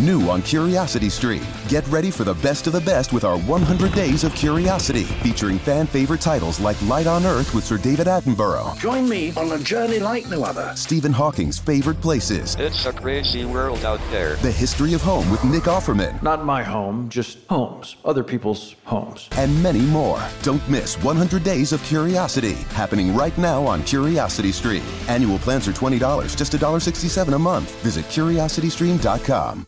New 0.00 0.30
on 0.30 0.42
Curiosity 0.42 1.08
Stream. 1.08 1.42
Get 1.68 1.86
ready 1.88 2.10
for 2.10 2.24
the 2.24 2.34
best 2.34 2.66
of 2.66 2.72
the 2.72 2.80
best 2.80 3.12
with 3.12 3.24
our 3.24 3.38
100 3.38 3.92
Days 3.92 4.24
of 4.24 4.34
Curiosity, 4.34 5.04
featuring 5.04 5.58
fan 5.58 5.86
favorite 5.86 6.20
titles 6.20 6.60
like 6.60 6.80
Life 6.82 7.06
on 7.06 7.26
Earth 7.26 7.54
with 7.54 7.64
Sir 7.64 7.78
David 7.78 8.06
Attenborough. 8.06 8.78
Join 8.78 9.08
me 9.08 9.32
on 9.36 9.52
a 9.52 9.58
journey 9.58 9.98
like 9.98 10.28
no 10.28 10.44
other. 10.44 10.72
Stephen 10.76 11.12
Hawking's 11.12 11.58
favorite 11.58 12.00
places. 12.00 12.54
It's 12.58 12.86
a 12.86 12.92
crazy 12.92 13.44
world 13.44 13.84
out 13.84 14.00
there. 14.10 14.36
The 14.36 14.52
history 14.52 14.94
of 14.94 15.02
home 15.02 15.28
with 15.30 15.42
Nick 15.44 15.64
Offerman. 15.64 16.22
Not 16.22 16.44
my 16.44 16.62
home, 16.62 17.08
just 17.08 17.38
homes. 17.48 17.96
Other 18.04 18.22
people's 18.22 18.76
homes. 18.84 19.28
And 19.32 19.62
many 19.62 19.80
more. 19.80 20.22
Don't 20.42 20.66
miss 20.68 20.96
100 21.02 21.42
Days 21.42 21.72
of 21.72 21.82
Curiosity, 21.82 22.54
happening 22.70 23.14
right 23.14 23.36
now 23.36 23.66
on 23.66 23.82
Curiosity 23.82 24.52
Stream. 24.52 24.84
Annual 25.08 25.38
plans 25.38 25.66
are 25.66 25.72
$20, 25.72 26.36
just 26.36 26.52
$1.67 26.52 27.34
a 27.34 27.38
month. 27.38 27.70
Visit 27.82 28.04
curiositystream.com. 28.06 29.66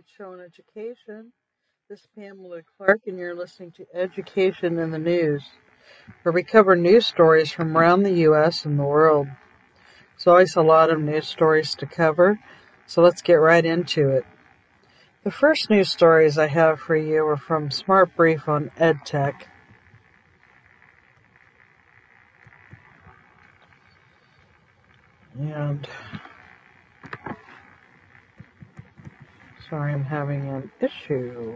to 0.00 0.06
the 0.06 0.24
Show 0.24 0.32
on 0.32 0.40
Education. 0.40 1.32
This 1.88 2.00
is 2.00 2.08
Pamela 2.16 2.60
Clark, 2.76 3.00
and 3.06 3.18
you're 3.18 3.34
listening 3.34 3.72
to 3.72 3.86
Education 3.94 4.78
in 4.78 4.90
the 4.90 4.98
News, 4.98 5.44
where 6.22 6.32
we 6.32 6.42
cover 6.42 6.74
news 6.74 7.06
stories 7.06 7.50
from 7.52 7.76
around 7.76 8.02
the 8.02 8.12
U.S. 8.20 8.64
and 8.64 8.78
the 8.78 8.84
world. 8.84 9.26
There's 10.12 10.26
always 10.26 10.56
a 10.56 10.62
lot 10.62 10.90
of 10.90 11.00
news 11.00 11.26
stories 11.26 11.74
to 11.74 11.86
cover, 11.86 12.38
so 12.86 13.02
let's 13.02 13.20
get 13.20 13.34
right 13.34 13.64
into 13.64 14.08
it. 14.08 14.24
The 15.24 15.30
first 15.30 15.68
news 15.68 15.90
stories 15.90 16.38
I 16.38 16.46
have 16.46 16.80
for 16.80 16.96
you 16.96 17.26
are 17.26 17.36
from 17.36 17.70
Smart 17.70 18.16
Brief 18.16 18.48
on 18.48 18.70
EdTech. 18.78 19.34
And 25.38 25.86
Sorry, 29.70 29.92
I'm 29.92 30.02
having 30.02 30.48
an 30.48 30.70
issue. 30.80 31.54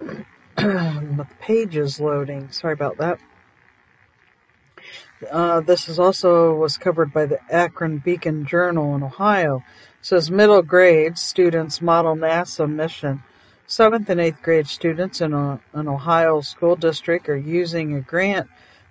the 0.56 1.28
page 1.38 1.76
is 1.76 2.00
loading. 2.00 2.50
Sorry 2.50 2.72
about 2.72 2.96
that. 2.96 3.20
Uh, 5.30 5.60
this 5.60 5.88
is 5.88 6.00
also 6.00 6.54
was 6.54 6.76
covered 6.76 7.12
by 7.12 7.24
the 7.24 7.38
Akron 7.48 7.98
Beacon 7.98 8.46
Journal 8.46 8.96
in 8.96 9.04
Ohio. 9.04 9.58
It 10.00 10.06
says 10.06 10.28
middle 10.28 10.62
grade 10.62 11.16
students 11.16 11.80
model 11.80 12.16
NASA 12.16 12.68
mission. 12.68 13.22
Seventh 13.68 14.10
and 14.10 14.20
eighth 14.20 14.42
grade 14.42 14.66
students 14.66 15.20
in 15.20 15.32
a, 15.32 15.60
an 15.72 15.86
Ohio 15.86 16.40
school 16.40 16.74
district 16.74 17.28
are 17.28 17.36
using 17.36 17.94
a 17.94 18.00
grant 18.00 18.48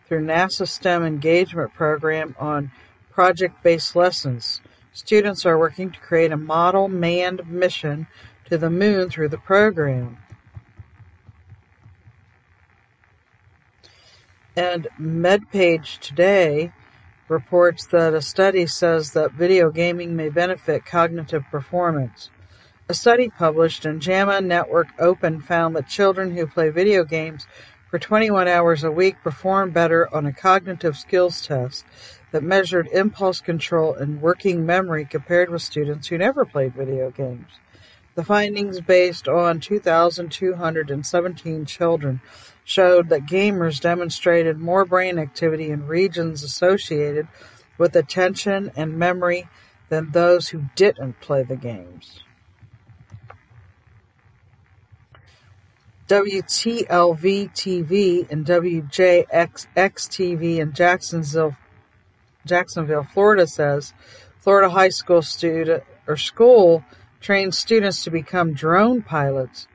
through 0.07 0.25
NASA 0.25 0.65
STEM 0.65 1.03
engagement 1.03 1.73
program 1.73 2.37
on 2.39 2.71
project-based 3.15 3.95
lessons. 3.95 4.59
Students 4.91 5.45
are 5.45 5.57
working 5.57 5.89
to 5.89 5.99
create 6.01 6.33
a 6.33 6.37
model 6.37 6.89
manned 6.89 7.49
mission 7.49 8.07
to 8.49 8.57
the 8.57 8.69
moon 8.69 9.09
through 9.09 9.29
the 9.29 9.37
program. 9.37 10.17
And 14.57 14.87
MedPage 14.99 15.99
Today 15.99 16.73
reports 17.29 17.85
that 17.87 18.13
a 18.13 18.21
study 18.21 18.67
says 18.67 19.11
that 19.11 19.31
video 19.31 19.71
gaming 19.71 20.17
may 20.17 20.27
benefit 20.27 20.85
cognitive 20.85 21.43
performance. 21.49 22.29
A 22.89 22.93
study 22.93 23.29
published 23.29 23.85
in 23.85 24.01
JAMA 24.01 24.41
Network 24.41 24.87
Open 24.99 25.41
found 25.41 25.73
that 25.75 25.87
children 25.87 26.35
who 26.35 26.45
play 26.45 26.69
video 26.69 27.05
games 27.05 27.47
for 27.95 27.99
21 27.99 28.45
hours 28.45 28.83
a 28.83 28.91
week 28.91 29.15
perform 29.23 29.71
better 29.71 30.13
on 30.13 30.25
a 30.25 30.33
cognitive 30.33 30.97
skills 30.97 31.47
test 31.47 31.85
that 32.33 32.43
measured 32.43 32.87
impulse 32.87 33.39
control 33.39 33.93
and 33.93 34.21
working 34.21 34.65
memory 34.65 35.05
compared 35.05 35.49
with 35.49 35.61
students 35.61 36.07
who 36.07 36.17
never 36.17 36.43
played 36.43 36.75
video 36.75 37.09
games. 37.09 37.47
The 38.15 38.25
findings, 38.25 38.81
based 38.81 39.29
on 39.29 39.61
2,217 39.61 41.65
children, 41.65 42.19
showed 42.65 43.07
that 43.07 43.27
gamers 43.27 43.79
demonstrated 43.79 44.57
more 44.57 44.83
brain 44.83 45.17
activity 45.17 45.69
in 45.69 45.87
regions 45.87 46.43
associated 46.43 47.29
with 47.77 47.95
attention 47.95 48.73
and 48.75 48.99
memory 48.99 49.47
than 49.87 50.11
those 50.11 50.49
who 50.49 50.65
didn't 50.75 51.21
play 51.21 51.43
the 51.43 51.55
games. 51.55 52.24
WTLV 56.07 57.51
TV 57.55 58.29
and 58.29 58.45
WJXX 58.45 59.65
TV 59.65 60.57
in 60.57 60.71
Jacksonville, 60.71 61.55
Jacksonville, 62.45 63.07
Florida 63.11 63.47
says 63.47 63.91
Florida 64.39 64.69
high 64.69 64.89
school 64.89 65.23
student 65.23 65.83
or 66.05 66.15
school 66.15 66.83
trains 67.21 67.57
students 67.57 68.03
to 68.03 68.11
become 68.11 68.53
drone 68.53 69.01
pilots. 69.01 69.67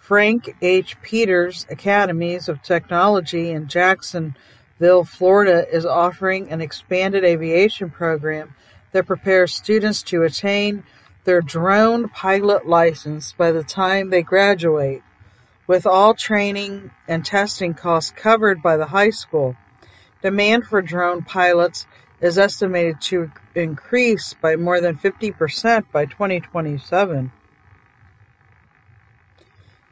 Frank 0.00 0.56
H. 0.62 0.96
Peters 1.02 1.66
Academies 1.68 2.48
of 2.48 2.62
Technology 2.62 3.50
in 3.50 3.68
Jacksonville, 3.68 5.04
Florida 5.04 5.68
is 5.70 5.84
offering 5.84 6.48
an 6.48 6.62
expanded 6.62 7.24
aviation 7.24 7.90
program 7.90 8.54
that 8.92 9.06
prepares 9.06 9.52
students 9.52 10.02
to 10.04 10.22
attain 10.22 10.82
their 11.24 11.42
drone 11.42 12.08
pilot 12.08 12.66
license 12.66 13.34
by 13.34 13.52
the 13.52 13.64
time 13.64 14.08
they 14.08 14.22
graduate, 14.22 15.02
with 15.66 15.86
all 15.86 16.14
training 16.14 16.90
and 17.08 17.24
testing 17.24 17.74
costs 17.74 18.10
covered 18.10 18.62
by 18.62 18.76
the 18.76 18.86
high 18.86 19.10
school. 19.10 19.56
Demand 20.22 20.64
for 20.64 20.82
drone 20.82 21.22
pilots 21.22 21.86
is 22.20 22.38
estimated 22.38 23.00
to 23.00 23.30
increase 23.54 24.34
by 24.34 24.56
more 24.56 24.80
than 24.80 24.96
50% 24.96 25.84
by 25.92 26.06
2027, 26.06 27.32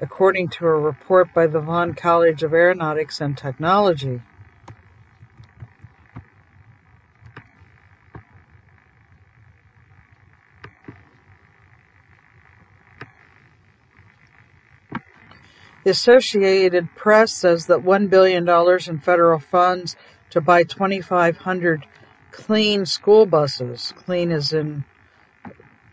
according 0.00 0.48
to 0.48 0.66
a 0.66 0.70
report 0.70 1.34
by 1.34 1.46
the 1.46 1.60
Vaughn 1.60 1.94
College 1.94 2.42
of 2.42 2.54
Aeronautics 2.54 3.20
and 3.20 3.36
Technology. 3.36 4.22
The 15.84 15.90
Associated 15.90 16.94
Press 16.94 17.32
says 17.32 17.66
that 17.66 17.80
$1 17.80 18.08
billion 18.08 18.48
in 18.88 18.98
federal 19.00 19.40
funds 19.40 19.96
to 20.30 20.40
buy 20.40 20.62
2,500 20.62 21.86
clean 22.30 22.86
school 22.86 23.26
buses. 23.26 23.92
Clean 23.96 24.30
is 24.30 24.52
in 24.52 24.84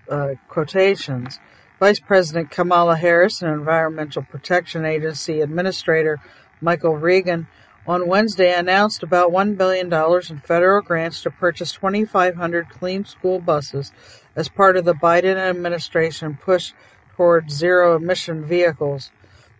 uh, 0.07 0.35
quotations. 0.47 1.39
Vice 1.79 1.99
President 1.99 2.51
Kamala 2.51 2.97
Harris 2.97 3.41
and 3.41 3.51
Environmental 3.51 4.21
Protection 4.21 4.85
Agency 4.85 5.41
Administrator 5.41 6.19
Michael 6.61 6.97
Regan 6.97 7.47
on 7.87 8.07
Wednesday 8.07 8.53
announced 8.53 9.01
about 9.01 9.31
$1 9.31 9.57
billion 9.57 9.91
in 9.91 10.39
federal 10.39 10.81
grants 10.81 11.23
to 11.23 11.31
purchase 11.31 11.71
2,500 11.71 12.69
clean 12.69 13.05
school 13.05 13.39
buses 13.39 13.91
as 14.35 14.49
part 14.49 14.77
of 14.77 14.85
the 14.85 14.93
Biden 14.93 15.37
administration 15.37 16.37
push 16.39 16.73
toward 17.15 17.49
zero 17.49 17.95
emission 17.95 18.45
vehicles. 18.45 19.11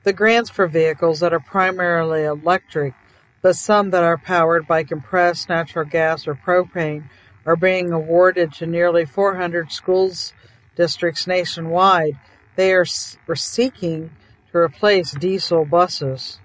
The 0.04 0.14
grants 0.14 0.50
for 0.50 0.68
vehicles 0.68 1.20
that 1.20 1.34
are 1.34 1.40
primarily 1.40 2.24
electric, 2.24 2.94
but 3.42 3.56
some 3.56 3.90
that 3.90 4.04
are 4.04 4.18
powered 4.18 4.66
by 4.66 4.84
compressed 4.84 5.50
natural 5.50 5.86
gas 5.86 6.28
or 6.28 6.36
propane, 6.36 7.10
are 7.46 7.56
being 7.56 7.92
awarded 7.92 8.54
to 8.54 8.66
nearly 8.66 9.06
400 9.06 9.72
schools 9.72 10.34
districts 10.76 11.28
nationwide. 11.28 12.18
They 12.56 12.74
are 12.74 12.86
are 13.28 13.36
seeking 13.36 14.12
to 14.52 14.58
replace 14.58 15.12
diesel 15.12 15.66
buses. 15.66 16.40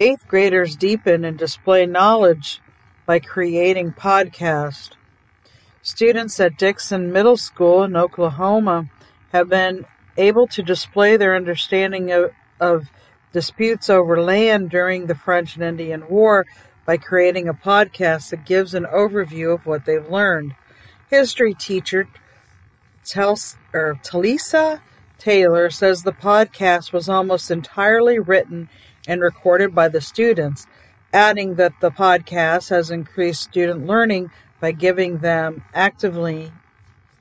Eighth 0.00 0.26
graders 0.26 0.76
deepen 0.76 1.24
and 1.24 1.38
display 1.38 1.86
knowledge 1.86 2.60
by 3.06 3.18
creating 3.18 3.92
podcasts. 3.92 4.92
Students 5.82 6.40
at 6.40 6.58
Dixon 6.58 7.12
Middle 7.12 7.36
School 7.36 7.84
in 7.84 7.96
Oklahoma 7.96 8.90
have 9.32 9.48
been 9.48 9.84
able 10.16 10.46
to 10.48 10.62
display 10.62 11.16
their 11.16 11.34
understanding 11.34 12.10
of, 12.12 12.32
of 12.60 12.88
disputes 13.32 13.90
over 13.90 14.20
land 14.22 14.70
during 14.70 15.06
the 15.06 15.14
French 15.14 15.56
and 15.56 15.64
Indian 15.64 16.08
War 16.08 16.46
by 16.86 16.96
creating 16.96 17.48
a 17.48 17.54
podcast 17.54 18.30
that 18.30 18.46
gives 18.46 18.74
an 18.74 18.84
overview 18.84 19.54
of 19.54 19.66
what 19.66 19.84
they've 19.84 20.08
learned. 20.08 20.54
History 21.10 21.54
teacher 21.54 22.08
Tel- 23.04 23.38
or 23.72 23.98
Talisa 24.02 24.80
Taylor 25.18 25.70
says 25.70 26.02
the 26.02 26.12
podcast 26.12 26.92
was 26.92 27.08
almost 27.08 27.50
entirely 27.50 28.18
written 28.18 28.68
and 29.06 29.20
recorded 29.20 29.74
by 29.74 29.88
the 29.88 30.00
students, 30.00 30.66
adding 31.12 31.54
that 31.54 31.72
the 31.80 31.90
podcast 31.90 32.70
has 32.70 32.90
increased 32.90 33.42
student 33.42 33.86
learning 33.86 34.30
by 34.60 34.72
giving 34.72 35.18
them 35.18 35.64
actively 35.74 36.52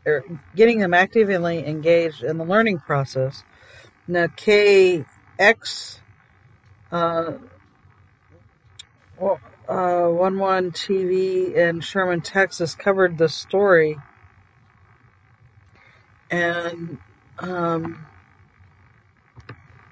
or 0.06 0.24
getting 0.56 0.80
them 0.80 0.94
actively 0.94 1.66
engaged 1.66 2.24
in 2.24 2.38
the 2.38 2.46
learning 2.46 2.80
process. 2.80 3.44
Now, 4.08 4.28
KX 4.28 6.00
uh, 6.94 7.34
well, 9.18 9.40
uh, 9.68 10.08
One 10.10 10.38
One 10.38 10.72
TV 10.72 11.56
in 11.56 11.82
Sherman, 11.82 12.22
Texas, 12.22 12.76
covered 12.76 13.18
the 13.18 13.28
story, 13.30 13.98
and 16.30 17.00
um, 17.40 18.06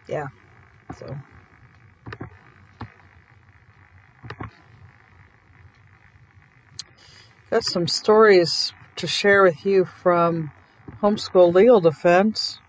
yeah, 0.07 0.27
so. 0.95 1.17
Got 7.49 7.63
some 7.63 7.87
stories 7.87 8.73
to 8.95 9.07
share 9.07 9.43
with 9.43 9.65
you 9.65 9.85
from 9.85 10.51
Homeschool 11.01 11.53
Legal 11.53 11.81
Defense. 11.81 12.59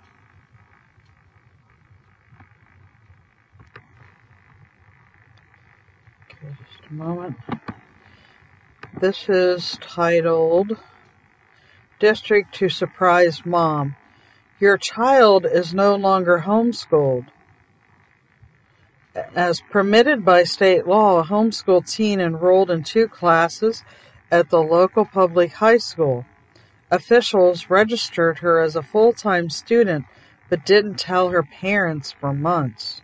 Okay, 6.24 6.56
just 6.70 6.90
a 6.90 6.94
moment. 6.94 7.36
This 9.00 9.28
is 9.28 9.78
titled 9.80 10.78
District 11.98 12.54
to 12.54 12.68
Surprise 12.68 13.44
Mom. 13.44 13.96
Your 14.60 14.78
child 14.78 15.44
is 15.44 15.74
no 15.74 15.96
longer 15.96 16.44
homeschooled. 16.46 17.26
As 19.34 19.60
permitted 19.60 20.24
by 20.24 20.44
state 20.44 20.86
law, 20.86 21.20
a 21.20 21.24
homeschool 21.24 21.84
teen 21.90 22.20
enrolled 22.20 22.70
in 22.70 22.82
two 22.82 23.08
classes 23.08 23.84
at 24.32 24.50
the 24.50 24.62
local 24.62 25.04
public 25.04 25.52
high 25.52 25.76
school. 25.76 26.24
Officials 26.90 27.70
registered 27.70 28.38
her 28.38 28.60
as 28.60 28.74
a 28.74 28.82
full 28.82 29.12
time 29.12 29.50
student 29.50 30.06
but 30.48 30.66
didn't 30.66 30.98
tell 30.98 31.28
her 31.30 31.42
parents 31.42 32.12
for 32.12 32.34
months. 32.34 33.00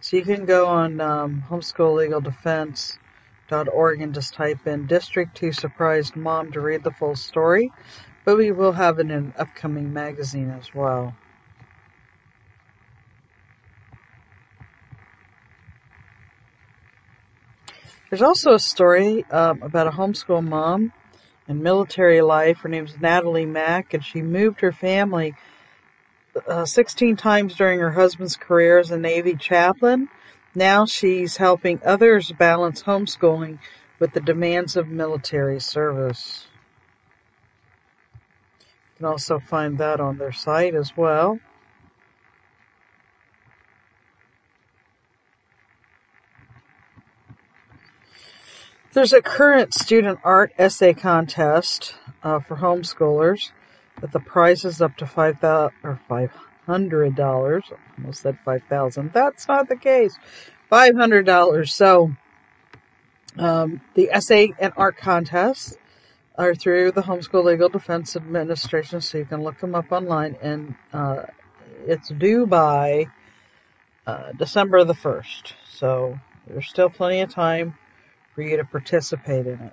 So 0.00 0.16
you 0.16 0.22
can 0.22 0.44
go 0.44 0.68
on 0.68 1.00
um, 1.00 1.42
homeschoollegaldefense.org 1.48 4.00
and 4.00 4.14
just 4.14 4.34
type 4.34 4.64
in 4.66 4.86
District 4.86 5.36
2 5.36 5.52
Surprised 5.52 6.14
Mom 6.14 6.52
to 6.52 6.60
read 6.60 6.84
the 6.84 6.92
full 6.92 7.16
story, 7.16 7.72
but 8.24 8.36
we 8.36 8.52
will 8.52 8.70
have 8.72 9.00
it 9.00 9.06
in 9.06 9.10
an 9.10 9.34
upcoming 9.36 9.92
magazine 9.92 10.50
as 10.50 10.72
well. 10.72 11.16
There's 18.08 18.22
also 18.22 18.54
a 18.54 18.58
story 18.58 19.24
um, 19.30 19.62
about 19.62 19.88
a 19.88 19.90
homeschool 19.90 20.46
mom 20.46 20.92
in 21.48 21.62
military 21.62 22.20
life. 22.20 22.58
Her 22.58 22.68
name's 22.68 23.00
Natalie 23.00 23.46
Mack, 23.46 23.94
and 23.94 24.04
she 24.04 24.22
moved 24.22 24.60
her 24.60 24.72
family 24.72 25.34
uh, 26.46 26.64
16 26.64 27.16
times 27.16 27.56
during 27.56 27.80
her 27.80 27.92
husband's 27.92 28.36
career 28.36 28.78
as 28.78 28.90
a 28.90 28.98
Navy 28.98 29.34
chaplain. 29.34 30.08
Now 30.54 30.86
she's 30.86 31.36
helping 31.38 31.80
others 31.84 32.32
balance 32.32 32.84
homeschooling 32.84 33.58
with 33.98 34.12
the 34.12 34.20
demands 34.20 34.76
of 34.76 34.88
military 34.88 35.60
service. 35.60 36.46
You 38.60 38.98
can 38.98 39.06
also 39.06 39.38
find 39.38 39.78
that 39.78 40.00
on 40.00 40.18
their 40.18 40.32
site 40.32 40.74
as 40.74 40.96
well. 40.96 41.40
There's 48.96 49.12
a 49.12 49.20
current 49.20 49.74
student 49.74 50.20
art 50.24 50.52
essay 50.56 50.94
contest 50.94 51.96
uh, 52.22 52.40
for 52.40 52.56
homeschoolers 52.56 53.50
that 54.00 54.10
the 54.10 54.20
prize 54.20 54.64
is 54.64 54.80
up 54.80 54.96
to 54.96 55.06
five 55.06 55.38
thousand 55.38 55.74
or 55.82 56.00
five 56.08 56.30
hundred 56.64 57.14
dollars. 57.14 57.64
Almost 57.98 58.22
said 58.22 58.38
five 58.42 58.62
thousand. 58.70 59.12
That's 59.12 59.48
not 59.48 59.68
the 59.68 59.76
case. 59.76 60.16
Five 60.70 60.96
hundred 60.96 61.26
dollars. 61.26 61.74
So 61.74 62.12
um, 63.36 63.82
the 63.92 64.08
essay 64.10 64.54
and 64.58 64.72
art 64.78 64.96
contests 64.96 65.76
are 66.38 66.54
through 66.54 66.92
the 66.92 67.02
Homeschool 67.02 67.44
Legal 67.44 67.68
Defense 67.68 68.16
Administration, 68.16 69.02
so 69.02 69.18
you 69.18 69.26
can 69.26 69.42
look 69.42 69.60
them 69.60 69.74
up 69.74 69.92
online, 69.92 70.38
and 70.40 70.74
uh, 70.94 71.24
it's 71.86 72.08
due 72.08 72.46
by 72.46 73.08
uh, 74.06 74.32
December 74.32 74.84
the 74.84 74.94
first. 74.94 75.52
So 75.70 76.18
there's 76.46 76.66
still 76.66 76.88
plenty 76.88 77.20
of 77.20 77.28
time 77.28 77.74
for 78.36 78.42
you 78.42 78.58
to 78.58 78.64
participate 78.64 79.46
in 79.46 79.58
it, 79.58 79.72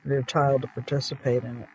for 0.00 0.10
your 0.10 0.22
child 0.22 0.62
to 0.62 0.68
participate 0.68 1.42
in 1.42 1.56
it. 1.58 1.68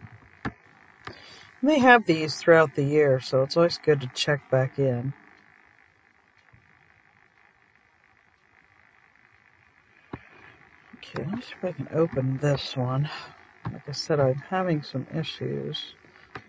And 1.59 1.69
they 1.69 1.79
have 1.79 2.05
these 2.05 2.37
throughout 2.37 2.75
the 2.75 2.85
year, 2.85 3.19
so 3.19 3.43
it's 3.43 3.57
always 3.57 3.77
good 3.77 3.99
to 3.99 4.07
check 4.15 4.49
back 4.49 4.79
in. 4.79 5.13
Okay, 10.95 11.25
let 11.25 11.31
me 11.35 11.41
see 11.41 11.53
if 11.61 11.65
I 11.65 11.71
can 11.73 11.89
open 11.93 12.37
this 12.37 12.77
one. 12.77 13.09
Like 13.65 13.89
I 13.89 13.91
said, 13.91 14.21
I'm 14.21 14.41
having 14.49 14.83
some 14.83 15.05
issues 15.13 15.95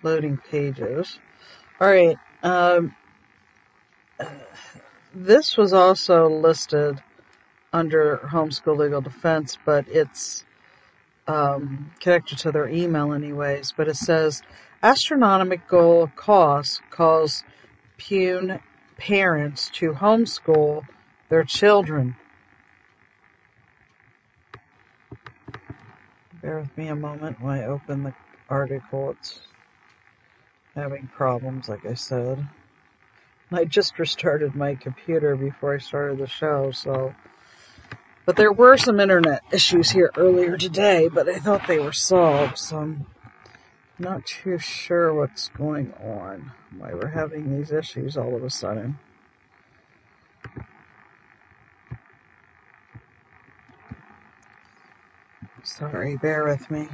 loading 0.05 0.39
pages. 0.49 1.19
Alright, 1.81 2.19
um, 2.45 2.95
this 5.13 5.57
was 5.57 5.73
also 5.73 6.29
listed 6.29 7.03
under 7.77 8.17
homeschool 8.33 8.79
legal 8.79 9.03
defense, 9.03 9.59
but 9.67 9.87
it's 9.89 10.45
um, 11.27 11.93
connected 12.01 12.39
to 12.39 12.51
their 12.51 12.69
email 12.69 13.13
anyways. 13.13 13.75
But 13.77 13.89
it 13.89 13.97
says 13.97 14.43
astronomical 14.83 16.11
costs 16.17 16.81
cause 16.91 17.45
Pune 17.99 18.61
parents 18.97 19.69
to 19.75 19.93
homeschool 19.93 20.87
their 21.29 21.45
children. 21.45 22.17
Bear 26.41 26.61
with 26.61 26.79
me 26.79 26.89
a 26.89 26.97
moment 26.97 27.43
when 27.43 27.59
I 27.59 27.65
open 27.65 28.05
the 28.05 28.15
article. 28.49 29.11
It's 29.11 29.41
having 30.75 31.09
problems, 31.09 31.69
like 31.69 31.85
I 31.85 31.95
said. 31.95 32.49
I 33.53 33.65
just 33.65 33.99
restarted 33.99 34.55
my 34.55 34.77
computer 34.77 35.37
before 35.37 35.75
I 35.75 35.79
started 35.79 36.19
the 36.19 36.27
show, 36.27 36.71
so 36.71 37.15
but 38.27 38.35
there 38.35 38.53
were 38.53 38.77
some 38.77 38.99
internet 38.99 39.43
issues 39.53 39.91
here 39.91 40.11
earlier 40.17 40.57
today, 40.57 41.09
but 41.09 41.29
I 41.29 41.39
thought 41.39 41.69
they 41.69 41.79
were 41.79 41.93
solved, 41.93 42.59
so 42.59 42.79
I'm 42.79 43.07
not 44.01 44.27
too 44.27 44.59
sure 44.59 45.15
what's 45.15 45.49
going 45.49 45.95
on, 45.95 46.51
why 46.77 46.93
we're 46.93 47.07
having 47.07 47.57
these 47.57 47.71
issues 47.71 48.17
all 48.17 48.35
of 48.35 48.43
a 48.43 48.51
sudden. 48.51 48.99
Sorry, 55.63 56.17
bear 56.17 56.45
with 56.45 56.69
me. 56.69 56.89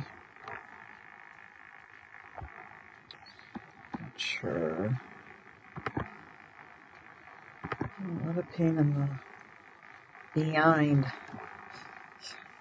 Not 3.99 4.13
sure. 4.17 5.01
what 8.25 8.39
a 8.39 8.43
pain 8.43 8.77
in 8.77 8.95
the 8.95 9.32
behind. 10.35 11.07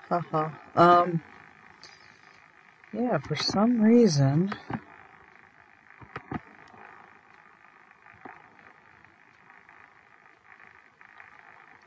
Haha. 0.10 0.50
um. 0.76 1.22
Yeah, 2.94 3.20
for 3.20 3.38
some 3.38 3.82
reason. 3.82 4.52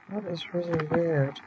That 0.08 0.24
is 0.26 0.54
really 0.54 0.86
weird. 0.86 1.40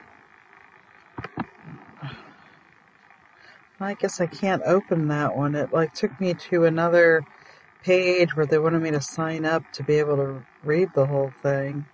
I 3.80 3.94
guess 3.94 4.20
I 4.20 4.26
can't 4.28 4.62
open 4.66 5.08
that 5.08 5.36
one. 5.36 5.56
It 5.56 5.72
like 5.72 5.94
took 5.94 6.20
me 6.20 6.34
to 6.34 6.66
another 6.66 7.24
page 7.84 8.36
where 8.36 8.46
they 8.46 8.58
wanted 8.58 8.82
me 8.82 8.92
to 8.92 9.02
sign 9.02 9.46
up 9.46 9.64
to 9.74 9.84
be 9.84 9.96
able 9.96 10.18
to 10.18 10.44
read 10.64 10.90
the 10.94 11.06
whole 11.06 11.32
thing. 11.42 11.86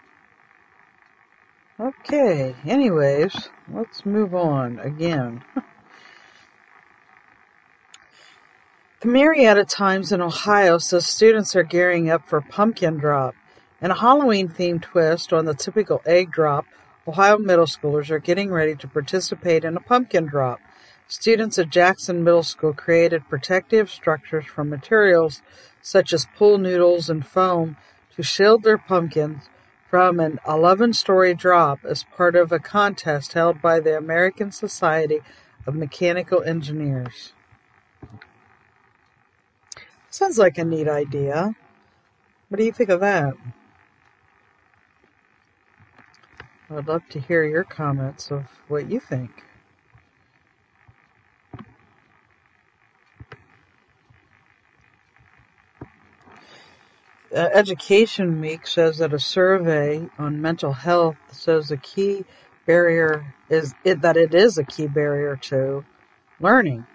Okay, 1.80 2.56
anyways, 2.68 3.50
let's 3.68 4.06
move 4.06 4.36
on 4.36 4.77
again. 4.77 5.44
the 9.01 9.08
Marietta 9.08 9.65
Times 9.65 10.12
in 10.12 10.22
Ohio 10.22 10.77
says 10.77 11.08
students 11.08 11.56
are 11.56 11.63
gearing 11.63 12.12
up 12.12 12.27
for 12.27 12.42
pumpkin 12.42 12.98
drop. 12.98 13.34
In 13.82 13.89
a 13.89 13.96
Halloween 13.96 14.50
themed 14.50 14.84
twist 14.84 15.34
on 15.34 15.46
the 15.46 15.56
typical 15.56 16.00
egg 16.06 16.32
drop, 16.32 16.65
Ohio 17.08 17.39
middle 17.39 17.65
schoolers 17.65 18.12
are 18.12 18.20
getting 18.20 18.51
ready 18.51 18.75
to 18.75 18.88
participate 18.88 19.65
in 19.65 19.75
a 19.75 19.80
pumpkin 19.82 20.27
drop. 20.27 20.60
Students 21.08 21.58
at 21.58 21.72
Jackson 21.72 22.24
Middle 22.24 22.44
School 22.44 22.74
created 22.74 23.27
protective 23.27 23.89
structures 23.89 24.46
from 24.46 24.70
materials 24.70 25.42
such 25.82 26.13
as 26.13 26.27
pool 26.38 26.60
noodles 26.60 27.10
and 27.10 27.25
foam 27.25 27.77
to 28.15 28.22
shield 28.22 28.62
their 28.62 28.77
pumpkins 28.77 29.50
from 29.94 30.20
an 30.20 30.40
11 30.48 30.92
story 30.92 31.36
drop 31.36 31.86
as 31.86 32.04
part 32.04 32.36
of 32.36 32.52
a 32.52 32.58
contest 32.58 33.34
held 33.34 33.62
by 33.62 33.80
the 33.80 33.96
American 33.96 34.52
Society 34.52 35.20
of 35.68 35.76
Mechanical 35.76 36.42
Engineers. 36.42 37.34
Sounds 40.10 40.40
like 40.40 40.58
a 40.58 40.66
neat 40.66 40.88
idea. 40.88 41.54
What 42.50 42.58
do 42.58 42.64
you 42.64 42.72
think 42.72 42.90
of 42.90 43.02
that? 43.02 43.36
I 46.72 46.74
would 46.74 46.88
love 46.88 47.08
to 47.10 47.20
hear 47.20 47.44
your 47.44 47.64
comments 47.64 48.32
of 48.32 48.46
what 48.68 48.90
you 48.90 49.00
think. 49.00 49.44
Uh, 57.34 57.50
education 57.52 58.40
Week 58.42 58.68
says 58.68 59.00
that 59.00 59.12
a 59.12 59.18
survey 59.18 60.08
on 60.20 60.40
mental 60.40 60.74
health 60.74 61.16
says 61.32 61.72
a 61.72 61.78
key 61.78 62.25
barrier 62.68 63.34
is 63.50 63.74
it, 63.84 64.02
that 64.02 64.18
it 64.18 64.36
is 64.36 64.60
a 64.60 64.63
key 64.63 64.86
barrier 64.86 65.36
to 65.36 65.84
learning. 66.40 66.86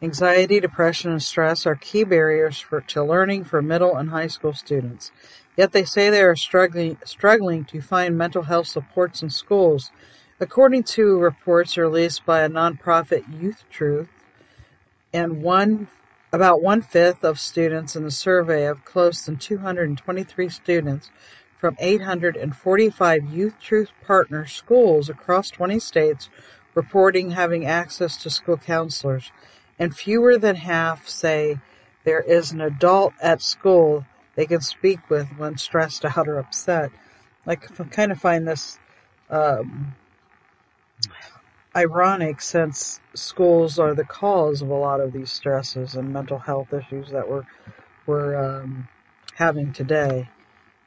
Anxiety, 0.00 0.60
depression, 0.60 1.10
and 1.10 1.22
stress 1.22 1.66
are 1.66 1.74
key 1.74 2.04
barriers 2.04 2.60
for, 2.60 2.80
to 2.80 3.02
learning 3.02 3.42
for 3.42 3.60
middle 3.60 3.96
and 3.96 4.10
high 4.10 4.28
school 4.28 4.54
students. 4.54 5.10
Yet 5.56 5.72
they 5.72 5.84
say 5.84 6.10
they 6.10 6.22
are 6.22 6.36
struggling, 6.36 6.98
struggling 7.04 7.64
to 7.66 7.82
find 7.82 8.16
mental 8.16 8.42
health 8.42 8.68
supports 8.68 9.20
in 9.20 9.30
schools. 9.30 9.90
According 10.38 10.84
to 10.84 11.18
reports 11.18 11.76
released 11.76 12.24
by 12.24 12.42
a 12.42 12.48
nonprofit 12.48 13.24
Youth 13.42 13.64
Truth, 13.68 14.08
and 15.12 15.42
one 15.42 15.88
about 16.32 16.62
one-fifth 16.62 17.24
of 17.24 17.40
students 17.40 17.96
in 17.96 18.04
the 18.04 18.10
survey 18.10 18.66
of 18.66 18.84
close 18.84 19.24
to 19.24 19.34
223 19.34 20.48
students 20.48 21.10
from 21.58 21.76
845 21.78 23.24
Youth 23.32 23.54
Truth 23.60 23.90
Partner 24.06 24.46
schools 24.46 25.08
across 25.08 25.50
20 25.50 25.78
states 25.78 26.30
reporting 26.74 27.32
having 27.32 27.66
access 27.66 28.16
to 28.22 28.30
school 28.30 28.56
counselors, 28.56 29.32
and 29.78 29.96
fewer 29.96 30.38
than 30.38 30.56
half 30.56 31.08
say 31.08 31.58
there 32.04 32.20
is 32.20 32.52
an 32.52 32.60
adult 32.60 33.12
at 33.20 33.42
school 33.42 34.06
they 34.36 34.46
can 34.46 34.60
speak 34.60 35.10
with 35.10 35.28
when 35.36 35.58
stressed 35.58 36.04
out 36.04 36.28
or 36.28 36.38
upset. 36.38 36.90
I 37.46 37.56
kind 37.56 38.12
of 38.12 38.20
find 38.20 38.46
this 38.46 38.78
um, 39.28 39.94
ironic 41.74 42.40
since 42.40 43.00
schools 43.14 43.78
are 43.78 43.94
the 43.94 44.04
cause 44.04 44.62
of 44.62 44.70
a 44.70 44.74
lot 44.74 45.00
of 45.00 45.12
these 45.12 45.30
stresses 45.30 45.94
and 45.94 46.12
mental 46.12 46.38
health 46.38 46.72
issues 46.72 47.10
that 47.10 47.28
we're 47.28 47.44
we're 48.06 48.36
um, 48.36 48.88
having 49.34 49.72
today. 49.72 50.28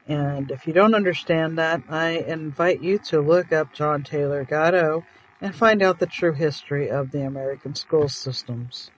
And 0.07 0.51
if 0.51 0.67
you 0.67 0.73
don't 0.73 0.95
understand 0.95 1.57
that, 1.57 1.81
I 1.87 2.09
invite 2.09 2.81
you 2.81 2.97
to 2.99 3.21
look 3.21 3.53
up 3.53 3.73
John 3.73 4.03
Taylor 4.03 4.43
Gatto 4.43 5.05
and 5.39 5.55
find 5.55 5.81
out 5.81 5.99
the 5.99 6.05
true 6.05 6.33
history 6.33 6.89
of 6.89 7.11
the 7.11 7.21
American 7.21 7.75
school 7.75 8.09
systems. 8.09 8.91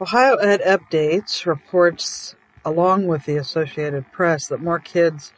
Ohio 0.00 0.36
Ed 0.36 0.60
Updates 0.62 1.46
reports 1.46 2.34
along 2.64 3.06
with 3.06 3.26
the 3.26 3.36
Associated 3.36 4.10
Press, 4.12 4.46
that 4.48 4.60
more 4.60 4.78
kids 4.78 5.32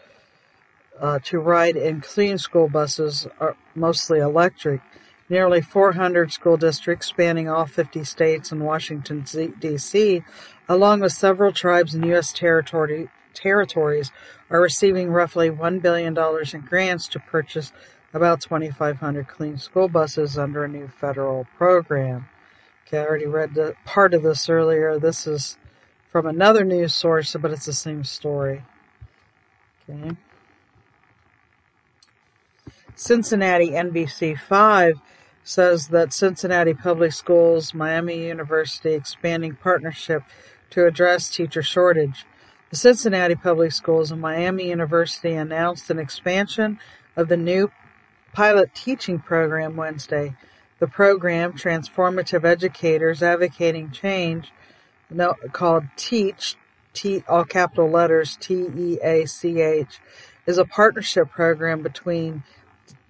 uh, 1.00 1.18
to 1.25 1.38
ride 1.38 1.76
in 1.76 2.00
clean 2.00 2.38
school 2.38 2.68
buses 2.68 3.26
are 3.40 3.56
mostly 3.75 4.18
electric. 4.18 4.80
Nearly 5.28 5.61
400 5.61 6.33
school 6.33 6.56
districts 6.56 7.09
spanning 7.09 7.49
all 7.49 7.66
50 7.66 8.04
states 8.04 8.52
and 8.52 8.64
Washington, 8.64 9.25
D.C., 9.59 10.23
along 10.68 11.00
with 11.00 11.12
several 11.12 11.52
tribes 11.52 11.95
and 11.95 12.04
U.S. 12.06 12.33
Territory, 12.33 13.09
territories, 13.35 14.12
are 14.50 14.61
receiving 14.61 15.11
roughly 15.11 15.50
$1 15.50 15.83
billion 15.83 16.16
in 16.16 16.61
grants 16.61 17.09
to 17.09 17.18
purchase 17.18 17.73
about 18.14 18.40
2,500 18.40 19.28
clean 19.28 19.59
school 19.59 19.88
buses 19.88 20.38
under 20.38 20.64
a 20.64 20.68
new 20.68 20.88
federal 20.88 21.47
program. 21.56 22.28
Okay, 22.87 22.99
I 22.99 23.04
already 23.04 23.26
read 23.26 23.54
the, 23.54 23.75
part 23.85 24.14
of 24.14 24.23
this 24.23 24.49
earlier. 24.49 24.99
This 24.99 25.26
is 25.26 25.59
from 26.17 26.25
another 26.25 26.65
news 26.65 26.95
source, 26.95 27.37
but 27.39 27.51
it's 27.51 27.67
the 27.67 27.75
same 27.75 28.03
story. 28.03 28.63
Okay. 29.87 30.17
Cincinnati 32.95 33.73
NBC5 33.73 34.99
says 35.45 35.89
that 35.89 36.15
Cincinnati 36.15 36.73
Public 36.73 37.13
Schools, 37.13 37.75
Miami 37.75 38.29
University 38.29 38.95
expanding 38.95 39.57
partnership 39.57 40.23
to 40.71 40.87
address 40.87 41.29
teacher 41.29 41.63
shortage. 41.63 42.25
The 42.71 42.77
Cincinnati 42.77 43.35
Public 43.35 43.73
Schools 43.73 44.11
and 44.11 44.23
Miami 44.23 44.71
University 44.71 45.35
announced 45.35 45.91
an 45.91 45.99
expansion 45.99 46.79
of 47.15 47.29
the 47.29 47.37
new 47.37 47.71
pilot 48.33 48.75
teaching 48.75 49.19
program 49.19 49.77
Wednesday. 49.77 50.35
The 50.79 50.87
program, 50.87 51.53
Transformative 51.53 52.47
Educators 52.47 53.23
Advocating 53.23 53.91
Change, 53.91 54.51
no, 55.11 55.35
called 55.53 55.85
Teach, 55.97 56.57
T, 56.93 57.23
all 57.29 57.45
capital 57.45 57.91
letters, 57.91 58.37
T 58.41 58.67
E 58.77 58.99
A 59.03 59.27
C 59.27 59.61
H, 59.61 60.01
is 60.47 60.59
a 60.59 60.65
partnership 60.65 61.31
program 61.31 61.83
between 61.83 62.43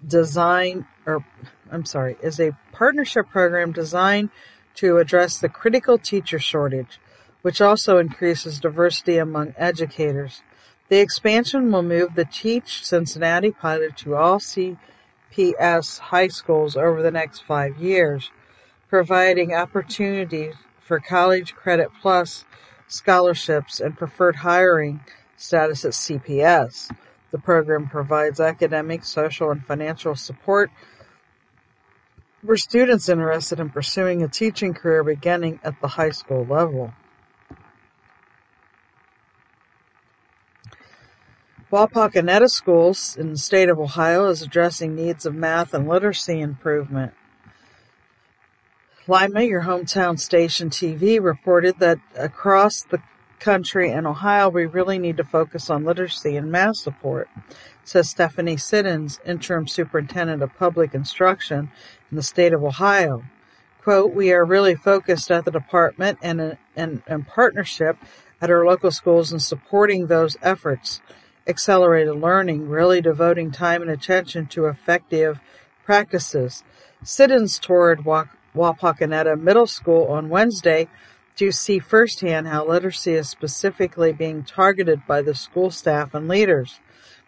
design, 0.06 0.86
or 1.06 1.24
I'm 1.70 1.84
sorry, 1.84 2.16
is 2.22 2.40
a 2.40 2.56
partnership 2.72 3.28
program 3.28 3.72
designed 3.72 4.30
to 4.76 4.98
address 4.98 5.38
the 5.38 5.48
critical 5.48 5.98
teacher 5.98 6.38
shortage, 6.38 6.98
which 7.42 7.60
also 7.60 7.98
increases 7.98 8.60
diversity 8.60 9.16
among 9.18 9.54
educators. 9.56 10.42
The 10.88 10.98
expansion 10.98 11.72
will 11.72 11.82
move 11.82 12.14
the 12.14 12.24
Teach 12.24 12.84
Cincinnati 12.84 13.50
pilot 13.50 13.96
to 13.98 14.16
all 14.16 14.38
CPS 14.38 15.98
high 15.98 16.28
schools 16.28 16.76
over 16.76 17.02
the 17.02 17.10
next 17.10 17.40
five 17.40 17.78
years, 17.78 18.30
providing 18.88 19.54
opportunities 19.54 20.54
for 20.86 21.00
College 21.00 21.54
Credit 21.54 21.88
Plus 22.00 22.44
scholarships 22.86 23.80
and 23.80 23.98
preferred 23.98 24.36
hiring 24.36 25.00
status 25.36 25.84
at 25.84 25.92
CPS. 25.92 26.90
The 27.32 27.38
program 27.38 27.88
provides 27.88 28.40
academic, 28.40 29.04
social, 29.04 29.50
and 29.50 29.64
financial 29.64 30.14
support 30.14 30.70
for 32.44 32.56
students 32.56 33.08
interested 33.08 33.58
in 33.58 33.70
pursuing 33.70 34.22
a 34.22 34.28
teaching 34.28 34.72
career 34.72 35.02
beginning 35.02 35.58
at 35.64 35.80
the 35.80 35.88
high 35.88 36.10
school 36.10 36.46
level. 36.46 36.94
Wapakoneta 41.72 42.48
Schools 42.48 43.16
in 43.16 43.32
the 43.32 43.38
state 43.38 43.68
of 43.68 43.80
Ohio 43.80 44.28
is 44.28 44.40
addressing 44.40 44.94
needs 44.94 45.26
of 45.26 45.34
math 45.34 45.74
and 45.74 45.88
literacy 45.88 46.40
improvement. 46.40 47.12
Lima, 49.08 49.42
your 49.42 49.62
hometown 49.62 50.18
station 50.18 50.68
TV, 50.68 51.22
reported 51.22 51.78
that 51.78 52.00
across 52.16 52.82
the 52.82 53.00
country 53.38 53.92
and 53.92 54.04
Ohio, 54.04 54.48
we 54.48 54.66
really 54.66 54.98
need 54.98 55.16
to 55.16 55.22
focus 55.22 55.70
on 55.70 55.84
literacy 55.84 56.36
and 56.36 56.50
math 56.50 56.78
support, 56.78 57.28
says 57.84 58.10
Stephanie 58.10 58.56
Siddens, 58.56 59.20
interim 59.24 59.68
superintendent 59.68 60.42
of 60.42 60.56
public 60.56 60.92
instruction 60.92 61.70
in 62.10 62.16
the 62.16 62.22
state 62.22 62.52
of 62.52 62.64
Ohio. 62.64 63.22
Quote, 63.80 64.12
we 64.12 64.32
are 64.32 64.44
really 64.44 64.74
focused 64.74 65.30
at 65.30 65.44
the 65.44 65.52
department 65.52 66.18
and 66.20 66.58
in, 66.74 67.04
in 67.06 67.24
partnership 67.24 67.98
at 68.40 68.50
our 68.50 68.66
local 68.66 68.90
schools 68.90 69.32
in 69.32 69.38
supporting 69.38 70.08
those 70.08 70.36
efforts. 70.42 71.00
Accelerated 71.46 72.16
learning, 72.16 72.68
really 72.68 73.00
devoting 73.00 73.52
time 73.52 73.82
and 73.82 73.90
attention 73.90 74.46
to 74.46 74.66
effective 74.66 75.38
practices. 75.84 76.64
Siddens 77.04 77.60
toured 77.60 78.04
Wapakoneta 78.56 79.40
Middle 79.40 79.66
School 79.66 80.06
on 80.06 80.28
Wednesday 80.28 80.88
to 81.36 81.52
see 81.52 81.78
firsthand 81.78 82.48
how 82.48 82.66
literacy 82.66 83.12
is 83.12 83.28
specifically 83.28 84.12
being 84.12 84.42
targeted 84.42 85.06
by 85.06 85.22
the 85.22 85.34
school 85.34 85.70
staff 85.70 86.14
and 86.14 86.26
leaders. 86.26 86.80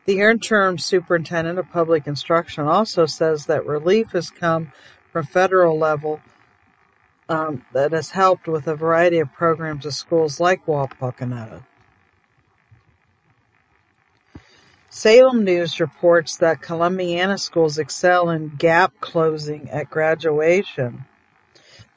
The 0.06 0.20
interim 0.20 0.78
superintendent 0.78 1.58
of 1.58 1.70
public 1.70 2.06
instruction 2.06 2.64
also 2.64 3.04
says 3.04 3.46
that 3.46 3.66
relief 3.66 4.12
has 4.12 4.30
come 4.30 4.72
from 5.12 5.26
federal 5.26 5.78
level 5.78 6.20
um, 7.28 7.64
that 7.74 7.92
has 7.92 8.10
helped 8.10 8.48
with 8.48 8.66
a 8.66 8.74
variety 8.74 9.18
of 9.18 9.32
programs 9.34 9.84
at 9.84 9.92
schools 9.92 10.40
like 10.40 10.64
Wapakoneta. 10.64 11.62
Salem 14.88 15.44
News 15.44 15.78
reports 15.78 16.38
that 16.38 16.62
Columbiana 16.62 17.38
schools 17.38 17.76
excel 17.78 18.30
in 18.30 18.56
gap 18.56 18.94
closing 19.00 19.68
at 19.68 19.90
graduation. 19.90 21.04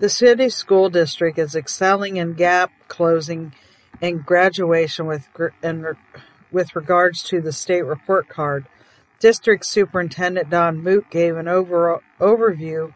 The 0.02 0.10
city 0.10 0.50
school 0.50 0.90
district 0.90 1.38
is 1.38 1.56
excelling 1.56 2.18
in 2.18 2.34
gap 2.34 2.72
closing 2.88 3.54
and 4.02 4.26
graduation 4.26 5.06
with 5.06 5.28
and 5.62 5.86
with 6.52 6.76
regards 6.76 7.22
to 7.26 7.40
the 7.40 7.52
state 7.52 7.84
report 7.84 8.28
card. 8.28 8.66
District 9.20 9.64
Superintendent 9.64 10.50
Don 10.50 10.82
Moot 10.82 11.12
gave 11.12 11.38
an 11.38 11.48
overall 11.48 12.02
overview 12.20 12.96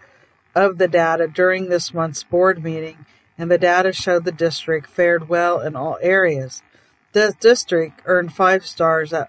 of 0.55 0.79
the 0.79 0.88
data 0.88 1.27
during 1.27 1.69
this 1.69 1.93
month's 1.93 2.24
board 2.24 2.63
meeting, 2.63 3.05
and 3.38 3.51
the 3.51 3.59
data 3.59 3.93
showed 3.93 4.25
the 4.25 4.31
district 4.31 4.89
fared 4.89 5.29
well 5.29 5.59
in 5.59 5.75
all 5.75 6.00
areas. 6.01 6.63
The 7.12 7.35
district 7.39 8.01
earned 8.05 8.33
five 8.33 8.65
stars 8.65 9.13
out 9.13 9.27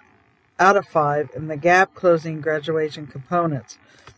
of 0.58 0.88
five 0.88 1.28
in 1.36 1.48
the 1.48 1.58
gap 1.58 1.94
closing 1.94 2.40
graduation 2.40 3.06
components. 3.06 3.76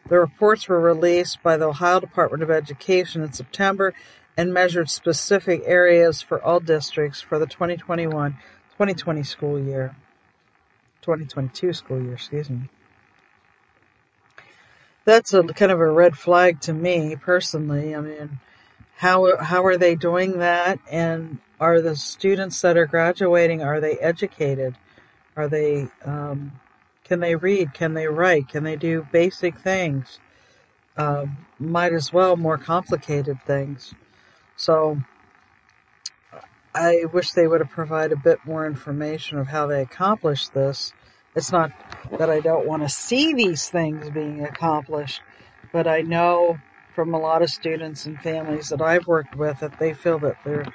The 0.08 0.18
reports 0.18 0.68
were 0.68 0.80
released 0.80 1.42
by 1.42 1.58
the 1.58 1.68
Ohio 1.68 2.00
Department 2.00 2.42
of 2.42 2.50
Education 2.50 3.22
in 3.22 3.32
September 3.32 3.92
and 4.36 4.54
measured 4.54 4.88
specific 4.88 5.62
areas 5.66 6.22
for 6.22 6.42
all 6.42 6.60
districts 6.60 7.20
for 7.20 7.38
the 7.38 7.46
2021 7.46 8.32
2020 8.72 9.22
school 9.24 9.58
year. 9.58 9.96
2022 11.02 11.72
school 11.72 12.00
year, 12.00 12.14
excuse 12.14 12.48
me. 12.48 12.68
That's 15.04 15.34
a 15.34 15.42
kind 15.42 15.72
of 15.72 15.80
a 15.80 15.90
red 15.90 16.16
flag 16.16 16.60
to 16.62 16.72
me 16.72 17.16
personally. 17.16 17.94
I 17.94 18.00
mean, 18.00 18.38
how 18.96 19.36
how 19.38 19.64
are 19.64 19.76
they 19.76 19.94
doing 19.94 20.38
that 20.38 20.78
and 20.90 21.38
are 21.60 21.80
the 21.80 21.96
students 21.96 22.60
that 22.60 22.76
are 22.76 22.86
graduating 22.86 23.62
are 23.62 23.80
they 23.80 23.96
educated? 23.98 24.76
Are 25.36 25.48
they 25.48 25.88
um, 26.04 26.52
can 27.08 27.20
they 27.20 27.34
read? 27.34 27.72
Can 27.72 27.94
they 27.94 28.06
write? 28.06 28.48
Can 28.48 28.64
they 28.64 28.76
do 28.76 29.06
basic 29.10 29.58
things? 29.58 30.20
Uh, 30.96 31.26
might 31.58 31.92
as 31.92 32.12
well 32.12 32.36
more 32.36 32.58
complicated 32.58 33.38
things. 33.46 33.94
So 34.56 34.98
I 36.74 37.06
wish 37.12 37.32
they 37.32 37.46
would 37.46 37.60
have 37.60 37.70
provided 37.70 38.12
a 38.12 38.20
bit 38.20 38.40
more 38.44 38.66
information 38.66 39.38
of 39.38 39.48
how 39.48 39.66
they 39.66 39.80
accomplished 39.80 40.52
this. 40.52 40.92
It's 41.34 41.50
not 41.50 41.70
that 42.18 42.28
I 42.28 42.40
don't 42.40 42.66
want 42.66 42.82
to 42.82 42.88
see 42.88 43.32
these 43.32 43.68
things 43.68 44.10
being 44.10 44.44
accomplished, 44.44 45.22
but 45.72 45.86
I 45.86 46.02
know 46.02 46.58
from 46.94 47.14
a 47.14 47.18
lot 47.18 47.42
of 47.42 47.50
students 47.50 48.06
and 48.06 48.20
families 48.20 48.68
that 48.68 48.82
I've 48.82 49.06
worked 49.06 49.36
with 49.36 49.60
that 49.60 49.78
they 49.78 49.94
feel 49.94 50.18
that 50.18 50.36
their 50.44 50.66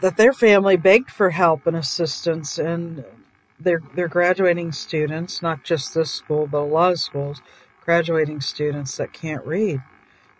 that 0.00 0.16
their 0.16 0.32
family 0.32 0.76
begged 0.76 1.10
for 1.10 1.30
help 1.30 1.66
and 1.66 1.76
assistance 1.76 2.58
and 2.58 3.04
they're 3.62 3.82
they're 3.94 4.08
graduating 4.08 4.72
students, 4.72 5.42
not 5.42 5.64
just 5.64 5.94
this 5.94 6.10
school, 6.10 6.46
but 6.46 6.58
a 6.58 6.64
lot 6.64 6.92
of 6.92 6.98
schools, 6.98 7.40
graduating 7.84 8.40
students 8.40 8.96
that 8.96 9.12
can't 9.12 9.44
read. 9.46 9.82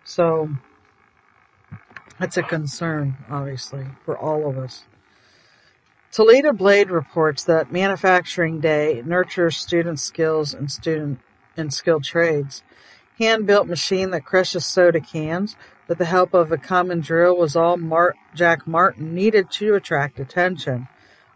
So 0.03 0.49
that's 2.19 2.37
a 2.37 2.43
concern, 2.43 3.17
obviously, 3.29 3.85
for 4.05 4.17
all 4.17 4.47
of 4.49 4.57
us. 4.57 4.85
Toledo 6.11 6.53
Blade 6.53 6.91
reports 6.91 7.43
that 7.45 7.71
Manufacturing 7.71 8.59
Day 8.59 9.01
nurtures 9.03 9.57
student 9.57 9.99
skills 9.99 10.53
and 10.53 10.69
student 10.69 11.19
and 11.57 11.73
skilled 11.73 12.03
trades. 12.03 12.63
Hand-built 13.17 13.67
machine 13.67 14.11
that 14.11 14.25
crushes 14.25 14.65
soda 14.65 14.99
cans 14.99 15.55
with 15.87 15.97
the 15.97 16.05
help 16.05 16.33
of 16.33 16.51
a 16.51 16.57
common 16.57 17.01
drill 17.01 17.37
was 17.37 17.55
all 17.55 17.79
Jack 18.33 18.67
Martin 18.67 19.13
needed 19.13 19.51
to 19.51 19.75
attract 19.75 20.19
attention. 20.19 20.87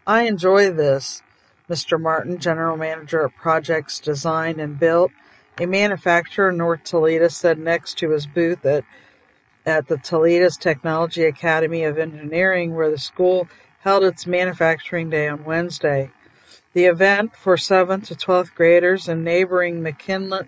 I 0.06 0.22
enjoy 0.22 0.70
this 0.72 1.22
Mr. 1.68 2.00
Martin, 2.00 2.38
general 2.38 2.76
manager 2.76 3.20
of 3.20 3.34
projects 3.36 4.00
designed 4.00 4.60
and 4.60 4.78
built, 4.78 5.12
a 5.58 5.66
manufacturer 5.66 6.50
in 6.50 6.56
North 6.56 6.82
Toledo, 6.84 7.28
said 7.28 7.58
next 7.58 7.98
to 7.98 8.10
his 8.10 8.26
booth 8.26 8.64
at, 8.64 8.84
at 9.66 9.86
the 9.86 9.98
Toledo's 9.98 10.56
Technology 10.56 11.24
Academy 11.24 11.84
of 11.84 11.98
Engineering, 11.98 12.74
where 12.74 12.90
the 12.90 12.98
school 12.98 13.48
held 13.80 14.04
its 14.04 14.26
manufacturing 14.26 15.10
day 15.10 15.28
on 15.28 15.44
Wednesday. 15.44 16.10
The 16.72 16.86
event 16.86 17.36
for 17.36 17.56
7th 17.56 18.06
to 18.06 18.14
12th 18.14 18.54
graders 18.54 19.08
and 19.08 19.24
neighboring 19.24 19.82
McKinley, 19.82 20.46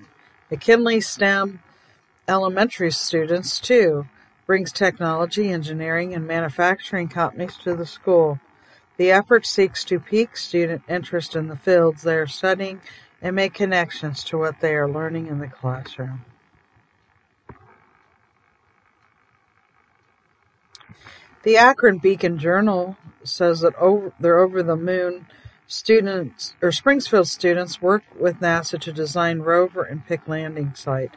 McKinley 0.50 1.00
STEM 1.00 1.60
elementary 2.28 2.92
students, 2.92 3.58
too, 3.58 4.06
brings 4.46 4.72
technology, 4.72 5.50
engineering, 5.50 6.14
and 6.14 6.26
manufacturing 6.26 7.08
companies 7.08 7.56
to 7.58 7.74
the 7.74 7.86
school. 7.86 8.40
The 9.00 9.12
effort 9.12 9.46
seeks 9.46 9.82
to 9.84 9.98
pique 9.98 10.36
student 10.36 10.82
interest 10.86 11.34
in 11.34 11.48
the 11.48 11.56
fields 11.56 12.02
they 12.02 12.16
are 12.16 12.26
studying 12.26 12.82
and 13.22 13.34
make 13.34 13.54
connections 13.54 14.22
to 14.24 14.36
what 14.36 14.60
they 14.60 14.74
are 14.74 14.86
learning 14.86 15.26
in 15.26 15.38
the 15.38 15.48
classroom. 15.48 16.26
The 21.44 21.56
Akron 21.56 21.96
Beacon 21.96 22.36
Journal 22.36 22.98
says 23.24 23.60
that 23.60 23.74
over, 23.76 24.12
they're 24.20 24.38
over 24.38 24.62
the 24.62 24.76
moon 24.76 25.24
students 25.66 26.54
or 26.60 26.70
Springfield 26.70 27.26
students 27.26 27.80
work 27.80 28.02
with 28.20 28.40
NASA 28.40 28.78
to 28.80 28.92
design 28.92 29.38
rover 29.38 29.82
and 29.82 30.06
pick 30.06 30.28
landing 30.28 30.74
site. 30.74 31.12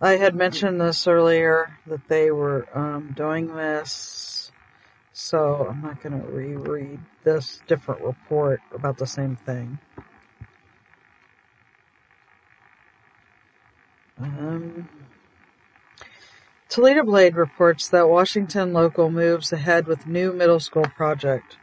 I 0.00 0.12
had 0.12 0.34
mentioned 0.34 0.80
this 0.80 1.06
earlier 1.06 1.76
that 1.86 2.08
they 2.08 2.30
were 2.30 2.66
um, 2.72 3.12
doing 3.14 3.54
this 3.54 4.29
so 5.20 5.66
I'm 5.68 5.82
not 5.82 6.02
going 6.02 6.18
to 6.18 6.26
reread 6.26 6.98
this 7.24 7.60
different 7.66 8.00
report 8.00 8.60
about 8.74 8.96
the 8.96 9.06
same 9.06 9.36
thing. 9.36 9.78
Um, 14.18 14.88
Toledo 16.70 17.02
Blade 17.04 17.36
reports 17.36 17.86
that 17.90 18.08
Washington 18.08 18.72
local 18.72 19.10
moves 19.10 19.52
ahead 19.52 19.86
with 19.86 20.06
new 20.06 20.32
middle 20.32 20.58
school 20.58 20.86
project. 20.96 21.58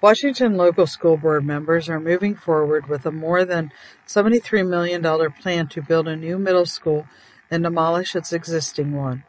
Washington 0.00 0.56
local 0.56 0.88
school 0.88 1.16
board 1.16 1.44
members 1.44 1.88
are 1.88 2.00
moving 2.00 2.34
forward 2.34 2.88
with 2.88 3.06
a 3.06 3.12
more 3.12 3.44
than 3.44 3.70
$73 4.08 4.68
million 4.68 5.30
plan 5.40 5.68
to 5.68 5.80
build 5.80 6.08
a 6.08 6.16
new 6.16 6.38
middle 6.38 6.66
school 6.66 7.06
and 7.52 7.62
demolish 7.62 8.16
its 8.16 8.32
existing 8.32 8.96
one, 8.96 9.22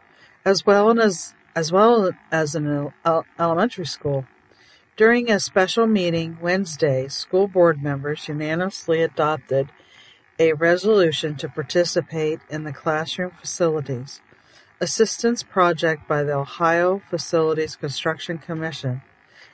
as 0.44 0.66
well 0.66 1.00
as 1.00 1.36
as 1.56 1.72
well 1.72 2.12
as 2.32 2.56
an 2.56 2.94
elementary 3.40 3.86
school. 3.86 4.26
During 4.96 5.32
a 5.32 5.40
special 5.40 5.88
meeting 5.88 6.38
Wednesday, 6.42 7.08
school 7.08 7.48
board 7.48 7.82
members 7.82 8.28
unanimously 8.28 9.02
adopted 9.02 9.70
a 10.38 10.54
resolution 10.54 11.36
to 11.38 11.50
participate 11.50 12.40
in 12.50 12.64
the 12.64 12.74
classroom 12.74 13.32
facilities 13.32 14.22
assistance 14.82 15.44
project 15.44 16.08
by 16.08 16.24
the 16.24 16.34
Ohio 16.34 17.02
Facilities 17.10 17.76
Construction 17.78 18.38
Commission. 18.38 19.02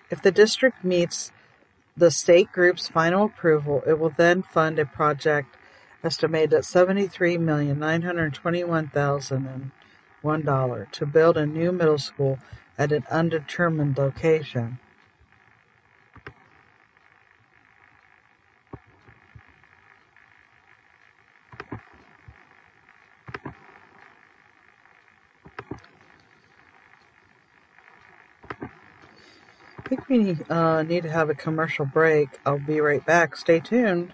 If 0.10 0.22
the 0.22 0.32
district 0.32 0.84
meets 0.84 1.32
the 1.96 2.10
state 2.10 2.52
group's 2.52 2.88
final 2.88 3.26
approval, 3.26 3.84
it 3.86 4.00
will 4.00 4.10
then 4.10 4.42
fund 4.42 4.80
a 4.80 4.86
project 4.86 5.56
estimated 6.04 6.54
at 6.54 6.66
seventy-three 6.66 7.38
million 7.38 7.78
nine 7.78 8.02
hundred 8.02 8.34
twenty-one 8.34 8.88
thousand 8.88 9.72
$1 10.24 10.92
to 10.92 11.06
build 11.06 11.38
a 11.38 11.46
new 11.46 11.72
middle 11.72 11.98
school 11.98 12.40
at 12.78 12.92
an 12.92 13.04
undetermined 13.10 13.98
location. 13.98 14.80
I 29.78 29.90
think 29.90 30.08
we 30.08 30.38
uh, 30.50 30.84
need 30.84 31.04
to 31.04 31.10
have 31.10 31.30
a 31.30 31.36
commercial 31.36 31.86
break. 31.86 32.30
I'll 32.46 32.60
be 32.60 32.80
right 32.80 33.04
back. 33.06 33.36
Stay 33.36 33.60
tuned. 33.60 34.14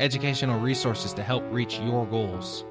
educational 0.00 0.58
resources 0.60 1.12
to 1.14 1.22
help 1.22 1.44
reach 1.50 1.78
your 1.80 2.06
goals. 2.06 2.64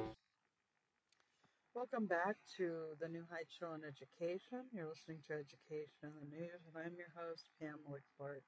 Welcome 1.74 2.06
back 2.06 2.36
to 2.56 2.96
the 3.00 3.08
New 3.08 3.24
Heights 3.30 3.54
Show 3.58 3.66
on 3.66 3.82
Education. 3.84 4.64
You're 4.72 4.88
listening 4.88 5.18
to 5.28 5.34
Education 5.34 6.02
in 6.02 6.12
the 6.18 6.36
News, 6.36 6.60
and 6.66 6.84
I'm 6.84 6.96
your 6.96 7.12
host, 7.14 7.44
Pamela 7.60 8.00
Clark. 8.16 8.42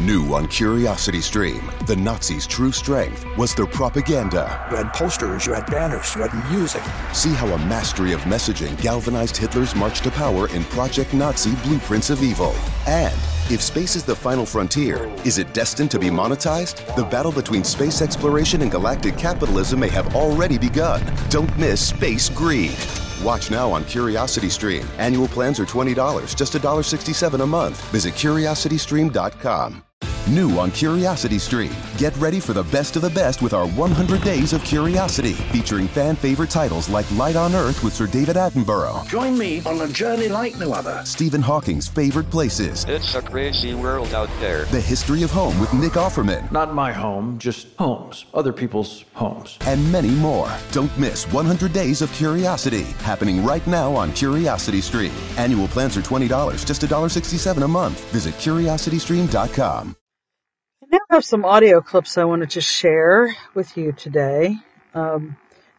New 0.00 0.34
on 0.34 0.48
Curiosity 0.48 1.20
Stream, 1.20 1.60
the 1.84 1.94
Nazis' 1.94 2.46
true 2.46 2.72
strength 2.72 3.26
was 3.36 3.54
their 3.54 3.66
propaganda. 3.66 4.66
You 4.70 4.78
had 4.78 4.94
posters, 4.94 5.44
you 5.44 5.52
had 5.52 5.66
banners, 5.66 6.14
you 6.14 6.22
had 6.22 6.50
music. 6.50 6.82
See 7.12 7.34
how 7.34 7.48
a 7.48 7.58
mastery 7.66 8.12
of 8.12 8.20
messaging 8.22 8.80
galvanized 8.80 9.36
Hitler's 9.36 9.74
march 9.74 10.00
to 10.00 10.10
power 10.10 10.48
in 10.48 10.64
Project 10.64 11.12
Nazi 11.12 11.54
Blueprints 11.56 12.08
of 12.08 12.22
Evil. 12.22 12.54
And 12.86 13.12
if 13.50 13.60
space 13.60 13.94
is 13.94 14.02
the 14.02 14.16
final 14.16 14.46
frontier, 14.46 15.04
is 15.26 15.36
it 15.36 15.52
destined 15.52 15.90
to 15.90 15.98
be 15.98 16.08
monetized? 16.08 16.96
The 16.96 17.04
battle 17.04 17.32
between 17.32 17.62
space 17.62 18.00
exploration 18.00 18.62
and 18.62 18.70
galactic 18.70 19.18
capitalism 19.18 19.80
may 19.80 19.90
have 19.90 20.14
already 20.16 20.56
begun. 20.56 21.02
Don't 21.28 21.54
miss 21.58 21.88
Space 21.88 22.30
Greed. 22.30 22.78
Watch 23.22 23.50
now 23.50 23.70
on 23.70 23.84
Curiosity 23.84 24.48
Stream. 24.48 24.88
Annual 24.96 25.28
plans 25.28 25.60
are 25.60 25.66
$20, 25.66 26.34
just 26.34 26.54
$1.67 26.54 27.42
a 27.42 27.46
month. 27.46 27.84
Visit 27.90 28.14
curiositystream.com. 28.14 29.84
New 30.30 30.58
on 30.60 30.70
Curiosity 30.70 31.40
Stream. 31.40 31.72
Get 31.98 32.16
ready 32.18 32.38
for 32.38 32.52
the 32.52 32.62
best 32.64 32.94
of 32.94 33.02
the 33.02 33.10
best 33.10 33.42
with 33.42 33.52
our 33.52 33.66
100 33.66 34.22
Days 34.22 34.52
of 34.52 34.62
Curiosity, 34.62 35.32
featuring 35.32 35.88
fan 35.88 36.14
favorite 36.14 36.50
titles 36.50 36.88
like 36.88 37.10
Life 37.16 37.34
on 37.34 37.52
Earth 37.54 37.82
with 37.82 37.92
Sir 37.94 38.06
David 38.06 38.36
Attenborough, 38.36 39.04
Join 39.08 39.36
me 39.36 39.60
on 39.66 39.80
a 39.80 39.88
journey 39.88 40.28
like 40.28 40.56
no 40.56 40.72
other. 40.72 41.02
Stephen 41.04 41.42
Hawking's 41.42 41.88
favorite 41.88 42.30
places, 42.30 42.84
It's 42.88 43.16
a 43.16 43.22
crazy 43.22 43.74
world 43.74 44.14
out 44.14 44.30
there. 44.38 44.66
The 44.66 44.80
History 44.80 45.24
of 45.24 45.32
Home 45.32 45.58
with 45.58 45.72
Nick 45.74 45.92
Offerman, 45.94 46.50
Not 46.52 46.74
my 46.74 46.92
home, 46.92 47.36
just 47.38 47.66
homes. 47.76 48.24
Other 48.32 48.52
people's 48.52 49.04
homes. 49.14 49.58
and 49.66 49.90
many 49.90 50.10
more. 50.10 50.50
Don't 50.70 50.96
miss 50.96 51.24
100 51.32 51.72
Days 51.72 52.02
of 52.02 52.12
Curiosity, 52.12 52.84
happening 53.02 53.44
right 53.44 53.66
now 53.66 53.92
on 53.96 54.12
Curiosity 54.12 54.80
Stream. 54.80 55.12
Annual 55.38 55.66
plans 55.68 55.96
are 55.96 56.02
$20, 56.02 56.64
just 56.64 56.82
$1.67 56.82 57.64
a 57.64 57.68
month. 57.68 57.98
Visit 58.12 58.34
curiositystream.com. 58.34 59.96
I 60.92 60.96
now 60.96 61.00
have 61.10 61.24
some 61.24 61.44
audio 61.44 61.80
clips 61.80 62.18
I 62.18 62.24
wanted 62.24 62.50
to 62.50 62.60
share 62.60 63.36
with 63.54 63.76
you 63.76 63.92
today. 63.92 64.56
Um, 64.92 65.36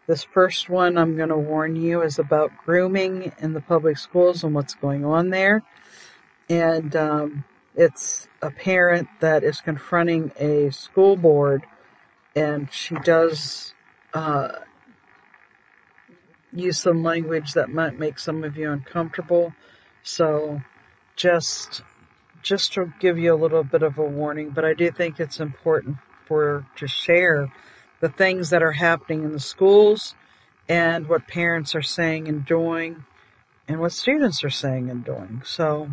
this 0.07 0.23
first 0.23 0.69
one, 0.69 0.97
I'm 0.97 1.17
going 1.17 1.27
to 1.27 1.37
warn 1.37 1.75
you, 1.75 2.01
is 2.01 2.17
about 2.17 2.53
grooming 2.63 3.33
in 3.39 3.51
the 3.51 3.59
public 3.59 3.97
schools 3.97 4.45
and 4.45 4.55
what's 4.55 4.73
going 4.73 5.03
on 5.03 5.29
there. 5.29 5.63
And 6.49 6.95
um, 6.95 7.43
it's 7.75 8.29
a 8.41 8.51
parent 8.51 9.09
that 9.19 9.43
is 9.43 9.59
confronting 9.59 10.31
a 10.39 10.69
school 10.69 11.17
board, 11.17 11.65
and 12.33 12.71
she 12.71 12.95
does 12.95 13.73
uh, 14.13 14.59
use 16.53 16.77
some 16.77 17.03
language 17.03 17.51
that 17.51 17.69
might 17.69 17.99
make 17.99 18.17
some 18.17 18.45
of 18.45 18.55
you 18.55 18.71
uncomfortable. 18.71 19.53
So 20.03 20.61
just 21.17 21.81
just 22.41 22.73
to 22.73 22.93
give 22.99 23.17
you 23.17 23.33
a 23.33 23.35
little 23.35 23.63
bit 23.63 23.83
of 23.83 23.97
a 23.97 24.03
warning, 24.03 24.49
but 24.49 24.65
I 24.65 24.73
do 24.73 24.91
think 24.91 25.19
it's 25.19 25.39
important 25.39 25.97
for 26.25 26.65
to 26.77 26.87
share 26.87 27.51
the 27.99 28.09
things 28.09 28.49
that 28.49 28.63
are 28.63 28.71
happening 28.71 29.23
in 29.23 29.31
the 29.31 29.39
schools 29.39 30.15
and 30.67 31.07
what 31.07 31.27
parents 31.27 31.75
are 31.75 31.81
saying 31.81 32.27
and 32.27 32.45
doing 32.45 33.05
and 33.67 33.79
what 33.79 33.91
students 33.91 34.43
are 34.43 34.49
saying 34.49 34.89
and 34.89 35.03
doing. 35.03 35.41
So 35.45 35.89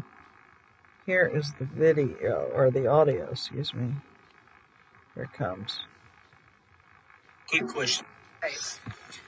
here 1.06 1.30
is 1.32 1.52
the 1.58 1.64
video 1.64 2.50
or 2.54 2.70
the 2.70 2.86
audio, 2.86 3.30
excuse 3.30 3.74
me. 3.74 3.94
Here 5.14 5.24
it 5.24 5.32
comes. 5.32 5.80
Quick 7.48 7.68
question. 7.68 8.06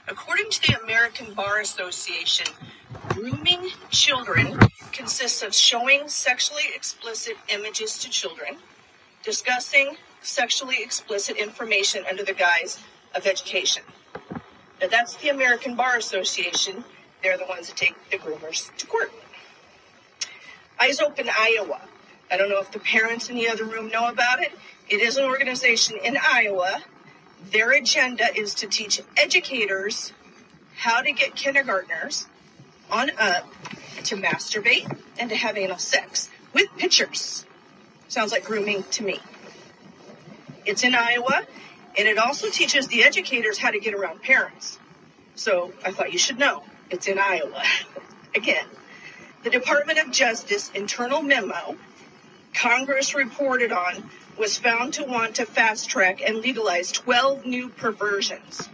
According 0.07 0.49
to 0.51 0.61
the 0.61 0.81
American 0.83 1.33
Bar 1.33 1.59
Association, 1.59 2.47
grooming 3.09 3.69
children 3.89 4.57
consists 4.91 5.41
of 5.41 5.53
showing 5.53 6.07
sexually 6.07 6.63
explicit 6.75 7.35
images 7.49 7.97
to 7.99 8.09
children, 8.09 8.57
discussing 9.23 9.97
sexually 10.21 10.77
explicit 10.81 11.35
information 11.37 12.03
under 12.09 12.23
the 12.23 12.33
guise 12.33 12.79
of 13.15 13.25
education. 13.25 13.83
Now, 14.79 14.87
that's 14.89 15.15
the 15.17 15.29
American 15.29 15.75
Bar 15.75 15.97
Association. 15.97 16.83
They're 17.21 17.37
the 17.37 17.45
ones 17.45 17.67
that 17.67 17.77
take 17.77 17.95
the 18.09 18.17
groomers 18.17 18.75
to 18.77 18.87
court. 18.87 19.11
Eyes 20.79 20.99
Open 20.99 21.29
Iowa. 21.29 21.81
I 22.31 22.37
don't 22.37 22.49
know 22.49 22.59
if 22.59 22.71
the 22.71 22.79
parents 22.79 23.29
in 23.29 23.35
the 23.35 23.49
other 23.49 23.65
room 23.65 23.89
know 23.89 24.07
about 24.07 24.41
it. 24.41 24.51
It 24.89 25.01
is 25.01 25.17
an 25.17 25.25
organization 25.25 25.97
in 26.03 26.17
Iowa 26.17 26.81
their 27.51 27.71
agenda 27.71 28.25
is 28.35 28.53
to 28.55 28.67
teach 28.67 29.01
educators 29.17 30.13
how 30.75 31.01
to 31.01 31.11
get 31.11 31.35
kindergartners 31.35 32.27
on 32.89 33.11
up 33.17 33.47
to 34.03 34.15
masturbate 34.15 34.97
and 35.17 35.29
to 35.29 35.35
have 35.35 35.57
anal 35.57 35.77
sex 35.77 36.29
with 36.53 36.67
pictures. 36.77 37.45
Sounds 38.07 38.31
like 38.31 38.43
grooming 38.43 38.83
to 38.91 39.03
me. 39.03 39.19
It's 40.65 40.83
in 40.83 40.93
Iowa, 40.93 41.43
and 41.97 42.07
it 42.07 42.17
also 42.17 42.49
teaches 42.49 42.87
the 42.87 43.03
educators 43.03 43.57
how 43.57 43.71
to 43.71 43.79
get 43.79 43.93
around 43.93 44.21
parents. 44.21 44.79
So 45.35 45.73
I 45.83 45.91
thought 45.91 46.11
you 46.13 46.19
should 46.19 46.37
know. 46.37 46.63
It's 46.89 47.07
in 47.07 47.17
Iowa. 47.17 47.63
Again, 48.35 48.65
the 49.43 49.49
Department 49.49 49.99
of 49.99 50.11
Justice 50.11 50.71
internal 50.75 51.21
memo 51.21 51.77
Congress 52.53 53.15
reported 53.15 53.71
on 53.71 54.09
was 54.41 54.57
found 54.57 54.91
to 54.91 55.03
want 55.03 55.35
to 55.35 55.45
fast 55.45 55.87
track 55.87 56.19
and 56.27 56.37
legalize 56.37 56.91
12 56.91 57.45
new 57.45 57.69
perversions 57.69 58.67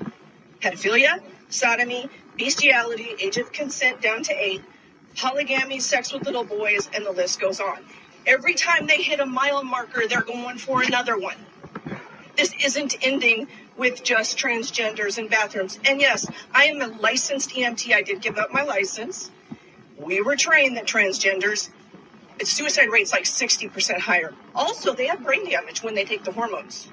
pedophilia, 0.61 1.19
sodomy, 1.49 2.09
bestiality, 2.37 3.09
age 3.19 3.35
of 3.35 3.51
consent 3.51 4.01
down 4.01 4.23
to 4.23 4.33
eight, 4.33 4.63
polygamy, 5.17 5.77
sex 5.81 6.13
with 6.13 6.23
little 6.23 6.45
boys, 6.45 6.89
and 6.93 7.05
the 7.05 7.11
list 7.11 7.41
goes 7.41 7.59
on. 7.59 7.79
Every 8.25 8.53
time 8.53 8.87
they 8.87 9.01
hit 9.01 9.19
a 9.19 9.25
mile 9.25 9.61
marker, 9.61 10.07
they're 10.07 10.21
going 10.21 10.57
for 10.57 10.83
another 10.83 11.17
one. 11.17 11.35
This 12.37 12.53
isn't 12.63 12.95
ending 13.05 13.49
with 13.75 14.05
just 14.05 14.37
transgenders 14.37 15.17
in 15.17 15.27
bathrooms. 15.27 15.79
And 15.83 15.99
yes, 15.99 16.31
I 16.53 16.63
am 16.63 16.81
a 16.81 16.87
licensed 16.87 17.49
EMT. 17.49 17.93
I 17.93 18.03
did 18.03 18.21
give 18.21 18.37
up 18.37 18.53
my 18.53 18.63
license. 18.63 19.31
We 19.97 20.21
were 20.21 20.37
trained 20.37 20.77
that 20.77 20.85
transgenders 20.85 21.69
suicide 22.45 22.89
rate's 22.89 23.11
like 23.11 23.23
60% 23.23 23.99
higher. 23.99 24.33
Also, 24.53 24.93
they 24.93 25.07
have 25.07 25.23
brain 25.23 25.49
damage 25.49 25.83
when 25.83 25.95
they 25.95 26.05
take 26.05 26.23
the 26.23 26.31
hormones. 26.31 26.87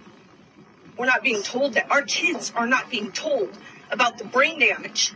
We're 0.96 1.06
not 1.06 1.22
being 1.22 1.42
told 1.42 1.74
that. 1.74 1.90
Our 1.90 2.02
kids 2.02 2.52
are 2.54 2.66
not 2.66 2.88
being 2.90 3.12
told 3.12 3.56
about 3.90 4.18
the 4.18 4.24
brain 4.24 4.60
damage. 4.60 5.12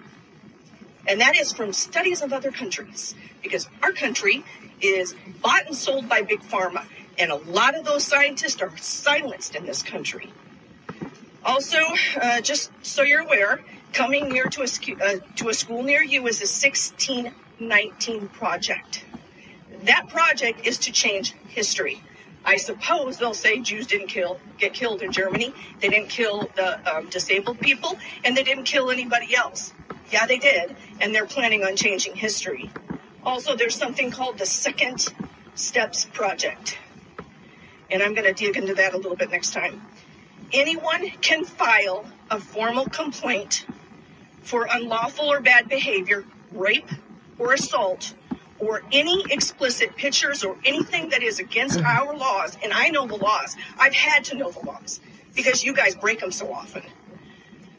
And 1.06 1.20
that 1.20 1.36
is 1.38 1.52
from 1.52 1.72
studies 1.72 2.20
of 2.20 2.32
other 2.32 2.50
countries. 2.50 3.14
Because 3.42 3.68
our 3.82 3.92
country 3.92 4.44
is 4.80 5.14
bought 5.40 5.66
and 5.66 5.74
sold 5.74 6.08
by 6.08 6.22
big 6.22 6.40
pharma. 6.40 6.84
And 7.18 7.30
a 7.30 7.36
lot 7.36 7.74
of 7.76 7.84
those 7.84 8.04
scientists 8.04 8.60
are 8.60 8.76
silenced 8.76 9.54
in 9.54 9.66
this 9.66 9.82
country. 9.82 10.32
Also, 11.44 11.78
uh, 12.20 12.40
just 12.40 12.70
so 12.82 13.02
you're 13.02 13.22
aware, 13.22 13.60
coming 13.92 14.28
near 14.28 14.44
to 14.46 14.62
a, 14.62 15.04
uh, 15.04 15.18
to 15.36 15.48
a 15.48 15.54
school 15.54 15.82
near 15.82 16.02
you 16.02 16.26
is 16.26 16.40
a 16.40 16.46
1619 16.46 18.28
project. 18.28 19.04
That 19.84 20.08
project 20.08 20.66
is 20.66 20.78
to 20.78 20.92
change 20.92 21.34
history. 21.48 22.02
I 22.44 22.56
suppose 22.56 23.18
they'll 23.18 23.34
say 23.34 23.60
Jews 23.60 23.86
didn't 23.86 24.08
kill 24.08 24.40
get 24.58 24.72
killed 24.72 25.02
in 25.02 25.12
Germany. 25.12 25.52
They 25.80 25.88
didn't 25.88 26.08
kill 26.08 26.50
the 26.56 26.96
um, 26.96 27.08
disabled 27.10 27.60
people, 27.60 27.98
and 28.24 28.36
they 28.36 28.42
didn't 28.42 28.64
kill 28.64 28.90
anybody 28.90 29.36
else. 29.36 29.72
Yeah, 30.10 30.26
they 30.26 30.38
did, 30.38 30.74
and 31.00 31.14
they're 31.14 31.26
planning 31.26 31.64
on 31.64 31.76
changing 31.76 32.16
history. 32.16 32.70
Also, 33.22 33.54
there's 33.54 33.76
something 33.76 34.10
called 34.10 34.38
the 34.38 34.46
Second 34.46 35.12
Steps 35.54 36.06
Project, 36.06 36.78
and 37.90 38.02
I'm 38.02 38.14
going 38.14 38.26
to 38.26 38.32
dig 38.32 38.56
into 38.56 38.74
that 38.74 38.94
a 38.94 38.96
little 38.96 39.16
bit 39.16 39.30
next 39.30 39.52
time. 39.52 39.82
Anyone 40.52 41.10
can 41.20 41.44
file 41.44 42.06
a 42.30 42.40
formal 42.40 42.86
complaint 42.86 43.66
for 44.42 44.66
unlawful 44.70 45.30
or 45.30 45.40
bad 45.40 45.68
behavior, 45.68 46.24
rape 46.52 46.88
or 47.38 47.52
assault, 47.52 48.14
or 48.60 48.82
any 48.92 49.24
explicit 49.30 49.96
pictures 49.96 50.44
or 50.44 50.56
anything 50.64 51.08
that 51.10 51.22
is 51.22 51.38
against 51.38 51.78
mm. 51.78 51.84
our 51.84 52.16
laws, 52.16 52.56
and 52.62 52.72
I 52.72 52.88
know 52.88 53.06
the 53.06 53.16
laws. 53.16 53.56
I've 53.78 53.94
had 53.94 54.24
to 54.26 54.36
know 54.36 54.50
the 54.50 54.64
laws 54.64 55.00
because 55.34 55.62
you 55.62 55.74
guys 55.74 55.94
break 55.94 56.20
them 56.20 56.32
so 56.32 56.52
often. 56.52 56.82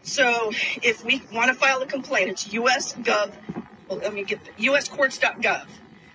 So 0.04 0.52
if 0.82 1.04
we 1.04 1.22
want 1.34 1.50
to 1.50 1.54
file 1.54 1.82
a 1.82 1.86
complaint, 1.86 2.30
it's 2.30 2.52
US.gov. 2.54 3.32
Well, 3.88 4.00
let 4.00 4.14
me 4.14 4.24
get 4.24 4.40
the 4.44 4.52
USCourts.gov. 4.68 5.68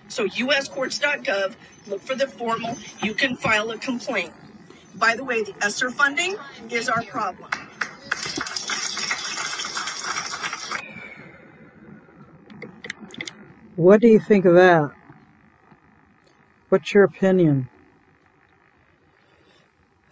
So 0.07 0.27
USCourts.gov. 0.27 1.55
Look 1.87 2.01
for 2.01 2.15
the 2.15 2.27
formal. 2.27 2.77
You 3.03 3.13
can 3.13 3.35
file 3.35 3.71
a 3.71 3.77
complaint. 3.77 4.33
By 4.95 5.15
the 5.15 5.23
way, 5.23 5.43
the 5.43 5.53
ESSER 5.61 5.91
funding 5.91 6.35
is 6.69 6.89
our 6.89 7.03
problem. 7.03 7.49
What 13.75 13.99
do 13.99 14.07
you 14.07 14.19
think 14.19 14.45
of 14.45 14.55
that? 14.55 14.91
What's 16.69 16.93
your 16.93 17.03
opinion? 17.03 17.67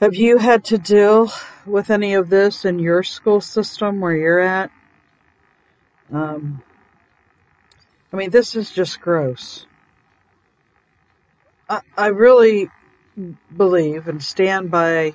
Have 0.01 0.15
you 0.15 0.37
had 0.37 0.65
to 0.65 0.77
deal 0.77 1.31
with 1.65 1.89
any 1.89 2.13
of 2.13 2.29
this 2.29 2.65
in 2.65 2.79
your 2.79 3.03
school 3.03 3.39
system 3.39 4.01
where 4.01 4.15
you're 4.15 4.41
at? 4.41 4.69
Um, 6.11 6.61
I 8.11 8.17
mean, 8.17 8.31
this 8.31 8.53
is 8.53 8.69
just 8.69 8.99
gross. 8.99 9.65
I, 11.69 11.79
I 11.97 12.07
really 12.07 12.69
believe 13.55 14.09
and 14.09 14.21
stand 14.21 14.71
by 14.71 15.13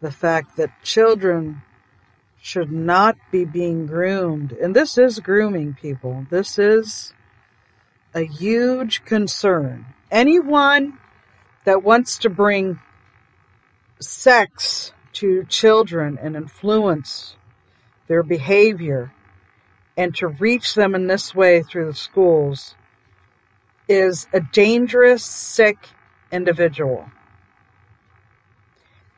the 0.00 0.10
fact 0.10 0.56
that 0.56 0.82
children 0.82 1.60
should 2.40 2.72
not 2.72 3.18
be 3.30 3.44
being 3.44 3.84
groomed. 3.84 4.52
And 4.52 4.74
this 4.74 4.96
is 4.96 5.18
grooming, 5.18 5.74
people. 5.74 6.26
This 6.30 6.58
is 6.58 7.12
a 8.14 8.22
huge 8.24 9.04
concern. 9.04 9.86
Anyone 10.10 10.98
that 11.64 11.82
wants 11.82 12.18
to 12.18 12.30
bring 12.30 12.80
sex 14.00 14.92
to 15.12 15.44
children 15.44 16.18
and 16.20 16.34
influence 16.36 17.36
their 18.08 18.22
behavior 18.22 19.12
and 19.96 20.14
to 20.16 20.28
reach 20.28 20.74
them 20.74 20.94
in 20.94 21.06
this 21.06 21.34
way 21.34 21.62
through 21.62 21.86
the 21.86 21.94
schools 21.94 22.74
is 23.88 24.26
a 24.32 24.40
dangerous, 24.40 25.24
sick 25.24 25.76
individual. 26.32 27.10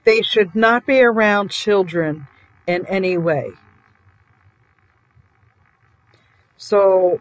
They 0.05 0.23
should 0.23 0.55
not 0.55 0.87
be 0.87 1.01
around 1.01 1.51
children 1.51 2.27
in 2.67 2.87
any 2.87 3.17
way. 3.17 3.53
So, 6.57 7.21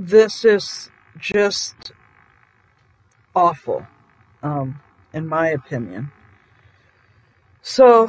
this 0.00 0.44
is 0.46 0.90
just 1.18 1.92
awful, 3.36 3.86
um, 4.42 4.80
in 5.12 5.26
my 5.26 5.48
opinion. 5.48 6.10
So, 7.62 8.08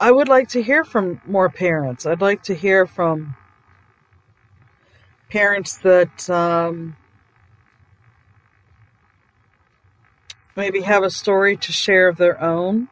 I 0.00 0.12
would 0.12 0.28
like 0.28 0.48
to 0.50 0.62
hear 0.62 0.84
from 0.84 1.20
more 1.26 1.48
parents. 1.48 2.06
I'd 2.06 2.20
like 2.20 2.44
to 2.44 2.54
hear 2.54 2.86
from 2.86 3.34
parents 5.30 5.78
that 5.78 6.30
um, 6.30 6.96
maybe 10.54 10.82
have 10.82 11.02
a 11.02 11.10
story 11.10 11.56
to 11.56 11.72
share 11.72 12.06
of 12.06 12.16
their 12.18 12.40
own 12.40 12.88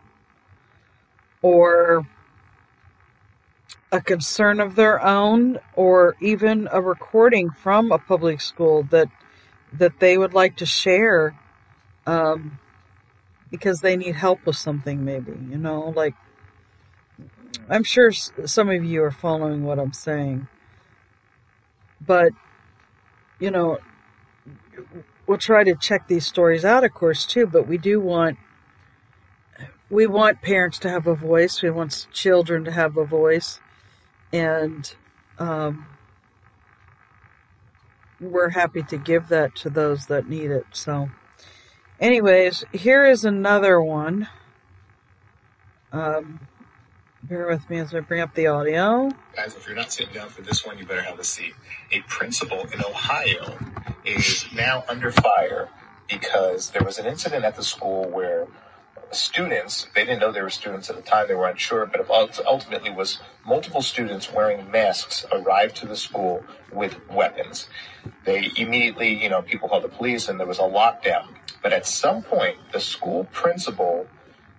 or 1.41 2.07
a 3.92 4.00
concern 4.00 4.59
of 4.59 4.74
their 4.74 5.05
own 5.05 5.59
or 5.76 6.16
even 6.20 6.66
a 6.72 6.81
recording 6.81 7.50
from 7.50 7.92
a 7.92 7.98
public 7.98 8.40
school 8.40 8.83
that 8.85 9.09
that 9.70 10.00
they 10.00 10.16
would 10.16 10.33
like 10.33 10.57
to 10.57 10.66
share 10.66 11.38
um, 12.07 12.59
because 13.50 13.81
they 13.81 13.96
need 13.96 14.14
help 14.14 14.44
with 14.46 14.57
something 14.57 15.05
maybe 15.05 15.33
you 15.50 15.59
know 15.59 15.92
like 15.94 16.14
i'm 17.68 17.85
sure 17.85 18.11
some 18.11 18.70
of 18.70 18.83
you 18.83 19.05
are 19.05 19.11
following 19.11 19.62
what 19.64 19.78
i'm 19.78 19.92
saying. 19.92 20.48
But 22.05 22.33
you 23.38 23.50
know 23.50 23.78
we'll 25.26 25.38
try 25.38 25.64
to 25.64 25.74
check 25.74 26.09
these 26.09 26.26
stories 26.26 26.64
out 26.64 26.83
of 26.83 26.92
course 26.92 27.24
too 27.24 27.46
but 27.46 27.68
we 27.68 27.78
do 27.78 28.00
want 28.00 28.38
we 29.88 30.07
want 30.07 30.40
parents 30.40 30.78
to 30.78 30.88
have 30.88 31.07
a 31.07 31.14
voice. 31.14 31.61
We 31.61 31.68
want 31.68 32.07
children 32.12 32.64
to 32.64 32.72
have 32.72 32.96
a 32.96 33.05
voice 33.05 33.61
and 34.33 34.95
um, 35.38 35.87
we're 38.21 38.51
happy 38.51 38.83
to 38.83 38.97
give 38.97 39.29
that 39.29 39.55
to 39.57 39.71
those 39.71 40.07
that 40.07 40.29
need 40.29 40.51
it. 40.51 40.66
So, 40.73 41.11
anyways, 42.01 42.64
here 42.73 43.05
is 43.05 43.25
another 43.25 43.81
one. 43.81 44.29
Um, 45.92 46.40
bear 47.23 47.47
with 47.49 47.68
me 47.68 47.79
as 47.79 47.95
I 47.95 48.01
bring 48.01 48.21
up 48.21 48.35
the 48.35 48.47
audio. 48.47 49.11
Guys, 49.37 49.55
if 49.57 49.66
you're 49.66 49.77
not 49.77 49.92
sitting 49.92 50.14
down 50.14 50.29
for 50.29 50.42
this 50.42 50.64
one, 50.64 50.79
you 50.79 50.87
better 50.87 51.03
have 51.03 51.18
a 51.18 51.25
seat. 51.25 51.55
A 51.90 52.01
principal 52.03 52.61
in 52.73 52.83
Ohio 52.85 53.59
is 54.05 54.47
now 54.55 54.85
under 54.88 55.12
fire 55.12 55.68
because 56.09 56.71
there 56.71 56.83
was 56.83 56.99
an 56.99 57.07
incident 57.07 57.45
at 57.45 57.57
the 57.57 57.62
school 57.62 58.09
where 58.09 58.47
students, 59.12 59.87
they 59.94 60.05
didn't 60.05 60.20
know 60.20 60.33
they 60.33 60.42
were 60.42 60.51
students 60.51 60.90
at 60.90 60.96
the 60.96 61.03
time, 61.03 61.29
they 61.29 61.35
were 61.35 61.48
unsure, 61.48 61.87
but 61.87 62.09
ultimately 62.11 62.90
was 62.90 63.18
multiple 63.44 63.83
students 63.83 64.33
wearing 64.33 64.70
masks 64.70 65.25
arrived 65.33 65.77
to 65.77 65.87
the 65.87 65.96
school 65.96 66.44
with 66.72 66.96
weapons. 67.11 67.68
They 68.25 68.51
immediately, 68.57 69.22
you 69.22 69.29
know, 69.29 69.42
people 69.42 69.68
called 69.68 69.85
the 69.85 69.88
police 69.88 70.29
and 70.29 70.38
there 70.38 70.46
was 70.46 70.59
a 70.59 70.62
lockdown. 70.62 71.29
But 71.62 71.72
at 71.72 71.87
some 71.87 72.22
point, 72.22 72.59
the 72.72 72.81
school 72.81 73.25
principal 73.33 74.09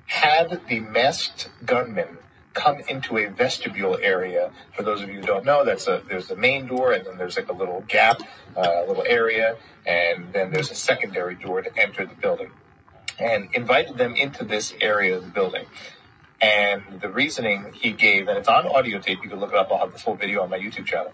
had 0.06 0.62
the 0.68 0.80
masked 0.80 1.50
gunman 1.66 2.18
come 2.54 2.80
into 2.88 3.18
a 3.18 3.28
vestibule 3.28 3.98
area. 4.02 4.52
For 4.76 4.84
those 4.84 5.02
of 5.02 5.10
you 5.10 5.16
who 5.20 5.26
don't 5.26 5.44
know, 5.44 5.66
that's 5.66 5.88
a 5.88 6.04
there's 6.08 6.28
the 6.28 6.36
main 6.36 6.68
door, 6.68 6.94
and 6.94 7.06
then 7.06 7.18
there's 7.18 7.36
like 7.36 7.50
a 7.50 7.54
little 7.54 7.84
gap, 7.88 8.22
uh, 8.56 8.84
a 8.86 8.88
little 8.88 9.04
area, 9.08 9.58
and 9.86 10.32
then 10.34 10.52
there's 10.52 10.70
a 10.70 10.76
secondary 10.76 11.36
door 11.36 11.62
to 11.62 11.78
enter 11.78 12.06
the 12.06 12.14
building 12.16 12.52
and 13.20 13.50
invited 13.54 13.98
them 13.98 14.16
into 14.16 14.44
this 14.44 14.74
area 14.82 15.18
of 15.18 15.24
the 15.24 15.30
building. 15.30 15.66
And 16.42 17.00
the 17.00 17.10
reasoning 17.10 17.72
he 17.74 17.92
gave, 17.92 18.28
and 18.28 18.38
it's 18.38 18.50
on 18.50 18.68
audio 18.68 19.00
tape, 19.00 19.20
you 19.24 19.30
can 19.30 19.40
look 19.40 19.52
it 19.52 19.58
up, 19.58 19.72
I'll 19.72 19.80
have 19.80 19.94
the 19.94 20.00
full 20.00 20.16
video 20.16 20.44
on 20.44 20.50
my 20.50 20.60
YouTube 20.60 20.86
channel, 20.86 21.14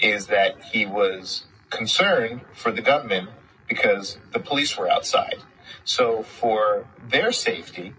is 0.00 0.28
that 0.28 0.62
he 0.62 0.86
was 0.86 1.44
concerned 1.70 2.40
for 2.54 2.70
the 2.72 2.80
gunmen 2.80 3.28
because 3.68 4.18
the 4.32 4.38
police 4.38 4.76
were 4.76 4.90
outside. 4.90 5.36
So, 5.84 6.22
for 6.22 6.86
their 7.08 7.32
safety, 7.32 7.94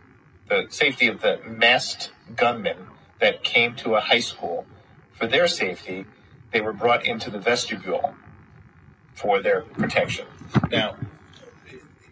the 0.47 0.67
safety 0.69 1.07
of 1.07 1.21
the 1.21 1.39
masked 1.45 2.11
gunmen 2.35 2.77
that 3.19 3.43
came 3.43 3.75
to 3.75 3.95
a 3.95 3.99
high 3.99 4.19
school, 4.19 4.65
for 5.11 5.27
their 5.27 5.47
safety, 5.47 6.05
they 6.51 6.61
were 6.61 6.73
brought 6.73 7.05
into 7.05 7.29
the 7.29 7.39
vestibule 7.39 8.15
for 9.13 9.41
their 9.41 9.61
protection. 9.61 10.25
Now, 10.71 10.95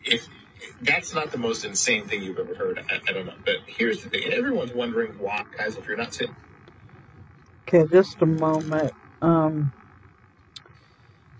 if 0.04 0.28
that's 0.82 1.14
not 1.14 1.32
the 1.32 1.38
most 1.38 1.66
insane 1.66 2.08
thing 2.08 2.24
you've 2.24 2.40
ever 2.40 2.56
heard. 2.56 2.84
I, 2.90 3.12
don't 3.12 3.26
know. 3.26 3.34
But 3.46 3.58
here's 3.66 4.04
the 4.04 4.10
thing. 4.10 4.24
And 4.26 4.34
Everyone's 4.34 4.74
wondering 4.74 5.12
why, 5.20 5.46
guys, 5.58 5.78
if 5.78 5.88
you're 5.88 5.98
not 5.98 6.14
sitting. 6.14 6.36
Okay, 7.68 7.86
just 7.92 8.22
a 8.22 8.26
moment. 8.26 8.94
Um, 9.22 9.72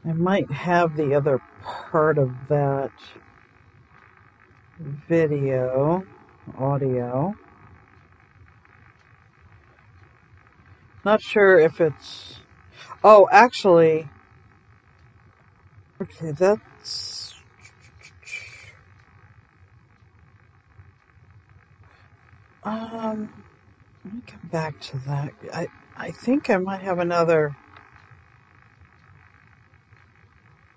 I 0.06 0.14
might 0.14 0.50
have 0.52 0.96
the 0.96 1.14
other 1.14 1.42
part 1.62 2.18
of 2.18 2.34
that 2.48 2.92
video, 4.80 6.04
audio. 6.58 7.36
Not 11.04 11.22
sure 11.22 11.60
if 11.60 11.82
it's. 11.82 12.40
Oh, 13.04 13.28
actually. 13.32 14.08
Okay, 16.00 16.32
that's 16.32 16.62
Um, 22.64 23.44
let 24.06 24.14
me 24.14 24.22
come 24.28 24.50
back 24.52 24.80
to 24.82 24.98
that. 25.00 25.34
I 25.54 25.68
I 25.98 26.12
think 26.12 26.50
I 26.50 26.58
might 26.58 26.82
have 26.82 27.00
another 27.00 27.56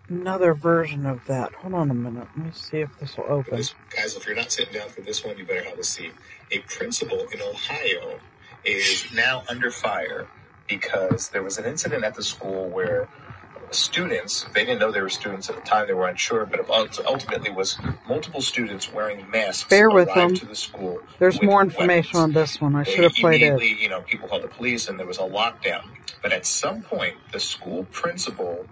another 0.08 0.54
version 0.54 1.06
of 1.06 1.26
that. 1.26 1.52
Hold 1.54 1.74
on 1.74 1.90
a 1.90 1.94
minute. 1.94 2.28
Let 2.36 2.46
me 2.46 2.52
see 2.54 2.78
if 2.78 2.98
this 2.98 3.16
will 3.16 3.26
open. 3.28 3.56
Guys, 3.56 4.16
if 4.16 4.26
you're 4.26 4.36
not 4.36 4.52
sitting 4.52 4.74
down 4.74 4.88
for 4.88 5.00
this 5.02 5.24
one, 5.24 5.36
you 5.38 5.44
better 5.44 5.64
have 5.64 5.78
a 5.78 5.84
seat. 5.84 6.12
A 6.52 6.58
principal 6.60 7.26
in 7.32 7.40
Ohio 7.42 8.20
is 8.64 9.06
now 9.14 9.42
under 9.48 9.70
fire 9.70 10.26
because 10.68 11.28
there 11.30 11.42
was 11.42 11.58
an 11.58 11.64
incident 11.66 12.04
at 12.04 12.14
the 12.14 12.22
school 12.22 12.68
where 12.68 13.08
students, 13.74 14.46
they 14.54 14.64
didn't 14.64 14.80
know 14.80 14.90
they 14.90 15.00
were 15.00 15.08
students 15.08 15.48
at 15.48 15.56
the 15.56 15.62
time, 15.62 15.86
they 15.86 15.94
were 15.94 16.08
unsure, 16.08 16.46
but 16.46 16.68
ultimately 16.70 17.50
was 17.50 17.78
multiple 18.08 18.40
students 18.40 18.92
wearing 18.92 19.28
masks 19.30 19.68
Bear 19.68 19.90
with 19.90 20.12
them. 20.14 20.34
to 20.34 20.46
the 20.46 20.54
school. 20.54 21.00
There's 21.18 21.42
more 21.42 21.62
information 21.62 22.18
weapons. 22.18 22.36
on 22.36 22.42
this 22.42 22.60
one. 22.60 22.74
I 22.76 22.84
should 22.84 23.04
have 23.04 23.14
played 23.14 23.42
it. 23.42 23.60
You 23.62 23.88
know, 23.88 24.00
people 24.02 24.28
called 24.28 24.42
the 24.44 24.48
police 24.48 24.88
and 24.88 24.98
there 24.98 25.06
was 25.06 25.18
a 25.18 25.22
lockdown. 25.22 25.84
But 26.22 26.32
at 26.32 26.46
some 26.46 26.82
point, 26.82 27.16
the 27.32 27.40
school 27.40 27.84
principal 27.84 28.66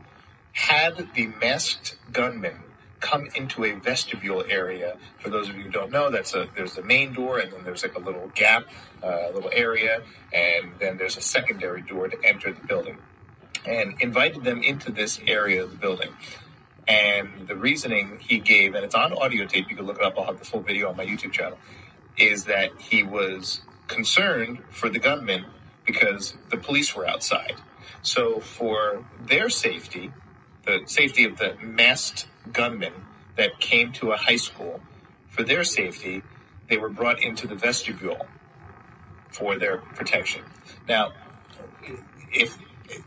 had 0.53 1.09
the 1.15 1.27
masked 1.41 1.97
gunman 2.13 2.61
come 3.01 3.29
into 3.35 3.65
a 3.65 3.73
vestibule 3.73 4.45
area. 4.49 4.97
For 5.19 5.29
those 5.29 5.49
of 5.49 5.57
you 5.57 5.65
who 5.65 5.71
don't 5.71 5.91
know, 5.91 6.11
that's 6.11 6.35
a 6.35 6.49
there's 6.57 6.75
the 6.75 6.83
main 6.83 7.13
door, 7.13 7.41
and 7.41 7.53
then 7.53 7.65
there's 7.65 7.83
like 7.83 7.97
a 7.97 7.99
little 7.99 8.31
gap, 8.35 8.65
uh, 9.03 9.31
a 9.31 9.33
little 9.33 9.51
area, 9.53 10.03
and 10.33 10.73
then 10.79 10.97
there's 10.97 11.17
a 11.17 11.21
secondary 11.21 11.83
door 11.83 12.09
to 12.09 12.17
enter 12.25 12.53
the 12.53 12.65
building 12.67 12.97
and 13.67 14.01
invited 14.01 14.45
them 14.45 14.63
into 14.63 14.91
this 14.91 15.21
area 15.27 15.63
of 15.63 15.71
the 15.71 15.77
building. 15.77 16.11
And 16.89 17.47
the 17.47 17.55
reasoning 17.55 18.19
he 18.21 18.39
gave, 18.39 18.75
and 18.75 18.85
it's 18.85 18.95
on 18.95 19.13
audio 19.13 19.47
tape, 19.47 19.71
you 19.71 19.77
can 19.77 19.87
look 19.87 19.99
it 19.99 20.05
up, 20.05 20.19
I'll 20.19 20.25
have 20.25 20.39
the 20.39 20.45
full 20.45 20.61
video 20.61 20.89
on 20.89 20.97
my 20.97 21.07
YouTube 21.07 21.33
channel, 21.33 21.59
is 22.17 22.45
that 22.45 22.71
he 22.79 23.03
was 23.03 23.63
concerned 23.87 24.63
for 24.71 24.89
the 24.89 24.99
gunmen 24.99 25.45
because 25.87 26.35
the 26.51 26.57
police 26.57 26.95
were 26.95 27.07
outside. 27.09 27.55
So, 28.03 28.41
for 28.41 29.05
their 29.25 29.49
safety, 29.49 30.13
the 30.67 30.83
safety 30.87 31.25
of 31.25 31.39
the 31.39 31.57
masked 31.63 32.27
gunmen 32.53 32.93
that 33.37 33.61
came 33.61 33.93
to 33.93 34.13
a 34.13 34.17
high 34.17 34.37
school, 34.37 34.81
for 35.29 35.45
their 35.45 35.65
safety, 35.65 36.23
they 36.69 36.77
were 36.77 36.89
brought 36.89 37.23
into 37.23 37.47
the 37.47 37.55
vestibule 37.55 38.27
for 39.31 39.59
their 39.59 39.79
protection. 39.79 40.43
Now, 40.89 41.13
if 42.33 42.59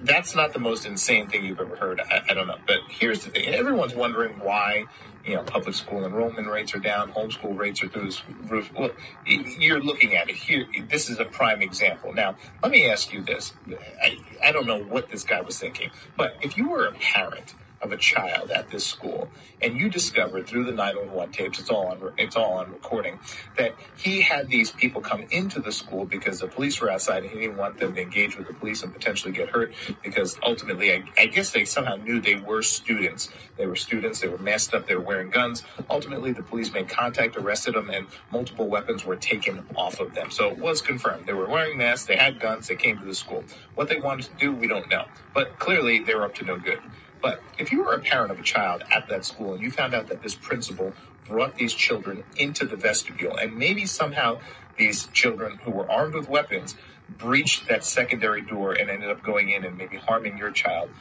that's 0.01 0.35
not 0.35 0.53
the 0.53 0.59
most 0.59 0.85
insane 0.85 1.27
thing 1.27 1.45
you've 1.45 1.59
ever 1.59 1.75
heard. 1.75 1.99
I, 1.99 2.23
I, 2.29 2.33
don't 2.33 2.47
know. 2.47 2.57
But 2.65 2.77
here's 2.89 3.23
the 3.23 3.31
thing. 3.31 3.47
Everyone's 3.47 3.95
wondering 3.95 4.39
why, 4.39 4.85
you 5.25 5.35
know, 5.35 5.43
public 5.43 5.75
school 5.75 6.05
enrollment 6.05 6.47
rates 6.47 6.73
are 6.75 6.79
down, 6.79 7.11
homeschool 7.11 7.57
rates 7.57 7.83
are 7.83 7.87
through 7.87 8.11
the 8.11 8.21
roof. 8.47 8.71
Well, 8.73 8.91
you're 9.25 9.81
looking 9.81 10.15
at 10.15 10.29
it 10.29 10.35
here. 10.35 10.65
This 10.89 11.09
is 11.09 11.19
a 11.19 11.25
prime 11.25 11.61
example. 11.61 12.13
Now, 12.13 12.35
let 12.63 12.71
me 12.71 12.89
ask 12.89 13.13
you 13.13 13.21
this. 13.21 13.53
I, 14.01 14.17
I 14.43 14.51
don't 14.51 14.67
know 14.67 14.81
what 14.81 15.09
this 15.09 15.23
guy 15.23 15.41
was 15.41 15.59
thinking, 15.59 15.91
but 16.17 16.35
if 16.41 16.57
you 16.57 16.69
were 16.69 16.85
a 16.85 16.93
parent 16.93 17.55
of 17.85 17.91
a 17.91 17.97
child 17.97 18.51
at 18.51 18.69
this 18.69 18.85
school, 18.85 19.29
and 19.61 19.77
you 19.77 19.89
discovered 19.89 20.47
through 20.47 20.65
the 20.65 20.71
911 20.71 21.31
tapes, 21.33 21.59
it's 21.59 21.69
all 21.69 21.87
on 21.87 22.13
it's 22.17 22.35
all 22.35 22.53
on 22.53 22.71
recording, 22.71 23.19
that 23.57 23.73
he 23.97 24.21
had 24.21 24.49
these 24.49 24.71
people 24.71 25.01
come 25.01 25.25
into 25.31 25.61
the 25.61 25.71
school 25.71 26.05
because 26.05 26.39
the 26.39 26.47
police 26.47 26.81
were 26.81 26.91
outside, 26.91 27.23
and 27.23 27.31
he 27.31 27.39
didn't 27.39 27.57
want 27.57 27.77
them 27.79 27.95
to 27.95 28.01
engage 28.01 28.37
with 28.37 28.47
the 28.47 28.53
police 28.53 28.83
and 28.83 28.93
potentially 28.93 29.31
get 29.31 29.49
hurt 29.49 29.73
because 30.03 30.37
ultimately, 30.43 30.93
I, 30.93 31.03
I 31.17 31.25
guess 31.27 31.51
they 31.51 31.65
somehow 31.65 31.95
knew 31.95 32.19
they 32.19 32.35
were 32.35 32.61
students. 32.61 33.29
They 33.57 33.67
were 33.67 33.75
students. 33.75 34.19
They 34.19 34.27
were 34.27 34.37
masked 34.37 34.73
up. 34.73 34.87
They 34.87 34.95
were 34.95 35.01
wearing 35.01 35.29
guns. 35.29 35.63
Ultimately, 35.89 36.31
the 36.31 36.43
police 36.43 36.73
made 36.73 36.89
contact, 36.89 37.37
arrested 37.37 37.75
them, 37.75 37.89
and 37.89 38.07
multiple 38.31 38.67
weapons 38.67 39.05
were 39.05 39.15
taken 39.15 39.65
off 39.75 39.99
of 39.99 40.13
them. 40.13 40.31
So 40.31 40.49
it 40.49 40.57
was 40.57 40.81
confirmed. 40.81 41.25
They 41.25 41.33
were 41.33 41.47
wearing 41.47 41.77
masks. 41.77 42.05
They 42.05 42.17
had 42.17 42.39
guns. 42.39 42.67
They 42.67 42.75
came 42.75 42.97
to 42.99 43.05
the 43.05 43.15
school. 43.15 43.43
What 43.75 43.89
they 43.89 43.99
wanted 43.99 44.25
to 44.25 44.35
do, 44.37 44.51
we 44.51 44.67
don't 44.67 44.89
know. 44.89 45.05
But 45.33 45.59
clearly, 45.59 45.99
they 45.99 46.15
were 46.15 46.23
up 46.23 46.35
to 46.35 46.45
no 46.45 46.57
good. 46.57 46.79
But 47.25 47.41
if 47.57 47.71
you 47.71 47.81
were 47.83 47.93
a 47.93 47.99
parent 47.99 48.29
of 48.29 48.39
a 48.39 48.43
child 48.43 48.83
at 48.91 49.09
that 49.09 49.25
school 49.25 49.55
and 49.55 49.63
you 49.63 49.71
found 49.71 49.95
out 49.95 50.09
that 50.09 50.21
this 50.21 50.35
principal 50.35 50.93
brought 51.27 51.55
these 51.55 51.73
children 51.73 52.23
into 52.37 52.67
the 52.67 52.75
vestibule 52.75 53.35
and 53.35 53.57
maybe 53.57 53.87
somehow 53.87 54.37
these 54.77 55.07
children 55.07 55.57
who 55.63 55.71
were 55.71 55.89
armed 55.89 56.13
with 56.13 56.29
weapons 56.29 56.75
breached 57.17 57.67
that 57.67 57.83
secondary 57.83 58.41
door 58.41 58.73
and 58.73 58.91
ended 58.91 59.09
up 59.09 59.23
going 59.23 59.49
in 59.49 59.63
and 59.65 59.75
maybe 59.75 59.97
harming 59.97 60.37
your 60.37 60.51
child, 60.51 60.91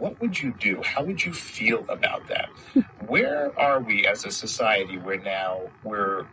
what 0.00 0.20
would 0.20 0.42
you 0.42 0.52
do? 0.58 0.82
How 0.82 1.04
would 1.04 1.24
you 1.24 1.32
feel 1.32 1.84
about 1.88 2.26
that? 2.26 2.48
Hmm. 2.74 2.80
where 3.06 3.56
are 3.56 3.78
we 3.78 4.04
as 4.04 4.24
a 4.24 4.32
society 4.32 4.98
where 4.98 5.20
now 5.20 5.60
we're 5.84 6.26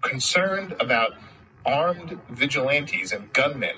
concerned 0.00 0.74
about 0.80 1.10
armed 1.66 2.18
vigilantes 2.30 3.12
and 3.12 3.30
gunmen 3.34 3.76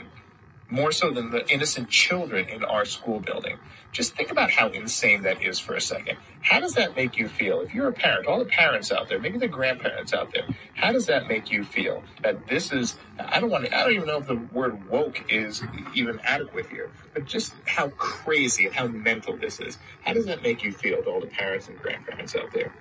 more 0.75 0.91
so 0.91 1.11
than 1.11 1.31
the 1.31 1.49
innocent 1.49 1.89
children 1.89 2.49
in 2.49 2.65
our 2.65 2.85
school 2.85 3.21
building. 3.21 3.59
Just 3.93 4.17
think 4.17 4.33
about 4.33 4.51
how 4.51 4.69
insane 4.71 5.23
that 5.23 5.41
is 5.41 5.61
for 5.61 5.75
a 5.77 5.81
second. 5.81 6.19
How 6.43 6.59
does 6.59 6.75
that 6.75 6.97
make 6.97 7.17
you 7.17 7.29
feel? 7.29 7.61
If 7.61 7.73
you're 7.73 7.87
a 7.87 7.93
parent, 7.93 8.27
all 8.27 8.41
the 8.41 8.45
parents 8.45 8.91
out 8.91 9.09
there, 9.09 9.21
maybe 9.21 9.39
the 9.39 9.47
grandparents 9.47 10.13
out 10.13 10.33
there, 10.35 10.43
how 10.75 10.91
does 10.91 11.07
that 11.07 11.29
make 11.29 11.53
you 11.53 11.63
feel? 11.63 12.03
That 12.23 12.49
this 12.49 12.73
is, 12.73 12.97
I 13.21 13.39
don't 13.39 13.51
want 13.51 13.67
to, 13.67 13.77
I 13.77 13.85
don't 13.85 13.93
even 13.93 14.09
know 14.09 14.19
if 14.19 14.27
the 14.27 14.35
word 14.53 14.89
woke 14.91 15.33
is 15.33 15.63
even 15.95 16.19
adequate 16.25 16.67
here, 16.67 16.91
but 17.15 17.25
just 17.25 17.55
how 17.67 17.89
crazy 17.91 18.67
and 18.67 18.75
how 18.75 18.89
mental 18.89 19.37
this 19.37 19.61
is. 19.61 19.79
How 20.03 20.13
does 20.13 20.27
that 20.27 20.43
make 20.43 20.65
you 20.65 20.73
feel 20.73 21.01
to 21.01 21.09
all 21.09 21.21
the 21.21 21.29
parents 21.29 21.69
and 21.69 21.79
grandparents 21.79 22.35
out 22.35 22.53
there? 22.53 22.73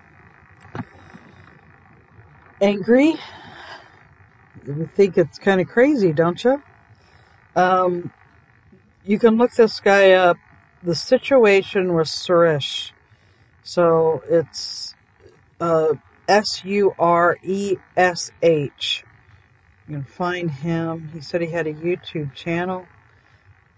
Angry? 2.59 3.15
You 4.65 4.89
think 4.95 5.17
it's 5.19 5.37
kind 5.37 5.61
of 5.61 5.67
crazy, 5.67 6.11
don't 6.11 6.43
you? 6.43 6.63
Um, 7.55 8.11
you 9.05 9.19
can 9.19 9.37
look 9.37 9.51
this 9.51 9.79
guy 9.79 10.11
up. 10.11 10.37
The 10.81 10.95
situation 10.95 11.93
was 11.93 12.09
Suresh. 12.09 12.91
So 13.63 14.21
it's 14.27 14.95
uh, 15.59 15.93
S 16.27 16.63
U 16.65 16.93
R 16.97 17.37
E 17.43 17.77
S 17.95 18.31
H. 18.41 19.03
You 19.87 19.95
can 19.95 20.05
find 20.05 20.49
him. 20.49 21.09
He 21.13 21.21
said 21.21 21.41
he 21.41 21.47
had 21.47 21.67
a 21.67 21.73
YouTube 21.73 22.33
channel, 22.33 22.85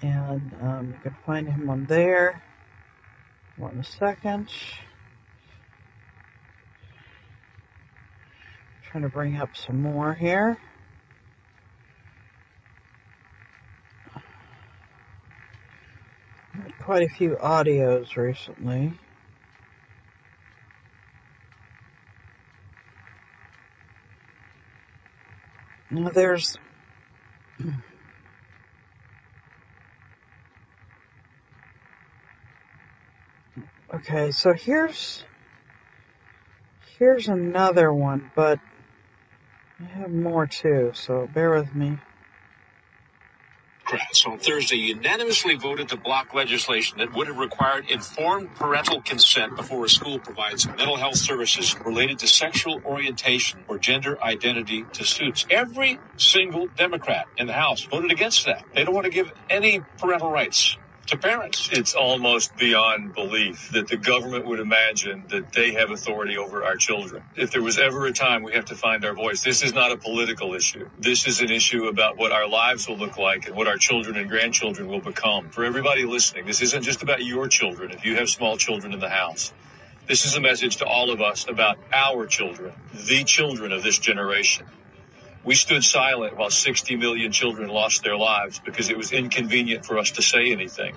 and 0.01 0.51
um, 0.61 0.87
you 0.89 0.99
can 1.01 1.15
find 1.25 1.47
him 1.47 1.69
on 1.69 1.85
there. 1.85 2.43
One 3.57 3.83
second. 3.83 4.49
Trying 8.89 9.03
to 9.03 9.09
bring 9.09 9.37
up 9.37 9.55
some 9.57 9.81
more 9.81 10.13
here. 10.13 10.57
Quite 16.79 17.03
a 17.03 17.09
few 17.09 17.35
audios 17.35 18.15
recently. 18.15 18.93
There's 25.91 26.57
Okay, 33.95 34.31
so 34.31 34.51
here's 34.51 35.23
here's 36.99 37.29
another 37.29 37.93
one, 37.93 38.29
but 38.35 38.59
I 39.79 39.85
have 39.99 40.11
more 40.11 40.47
too, 40.47 40.91
so 40.93 41.29
bear 41.33 41.51
with 41.51 41.73
me. 41.73 41.97
Democrats 43.85 44.25
on 44.25 44.39
Thursday 44.39 44.77
unanimously 44.77 45.53
voted 45.53 45.89
to 45.89 45.95
block 45.95 46.33
legislation 46.33 46.97
that 46.97 47.13
would 47.13 47.27
have 47.27 47.37
required 47.37 47.85
informed 47.87 48.53
parental 48.55 48.99
consent 49.01 49.55
before 49.55 49.85
a 49.85 49.89
school 49.89 50.17
provides 50.17 50.65
mental 50.67 50.95
health 50.95 51.17
services 51.17 51.75
related 51.85 52.17
to 52.17 52.27
sexual 52.27 52.81
orientation 52.83 53.63
or 53.67 53.77
gender 53.77 54.21
identity 54.23 54.85
to 54.93 55.03
students. 55.03 55.45
Every 55.51 55.99
single 56.17 56.67
Democrat 56.75 57.27
in 57.37 57.45
the 57.45 57.53
House 57.53 57.83
voted 57.83 58.11
against 58.11 58.47
that. 58.47 58.65
They 58.73 58.83
don't 58.83 58.95
want 58.95 59.05
to 59.05 59.11
give 59.11 59.31
any 59.51 59.81
parental 59.99 60.31
rights 60.31 60.77
to 61.07 61.17
parents. 61.17 61.69
It's 61.71 61.95
almost 61.95 62.55
beyond 62.57 63.13
belief 63.15 63.69
that 63.73 63.87
the 63.87 63.97
government 63.97 64.45
would 64.47 64.59
imagine 64.59 65.25
that 65.29 65.53
they 65.53 65.73
have 65.73 65.91
authority 65.91 66.37
over 66.37 66.63
our 66.63 66.77
children. 66.77 67.23
If 67.35 67.51
there 67.51 67.63
was 67.63 67.79
ever 67.79 68.05
a 68.07 68.13
time 68.13 68.43
we 68.43 68.53
have 68.53 68.65
to 68.65 68.75
find 68.75 69.05
our 69.05 69.15
voice, 69.15 69.43
this 69.43 69.63
is 69.63 69.73
not 69.73 69.91
a 69.91 69.97
political 69.97 70.53
issue. 70.55 70.89
This 70.99 71.27
is 71.27 71.41
an 71.41 71.51
issue 71.51 71.85
about 71.87 72.17
what 72.17 72.31
our 72.31 72.47
lives 72.47 72.87
will 72.87 72.97
look 72.97 73.17
like 73.17 73.47
and 73.47 73.55
what 73.55 73.67
our 73.67 73.77
children 73.77 74.17
and 74.17 74.29
grandchildren 74.29 74.87
will 74.87 75.01
become. 75.01 75.49
For 75.51 75.65
everybody 75.65 76.05
listening, 76.05 76.45
this 76.47 76.61
isn't 76.61 76.83
just 76.83 77.03
about 77.03 77.23
your 77.23 77.47
children 77.49 77.91
if 77.91 78.05
you 78.05 78.15
have 78.17 78.29
small 78.29 78.57
children 78.57 78.93
in 78.93 78.99
the 78.99 79.09
house. 79.09 79.53
This 80.07 80.25
is 80.25 80.35
a 80.35 80.41
message 80.41 80.77
to 80.77 80.85
all 80.85 81.11
of 81.11 81.21
us 81.21 81.47
about 81.49 81.79
our 81.93 82.27
children, 82.27 82.75
the 82.93 83.23
children 83.25 83.71
of 83.73 83.83
this 83.83 83.99
generation. 83.99 84.67
We 85.45 85.53
stood 85.55 85.83
silent 85.83 86.35
while 86.37 86.49
60 86.49 86.95
million 86.95 87.31
children 87.31 87.69
lost 87.69 88.03
their 88.03 88.17
lives 88.17 88.59
because 88.65 88.89
it 88.89 88.97
was 88.97 89.11
inconvenient 89.11 89.85
for 89.85 89.99
us 89.99 90.11
to 90.11 90.23
say 90.23 90.51
anything. 90.51 90.95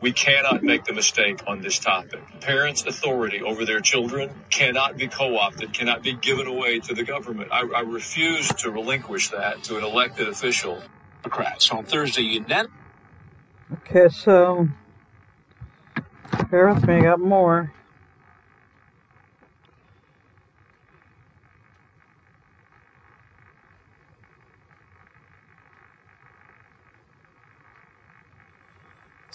We 0.00 0.12
cannot 0.12 0.62
make 0.62 0.84
the 0.84 0.92
mistake 0.92 1.40
on 1.48 1.62
this 1.62 1.80
topic. 1.80 2.20
Parents' 2.40 2.86
authority 2.86 3.42
over 3.42 3.64
their 3.64 3.80
children 3.80 4.30
cannot 4.50 4.96
be 4.96 5.08
co-opted, 5.08 5.72
cannot 5.72 6.02
be 6.02 6.12
given 6.12 6.46
away 6.46 6.78
to 6.80 6.94
the 6.94 7.02
government. 7.02 7.50
I, 7.50 7.62
I 7.62 7.80
refuse 7.80 8.46
to 8.48 8.70
relinquish 8.70 9.30
that 9.30 9.64
to 9.64 9.78
an 9.78 9.84
elected 9.84 10.28
official. 10.28 10.80
Democrats 11.24 11.70
on 11.72 11.84
Thursday 11.84 12.22
unanimously. 12.22 12.72
Okay, 13.72 14.08
so 14.08 14.68
bear 16.50 16.72
with 16.72 16.86
me, 16.86 16.98
I 16.98 17.00
got 17.00 17.18
more. 17.20 17.72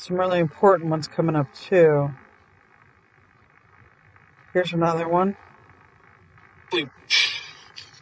Some 0.01 0.17
really 0.17 0.39
important 0.39 0.89
ones 0.89 1.07
coming 1.07 1.35
up 1.35 1.53
too. 1.53 2.09
Here's 4.51 4.73
another 4.73 5.07
one. 5.07 5.37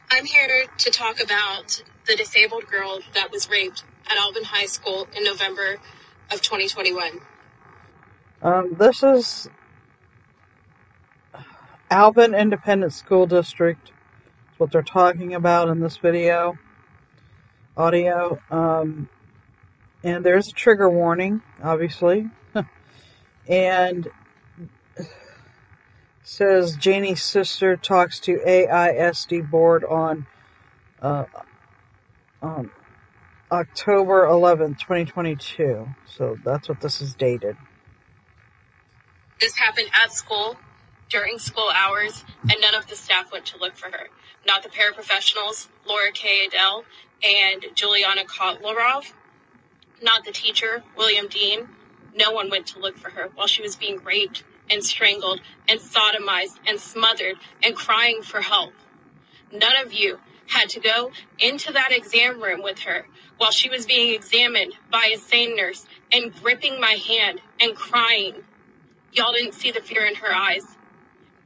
I'm 0.09 0.25
here 0.25 0.65
to 0.77 0.91
talk 0.91 1.21
about 1.21 1.83
the 2.07 2.15
disabled 2.15 2.67
girl 2.67 2.99
that 3.15 3.31
was 3.31 3.49
raped 3.49 3.83
at 4.09 4.17
Alvin 4.17 4.45
High 4.45 4.67
School 4.67 5.09
in 5.15 5.25
November 5.25 5.77
of 6.31 6.41
2021. 6.41 7.19
Um, 8.43 8.75
this 8.79 9.04
is 9.04 9.50
Alvin 11.91 12.33
Independent 12.33 12.93
School 12.93 13.27
District. 13.27 13.91
That's 14.47 14.60
what 14.60 14.71
they're 14.71 14.83
talking 14.83 15.35
about 15.35 15.67
in 15.67 15.81
this 15.81 15.97
video, 15.97 16.58
audio. 17.75 18.39
Um, 18.50 19.10
and 20.04 20.25
there's 20.25 20.50
a 20.50 20.54
trigger 20.54 20.89
warning, 20.89 21.41
obviously. 21.63 22.29
and 23.47 24.08
says 26.23 26.77
Janie's 26.77 27.23
sister 27.23 27.75
talks 27.75 28.19
to 28.21 28.37
AISD 28.37 29.50
board 29.50 29.83
on 29.83 30.27
uh, 31.02 31.25
um, 32.41 32.71
October 33.52 34.27
11th, 34.27 34.79
2022. 34.79 35.87
So 36.06 36.37
that's 36.43 36.69
what 36.69 36.81
this 36.81 37.02
is 37.02 37.15
dated. 37.15 37.58
This 39.41 39.56
happened 39.56 39.89
at 40.04 40.12
school 40.12 40.58
during 41.10 41.39
school 41.39 41.69
hours, 41.73 42.23
and 42.43 42.56
none 42.62 42.75
of 42.75 42.87
the 42.87 42.95
staff 42.95 43.31
went 43.31 43.45
to 43.47 43.58
look 43.58 43.75
for 43.75 43.87
her. 43.87 44.10
Not 44.45 44.63
the 44.63 44.69
paraprofessionals, 44.69 45.67
Laura 45.87 46.12
K. 46.13 46.45
Adele 46.45 46.83
and 47.23 47.65
Juliana 47.73 48.23
Kotlarov, 48.23 49.12
not 50.02 50.25
the 50.25 50.31
teacher, 50.31 50.83
William 50.97 51.27
Dean. 51.27 51.69
No 52.15 52.31
one 52.31 52.50
went 52.50 52.67
to 52.67 52.79
look 52.79 52.97
for 52.97 53.12
her 53.12 53.29
while 53.35 53.47
she 53.47 53.62
was 53.62 53.75
being 53.75 54.04
raped 54.04 54.43
and 54.69 54.83
strangled 54.83 55.41
and 55.67 55.79
sodomized 55.79 56.60
and 56.67 56.79
smothered 56.79 57.37
and 57.63 57.75
crying 57.75 58.21
for 58.21 58.41
help. 58.41 58.73
None 59.52 59.77
of 59.83 59.93
you 59.93 60.19
had 60.47 60.69
to 60.69 60.79
go 60.79 61.12
into 61.39 61.71
that 61.73 61.91
exam 61.91 62.41
room 62.41 62.62
with 62.62 62.79
her 62.79 63.06
while 63.37 63.52
she 63.52 63.69
was 63.69 63.85
being 63.85 64.13
examined 64.13 64.73
by 64.91 65.12
a 65.13 65.17
SANE 65.17 65.56
nurse 65.56 65.85
and 66.12 66.33
gripping 66.41 66.79
my 66.79 66.93
hand 66.93 67.41
and 67.60 67.75
crying. 67.75 68.35
Y'all 69.12 69.33
didn't 69.33 69.54
see 69.54 69.71
the 69.71 69.81
fear 69.81 70.06
in 70.06 70.15
her 70.15 70.33
eyes. 70.33 70.65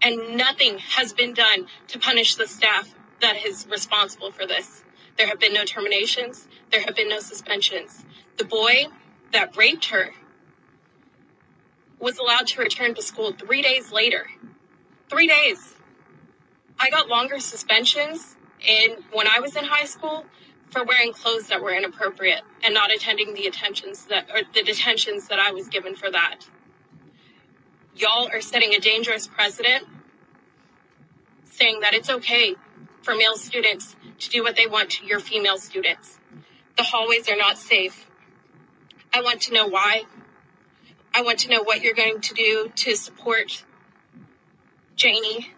And 0.01 0.36
nothing 0.38 0.80
has 0.80 1.14
been 1.14 1.34
done 1.34 1.68
to 1.89 1.99
punish 1.99 2.36
the 2.36 2.47
staff 2.47 2.93
that 3.22 3.45
is 3.45 3.68
responsible 3.70 4.32
for 4.32 4.45
this. 4.45 4.83
There 5.18 5.28
have 5.28 5.39
been 5.39 5.53
no 5.53 5.64
terminations. 5.64 6.47
There 6.72 6.82
have 6.82 6.95
been 6.95 7.09
no 7.09 7.20
suspensions. 7.20 8.05
The 8.38 8.45
boy 8.45 8.86
that 9.32 9.55
raped 9.55 9.86
her 9.86 10.11
was 11.99 12.18
allowed 12.18 12.47
to 12.47 12.61
return 12.61 12.95
to 12.95 13.01
school 13.01 13.32
three 13.32 13.61
days 13.61 13.91
later. 13.91 14.28
Three 15.09 15.28
days. 15.28 15.76
I 16.80 16.89
got 16.89 17.07
longer 17.07 17.39
suspensions 17.39 18.36
in 18.59 18.97
when 19.11 19.28
I 19.28 19.39
was 19.39 19.55
in 19.55 19.66
high 19.66 19.86
school 19.86 20.26
for 20.70 20.84
wearing 20.84 21.14
clothes 21.14 21.47
that 21.47 21.61
were 21.61 21.74
inappropriate 21.74 22.41
and 22.64 22.74
not 22.74 22.91
attending 22.91 23.36
the 23.36 23.45
attentions 23.45 24.05
that 24.05 24.30
or 24.32 24.41
the 24.53 24.64
detentions 24.64 25.28
that 25.28 25.39
I 25.39 25.51
was 25.51 25.68
given 25.70 25.95
for 25.95 26.09
that. 26.09 26.39
Y'all 27.95 28.28
are 28.34 28.41
setting 28.41 28.74
a 28.74 28.80
dangerous 28.80 29.28
precedent 29.28 29.86
saying 31.43 31.82
that 31.82 31.93
it's 31.93 32.09
okay 32.09 32.55
for 33.04 33.16
male 33.16 33.36
students 33.36 33.95
to 34.20 34.30
do 34.30 34.43
what 34.43 34.56
they 34.56 34.66
want 34.66 34.89
to 34.91 35.06
your 35.06 35.20
female 35.20 35.58
students. 35.58 36.20
The 36.78 36.84
hallways 36.84 37.30
are 37.30 37.38
not 37.38 37.58
safe. 37.58 38.10
I 39.14 39.22
want 39.22 39.41
to 39.41 39.54
know 39.54 39.68
why. 39.68 40.04
I 41.14 41.22
want 41.22 41.39
to 41.39 41.49
know 41.49 41.62
what 41.62 41.82
you're 41.82 41.93
going 41.93 42.22
to 42.22 42.34
do 42.34 42.72
to 42.74 42.95
support 42.95 43.64
Janie. 44.95 45.51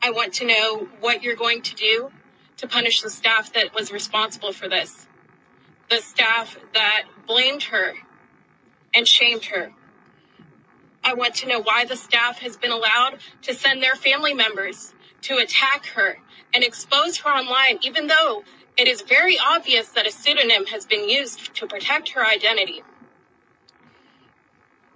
I 0.00 0.10
want 0.10 0.34
to 0.34 0.46
know 0.46 0.88
what 1.00 1.24
you're 1.24 1.34
going 1.34 1.62
to 1.62 1.74
do 1.74 2.12
to 2.58 2.68
punish 2.68 3.02
the 3.02 3.10
staff 3.10 3.52
that 3.54 3.74
was 3.74 3.90
responsible 3.90 4.52
for 4.52 4.68
this. 4.68 5.08
The 5.90 5.96
staff 5.96 6.56
that 6.74 7.06
blamed 7.26 7.64
her 7.64 7.94
and 8.94 9.08
shamed 9.08 9.46
her. 9.46 9.72
I 11.02 11.14
want 11.14 11.34
to 11.36 11.48
know 11.48 11.60
why 11.60 11.84
the 11.84 11.96
staff 11.96 12.38
has 12.40 12.56
been 12.56 12.72
allowed 12.72 13.18
to 13.42 13.54
send 13.54 13.82
their 13.82 13.94
family 13.94 14.34
members 14.34 14.94
to 15.26 15.38
attack 15.38 15.86
her 15.86 16.18
and 16.54 16.62
expose 16.62 17.18
her 17.18 17.30
online, 17.30 17.78
even 17.82 18.06
though 18.06 18.44
it 18.76 18.86
is 18.86 19.02
very 19.02 19.36
obvious 19.38 19.88
that 19.90 20.06
a 20.06 20.12
pseudonym 20.12 20.66
has 20.66 20.86
been 20.86 21.08
used 21.08 21.54
to 21.54 21.66
protect 21.66 22.10
her 22.10 22.24
identity. 22.24 22.82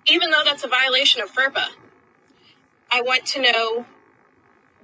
Even 0.07 0.31
though 0.31 0.43
that's 0.45 0.65
a 0.65 0.69
violation 0.69 1.21
of 1.21 1.31
FERPA, 1.33 1.67
I 2.93 3.03
want 3.03 3.27
to 3.27 3.43
know 3.43 3.87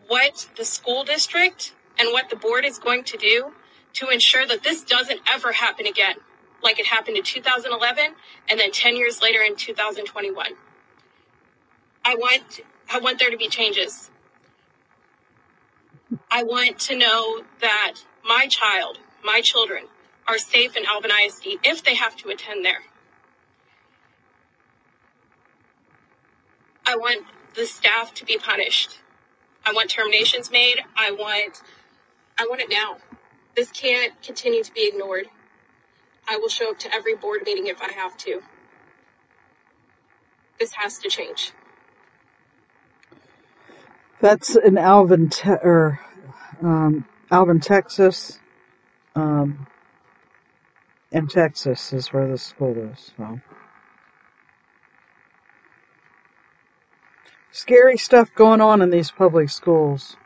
what 0.08 0.48
the 0.56 0.64
school 0.64 1.04
district 1.04 1.72
and 1.98 2.12
what 2.12 2.28
the 2.28 2.36
board 2.36 2.64
is 2.64 2.78
going 2.78 3.04
to 3.04 3.16
do 3.16 3.52
to 3.94 4.08
ensure 4.08 4.46
that 4.46 4.62
this 4.62 4.82
doesn't 4.82 5.20
ever 5.28 5.52
happen 5.52 5.86
again, 5.86 6.16
like 6.62 6.78
it 6.78 6.86
happened 6.86 7.16
in 7.16 7.22
2011 7.22 8.14
and 8.48 8.60
then 8.60 8.72
10 8.72 8.96
years 8.96 9.22
later 9.22 9.40
in 9.42 9.56
2021. 9.56 10.46
I 12.04 12.14
want 12.16 12.60
I 12.88 13.00
want 13.00 13.18
there 13.18 13.30
to 13.30 13.36
be 13.36 13.48
changes. 13.48 14.10
I 16.30 16.42
want 16.42 16.78
to 16.80 16.96
know 16.96 17.42
that 17.60 17.94
my 18.24 18.46
child, 18.46 18.98
my 19.24 19.40
children, 19.40 19.84
are 20.28 20.38
safe 20.38 20.76
in 20.76 20.84
Alvin 20.84 21.10
ISD 21.10 21.58
if 21.64 21.84
they 21.84 21.94
have 21.94 22.16
to 22.16 22.28
attend 22.28 22.64
there. 22.64 22.82
I 26.86 26.96
want 26.96 27.26
the 27.54 27.66
staff 27.66 28.14
to 28.14 28.24
be 28.24 28.38
punished. 28.38 28.98
I 29.64 29.72
want 29.72 29.90
terminations 29.90 30.50
made. 30.50 30.82
I 30.96 31.10
want 31.10 31.62
I 32.38 32.46
want 32.48 32.60
it 32.60 32.68
now. 32.70 32.98
This 33.56 33.70
can't 33.70 34.20
continue 34.22 34.62
to 34.62 34.72
be 34.72 34.88
ignored. 34.88 35.26
I 36.28 36.36
will 36.36 36.48
show 36.48 36.70
up 36.70 36.78
to 36.80 36.94
every 36.94 37.16
board 37.16 37.42
meeting 37.44 37.66
if 37.66 37.80
I 37.80 37.92
have 37.92 38.16
to. 38.18 38.42
This 40.60 40.72
has 40.74 40.98
to 40.98 41.08
change. 41.08 41.52
That's 44.20 44.56
in 44.56 44.78
Alvin, 44.78 45.28
te- 45.28 45.50
or 45.50 46.00
um, 46.62 47.04
Alvin, 47.30 47.60
Texas. 47.60 48.38
Um, 49.14 49.66
in 51.12 51.26
Texas 51.26 51.92
is 51.92 52.12
where 52.12 52.28
the 52.28 52.38
school 52.38 52.76
is. 52.92 53.12
So. 53.16 53.40
Scary 57.52 57.96
stuff 57.96 58.28
going 58.34 58.60
on 58.60 58.82
in 58.82 58.90
these 58.90 59.10
public 59.10 59.48
schools. 59.48 60.16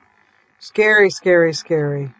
Scary, 0.58 1.10
scary, 1.10 1.52
scary. 1.52 2.12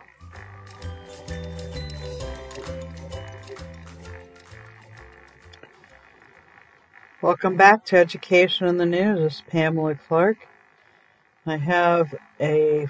Welcome 7.21 7.57
back 7.57 7.83
to 7.85 7.97
Education 7.97 8.67
in 8.67 8.77
the 8.77 8.85
News. 8.85 9.19
This 9.19 9.35
is 9.35 9.43
Pamela 9.49 9.95
Clark. 9.95 10.37
I 11.45 11.57
have 11.57 12.13
a 12.39 12.87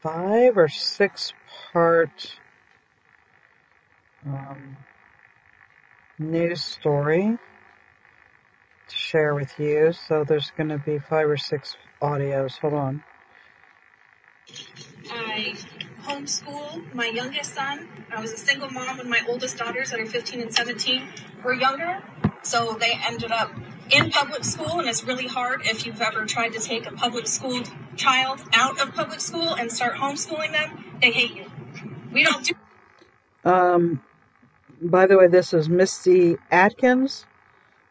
five 0.00 0.56
or 0.56 0.68
six 0.68 1.32
part 1.72 2.38
um, 4.26 4.76
news 6.18 6.62
story 6.62 7.38
to 8.88 8.96
share 8.96 9.34
with 9.34 9.58
you. 9.58 9.92
So 9.92 10.24
there's 10.24 10.52
going 10.56 10.68
to 10.68 10.78
be 10.78 10.98
five 10.98 11.28
or 11.28 11.36
six 11.36 11.76
audios. 12.00 12.58
Hold 12.58 12.74
on. 12.74 13.04
I 15.10 15.54
homeschool 16.02 16.94
my 16.94 17.06
youngest 17.06 17.54
son. 17.54 17.88
I 18.10 18.20
was 18.20 18.32
a 18.32 18.36
single 18.36 18.70
mom 18.70 18.98
with 18.98 19.06
my 19.06 19.20
oldest 19.28 19.58
daughters 19.58 19.90
that 19.90 20.00
are 20.00 20.06
15 20.06 20.40
and 20.40 20.54
17 20.54 21.06
were 21.44 21.54
younger. 21.54 22.02
So 22.42 22.76
they 22.80 22.98
ended 23.06 23.30
up 23.32 23.52
in 23.90 24.10
public 24.10 24.44
school, 24.44 24.78
and 24.78 24.88
it's 24.88 25.04
really 25.04 25.26
hard 25.26 25.62
if 25.64 25.84
you've 25.84 26.00
ever 26.00 26.24
tried 26.24 26.52
to 26.54 26.60
take 26.60 26.86
a 26.86 26.92
public 26.92 27.26
school 27.26 27.62
child 27.96 28.40
out 28.52 28.80
of 28.80 28.94
public 28.94 29.20
school 29.20 29.54
and 29.54 29.70
start 29.70 29.94
homeschooling 29.94 30.52
them. 30.52 30.84
They 31.00 31.10
hate 31.10 31.34
you. 31.34 31.50
We 32.12 32.24
don't 32.24 32.44
do. 32.44 32.54
Um, 33.44 34.02
by 34.80 35.06
the 35.06 35.18
way, 35.18 35.26
this 35.26 35.52
is 35.52 35.68
Misty 35.68 36.36
Atkins 36.50 37.26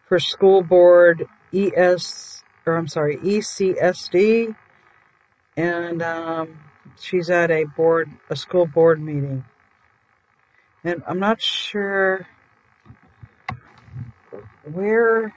for 0.08 0.20
School 0.20 0.62
Board 0.62 1.28
ES, 1.54 2.44
or 2.66 2.76
I'm 2.76 2.88
sorry, 2.88 3.18
ECSD, 3.18 4.56
and 5.60 6.02
um, 6.02 6.58
she's 6.98 7.30
at 7.30 7.52
a 7.52 7.66
board, 7.66 8.10
a 8.30 8.36
school 8.36 8.66
board 8.66 9.02
meeting, 9.02 9.44
and 10.86 11.04
I'm 11.06 11.20
not 11.20 11.42
sure 11.42 12.26
where. 14.72 15.34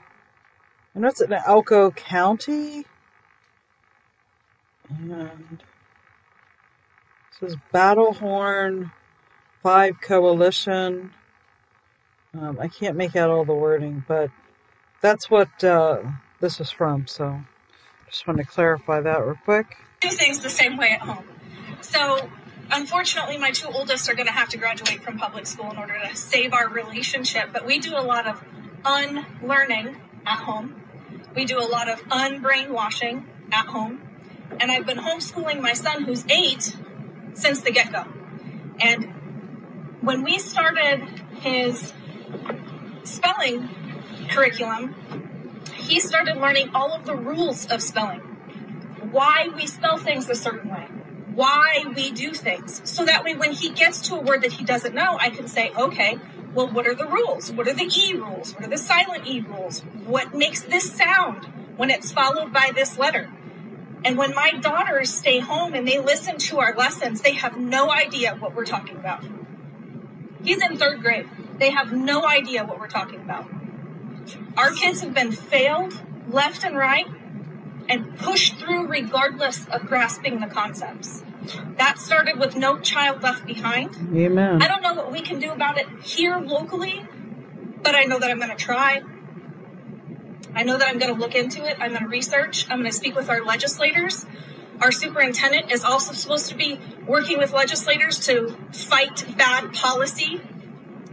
I 0.95 0.99
know 0.99 1.07
it's 1.07 1.21
in 1.21 1.33
Elko 1.33 1.91
County. 1.91 2.85
And 4.89 5.63
this 7.41 7.51
is 7.51 7.57
Battlehorn 7.73 8.91
5 9.63 10.01
Coalition. 10.01 11.11
Um, 12.39 12.59
I 12.61 12.67
can't 12.67 12.95
make 12.95 13.15
out 13.15 13.31
all 13.31 13.43
the 13.43 13.55
wording, 13.55 14.05
but 14.07 14.29
that's 15.01 15.31
what 15.31 15.63
uh, 15.63 16.03
this 16.39 16.59
is 16.59 16.69
from. 16.69 17.07
So 17.07 17.41
just 18.07 18.27
want 18.27 18.37
to 18.37 18.45
clarify 18.45 19.01
that 19.01 19.25
real 19.25 19.37
quick. 19.43 19.75
Do 20.03 20.09
things 20.09 20.39
the 20.39 20.49
same 20.49 20.75
way 20.75 20.89
at 20.89 20.99
home. 20.99 21.23
So 21.79 22.29
unfortunately, 22.69 23.37
my 23.37 23.51
two 23.51 23.69
oldest 23.69 24.09
are 24.09 24.15
going 24.15 24.27
to 24.27 24.33
have 24.33 24.49
to 24.49 24.57
graduate 24.57 25.01
from 25.01 25.17
public 25.17 25.47
school 25.47 25.71
in 25.71 25.77
order 25.77 25.97
to 26.09 26.13
save 26.13 26.51
our 26.51 26.67
relationship. 26.67 27.53
But 27.53 27.65
we 27.65 27.79
do 27.79 27.95
a 27.95 28.03
lot 28.03 28.27
of 28.27 28.43
unlearning 28.83 29.95
at 30.25 30.39
home. 30.39 30.75
We 31.33 31.45
do 31.45 31.57
a 31.57 31.63
lot 31.63 31.87
of 31.87 32.01
unbrainwashing 32.09 33.23
at 33.53 33.67
home. 33.67 34.01
And 34.59 34.69
I've 34.69 34.85
been 34.85 34.97
homeschooling 34.97 35.61
my 35.61 35.71
son, 35.71 36.03
who's 36.03 36.25
eight, 36.29 36.75
since 37.33 37.61
the 37.61 37.71
get 37.71 37.93
go. 37.93 38.03
And 38.81 39.05
when 40.01 40.21
we 40.21 40.37
started 40.37 40.99
his 41.39 41.93
spelling 43.05 43.69
curriculum, 44.29 44.95
he 45.75 46.01
started 46.01 46.35
learning 46.35 46.71
all 46.73 46.91
of 46.91 47.05
the 47.05 47.15
rules 47.15 47.67
of 47.67 47.81
spelling. 47.81 48.32
Why 49.11 49.49
we 49.55 49.67
spell 49.67 49.97
things 49.97 50.29
a 50.29 50.35
certain 50.35 50.69
way. 50.69 50.87
Why 51.33 51.85
we 51.95 52.11
do 52.11 52.31
things. 52.31 52.81
So 52.89 53.05
that 53.05 53.23
way, 53.23 53.35
when 53.35 53.53
he 53.53 53.69
gets 53.69 54.01
to 54.09 54.15
a 54.15 54.21
word 54.21 54.43
that 54.43 54.53
he 54.53 54.63
doesn't 54.63 54.93
know, 54.93 55.17
I 55.19 55.29
can 55.29 55.47
say, 55.47 55.71
okay, 55.75 56.19
well, 56.53 56.67
what 56.67 56.87
are 56.87 56.93
the 56.93 57.07
rules? 57.07 57.51
What 57.51 57.67
are 57.67 57.73
the 57.73 57.91
E 57.95 58.13
rules? 58.13 58.53
What 58.53 58.65
are 58.65 58.69
the 58.69 58.77
silent 58.77 59.25
E 59.27 59.41
rules? 59.41 59.81
What 60.05 60.35
makes 60.35 60.61
this 60.61 60.91
sound 60.91 61.45
when 61.75 61.89
it's 61.89 62.11
followed 62.11 62.53
by 62.53 62.71
this 62.75 62.99
letter? 62.99 63.31
And 64.05 64.17
when 64.17 64.35
my 64.35 64.51
daughters 64.51 65.13
stay 65.13 65.39
home 65.39 65.73
and 65.73 65.87
they 65.87 65.97
listen 65.97 66.37
to 66.37 66.59
our 66.59 66.75
lessons, 66.75 67.21
they 67.21 67.33
have 67.33 67.57
no 67.57 67.89
idea 67.89 68.35
what 68.35 68.53
we're 68.53 68.65
talking 68.65 68.97
about. 68.97 69.23
He's 70.43 70.61
in 70.61 70.77
third 70.77 71.01
grade. 71.01 71.27
They 71.57 71.71
have 71.71 71.93
no 71.93 72.27
idea 72.27 72.65
what 72.65 72.79
we're 72.79 72.87
talking 72.87 73.21
about. 73.21 73.47
Our 74.57 74.71
kids 74.71 75.01
have 75.01 75.13
been 75.13 75.31
failed 75.31 75.99
left 76.29 76.63
and 76.63 76.77
right 76.77 77.07
and 77.89 78.17
push 78.17 78.51
through 78.51 78.87
regardless 78.87 79.67
of 79.67 79.85
grasping 79.85 80.39
the 80.39 80.47
concepts. 80.47 81.23
That 81.77 81.99
started 81.99 82.39
with 82.39 82.55
No 82.55 82.79
Child 82.79 83.21
Left 83.21 83.45
Behind. 83.45 83.95
Amen. 84.15 84.61
I 84.61 84.67
don't 84.67 84.81
know 84.81 84.93
what 84.93 85.11
we 85.11 85.21
can 85.21 85.39
do 85.39 85.51
about 85.51 85.77
it 85.77 85.87
here 86.01 86.37
locally, 86.37 87.05
but 87.81 87.95
I 87.95 88.03
know 88.03 88.19
that 88.19 88.31
I'm 88.31 88.37
going 88.37 88.49
to 88.49 88.55
try. 88.55 89.01
I 90.55 90.63
know 90.63 90.77
that 90.77 90.87
I'm 90.87 90.99
going 90.99 91.13
to 91.13 91.19
look 91.19 91.35
into 91.35 91.65
it. 91.65 91.77
I'm 91.79 91.91
going 91.91 92.03
to 92.03 92.07
research. 92.07 92.65
I'm 92.69 92.79
going 92.79 92.91
to 92.91 92.95
speak 92.95 93.15
with 93.15 93.29
our 93.29 93.43
legislators. 93.43 94.25
Our 94.79 94.91
superintendent 94.91 95.71
is 95.71 95.83
also 95.83 96.13
supposed 96.13 96.49
to 96.49 96.55
be 96.55 96.79
working 97.05 97.37
with 97.37 97.53
legislators 97.53 98.25
to 98.27 98.55
fight 98.71 99.25
bad 99.37 99.73
policy 99.73 100.41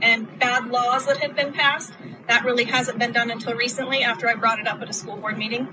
and 0.02 0.38
bad 0.38 0.66
laws 0.68 1.06
that 1.06 1.18
have 1.18 1.34
been 1.34 1.52
passed. 1.52 1.92
That 2.28 2.44
really 2.44 2.64
hasn't 2.64 2.98
been 2.98 3.12
done 3.12 3.30
until 3.30 3.54
recently 3.54 4.02
after 4.02 4.28
I 4.28 4.34
brought 4.34 4.60
it 4.60 4.66
up 4.66 4.80
at 4.80 4.88
a 4.88 4.92
school 4.92 5.16
board 5.16 5.38
meeting. 5.38 5.68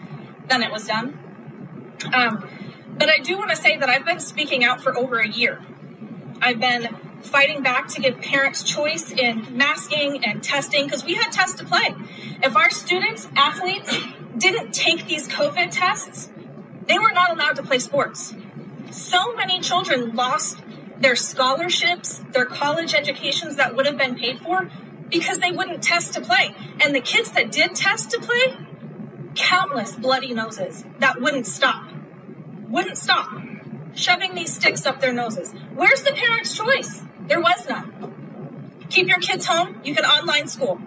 Then 0.47 0.63
it 0.63 0.71
was 0.71 0.87
done. 0.87 1.17
Um, 2.13 2.47
but 2.97 3.09
I 3.09 3.19
do 3.19 3.37
want 3.37 3.49
to 3.51 3.55
say 3.55 3.77
that 3.77 3.89
I've 3.89 4.05
been 4.05 4.19
speaking 4.19 4.63
out 4.63 4.81
for 4.81 4.97
over 4.97 5.19
a 5.19 5.27
year. 5.27 5.61
I've 6.41 6.59
been 6.59 6.95
fighting 7.21 7.63
back 7.63 7.87
to 7.89 8.01
give 8.01 8.19
parents 8.19 8.63
choice 8.63 9.11
in 9.11 9.57
masking 9.57 10.23
and 10.23 10.43
testing 10.43 10.85
because 10.85 11.03
we 11.03 11.15
had 11.15 11.31
test 11.31 11.57
to 11.57 11.65
play. 11.65 11.95
If 12.43 12.55
our 12.55 12.69
students, 12.69 13.27
athletes, 13.35 13.95
didn't 14.37 14.73
take 14.73 15.07
these 15.07 15.27
COVID 15.27 15.69
tests, 15.71 16.29
they 16.87 16.97
were 16.97 17.11
not 17.11 17.31
allowed 17.31 17.55
to 17.57 17.63
play 17.63 17.79
sports. 17.79 18.33
So 18.91 19.33
many 19.35 19.59
children 19.59 20.15
lost 20.15 20.59
their 20.99 21.15
scholarships, 21.15 22.21
their 22.31 22.45
college 22.45 22.93
educations 22.93 23.57
that 23.57 23.75
would 23.75 23.85
have 23.85 23.97
been 23.97 24.15
paid 24.15 24.39
for 24.39 24.69
because 25.09 25.39
they 25.39 25.51
wouldn't 25.51 25.83
test 25.83 26.13
to 26.13 26.21
play. 26.21 26.55
And 26.83 26.93
the 26.93 27.01
kids 27.01 27.31
that 27.31 27.51
did 27.51 27.75
test 27.75 28.11
to 28.11 28.19
play, 28.19 28.66
countless 29.37 29.95
bloody 29.95 30.33
noses 30.33 30.83
that 30.99 31.21
wouldn't 31.21 31.47
stop. 31.47 31.87
Wouldn't 32.67 32.97
stop. 32.97 33.29
Shoving 33.93 34.35
these 34.35 34.53
sticks 34.53 34.85
up 34.85 34.99
their 34.99 35.13
noses. 35.13 35.53
Where's 35.73 36.03
the 36.03 36.11
parent's 36.11 36.55
choice? 36.55 37.01
There 37.27 37.39
was 37.39 37.67
none. 37.69 38.85
Keep 38.89 39.07
your 39.07 39.19
kids 39.19 39.45
home, 39.45 39.79
you 39.83 39.93
can 39.95 40.05
online 40.05 40.47
school. 40.47 40.81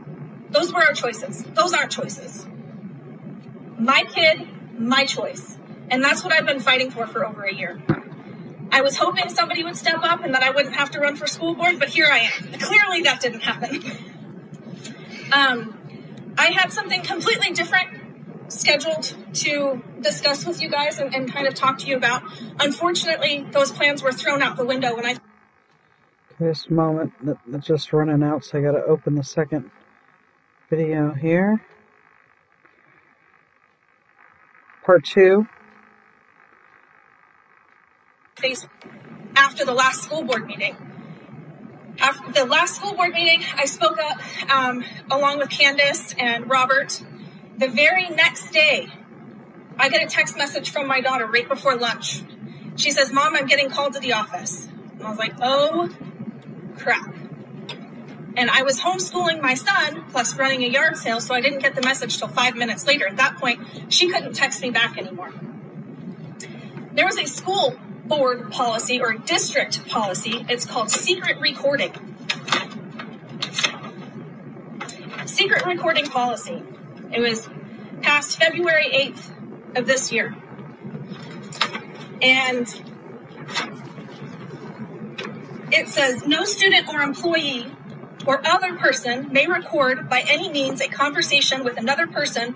Those 0.51 0.73
were 0.73 0.83
our 0.83 0.93
choices. 0.93 1.45
Those 1.45 1.73
aren't 1.73 1.93
choices. 1.93 2.47
My 3.79 4.05
kid, 4.05 4.49
my 4.79 5.05
choice. 5.05 5.59
And 5.91 6.03
that's 6.03 6.25
what 6.25 6.33
I've 6.33 6.47
been 6.47 6.61
fighting 6.61 6.91
for 6.91 7.07
for 7.07 7.27
over 7.27 7.43
a 7.43 7.55
year. 7.55 7.81
I 8.73 8.83
was 8.83 8.97
hoping 8.97 9.29
somebody 9.29 9.65
would 9.65 9.77
step 9.77 9.99
up 10.03 10.23
and 10.25 10.35
that 10.35 10.43
I 10.43 10.51
wouldn't 10.51 10.77
have 10.77 10.91
to 10.93 11.01
run 11.01 11.17
for 11.17 11.27
school 11.27 11.55
board, 11.55 11.79
but 11.79 11.89
here 11.89 12.09
I 12.11 12.19
am. 12.21 12.53
Clearly, 12.59 13.03
that 13.03 13.21
didn't 13.21 13.41
happen. 13.41 13.83
um, 15.33 16.35
I 16.39 16.47
had 16.47 16.73
something 16.73 17.03
completely 17.03 17.51
different 17.51 18.00
scheduled 18.51 19.15
to 19.33 19.83
discuss 20.01 20.45
with 20.47 20.61
you 20.61 20.69
guys 20.69 20.99
and, 20.99 21.15
and, 21.15 21.33
kind 21.33 21.47
of 21.47 21.55
talk 21.55 21.79
to 21.79 21.87
you 21.87 21.97
about. 21.97 22.23
Unfortunately, 22.59 23.47
those 23.51 23.71
plans 23.71 24.03
were 24.03 24.13
thrown 24.13 24.43
out 24.43 24.57
the 24.57 24.65
window 24.65 24.95
when 24.95 25.07
I. 25.07 25.17
This 26.39 26.71
moment 26.71 27.13
that's 27.47 27.67
just 27.67 27.93
running 27.93 28.23
out, 28.23 28.45
so 28.45 28.59
I 28.59 28.63
got 28.63 28.73
to 28.73 28.85
open 28.85 29.15
the 29.15 29.25
second 29.25 29.71
video 30.69 31.13
here. 31.13 31.65
Part 34.85 35.05
two. 35.05 35.47
After 39.37 39.65
the 39.67 39.75
last 39.75 40.03
school 40.05 40.23
board 40.23 40.47
meeting. 40.47 40.77
After 41.99 42.33
the 42.33 42.47
last 42.47 42.77
school 42.77 42.95
board 42.95 43.13
meeting, 43.13 43.45
I 43.55 43.67
spoke 43.67 43.99
up 43.99 44.51
um, 44.51 44.83
along 45.11 45.39
with 45.39 45.51
Candace 45.51 46.15
and 46.19 46.49
Robert. 46.49 47.03
The 47.61 47.69
very 47.69 48.09
next 48.09 48.53
day, 48.53 48.89
I 49.77 49.91
get 49.91 50.03
a 50.03 50.07
text 50.07 50.35
message 50.39 50.71
from 50.71 50.87
my 50.87 51.03
daughter 51.03 51.27
right 51.27 51.47
before 51.47 51.77
lunch. 51.77 52.23
She 52.77 52.91
says, 52.91 53.13
Mom, 53.13 53.37
I'm 53.37 53.45
getting 53.45 53.69
called 53.69 53.93
to 53.93 54.01
the 54.01 54.15
office. 54.15 54.67
And 54.95 55.03
I 55.03 55.11
was 55.11 55.19
like, 55.19 55.35
oh, 55.43 55.91
crap. 56.79 57.15
And 58.35 58.49
I 58.49 58.63
was 58.63 58.81
homeschooling 58.81 59.43
my 59.43 59.53
son 59.53 60.07
plus 60.11 60.39
running 60.39 60.65
a 60.65 60.69
yard 60.69 60.97
sale, 60.97 61.21
so 61.21 61.35
I 61.35 61.43
didn't 61.43 61.59
get 61.59 61.75
the 61.75 61.83
message 61.83 62.17
till 62.17 62.29
five 62.29 62.57
minutes 62.57 62.87
later. 62.87 63.07
At 63.07 63.19
that 63.19 63.37
point, 63.37 63.61
she 63.91 64.09
couldn't 64.09 64.33
text 64.33 64.63
me 64.63 64.71
back 64.71 64.97
anymore. 64.97 65.31
There 66.95 67.05
was 67.05 67.19
a 67.19 67.27
school 67.27 67.79
board 68.07 68.51
policy 68.51 69.03
or 69.03 69.13
district 69.13 69.87
policy. 69.87 70.47
It's 70.49 70.65
called 70.65 70.91
secret 70.91 71.39
recording. 71.41 71.93
Secret 75.27 75.67
recording 75.67 76.07
policy. 76.07 76.63
It 77.13 77.21
was 77.21 77.49
passed 78.03 78.39
February 78.39 78.89
8th 78.93 79.77
of 79.77 79.87
this 79.87 80.13
year. 80.13 80.37
And 82.23 82.67
it 85.73 85.89
says 85.89 86.27
no 86.27 86.45
student 86.45 86.89
or 86.89 87.01
employee 87.03 87.73
or 88.27 88.47
other 88.47 88.77
person 88.77 89.33
may 89.33 89.47
record 89.47 90.09
by 90.09 90.21
any 90.29 90.51
means 90.51 90.81
a 90.81 90.89
conversation 90.89 91.65
with 91.65 91.79
another 91.79 92.07
person 92.07 92.55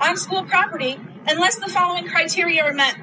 on 0.00 0.16
school 0.16 0.44
property 0.44 0.98
unless 1.26 1.56
the 1.56 1.68
following 1.68 2.06
criteria 2.08 2.62
are 2.64 2.72
met. 2.72 2.96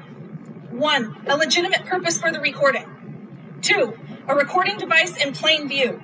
One, 0.70 1.16
a 1.26 1.36
legitimate 1.36 1.84
purpose 1.86 2.18
for 2.18 2.30
the 2.30 2.40
recording. 2.40 3.58
Two, 3.62 3.94
a 4.28 4.34
recording 4.34 4.78
device 4.78 5.16
in 5.22 5.32
plain 5.32 5.68
view. 5.68 6.02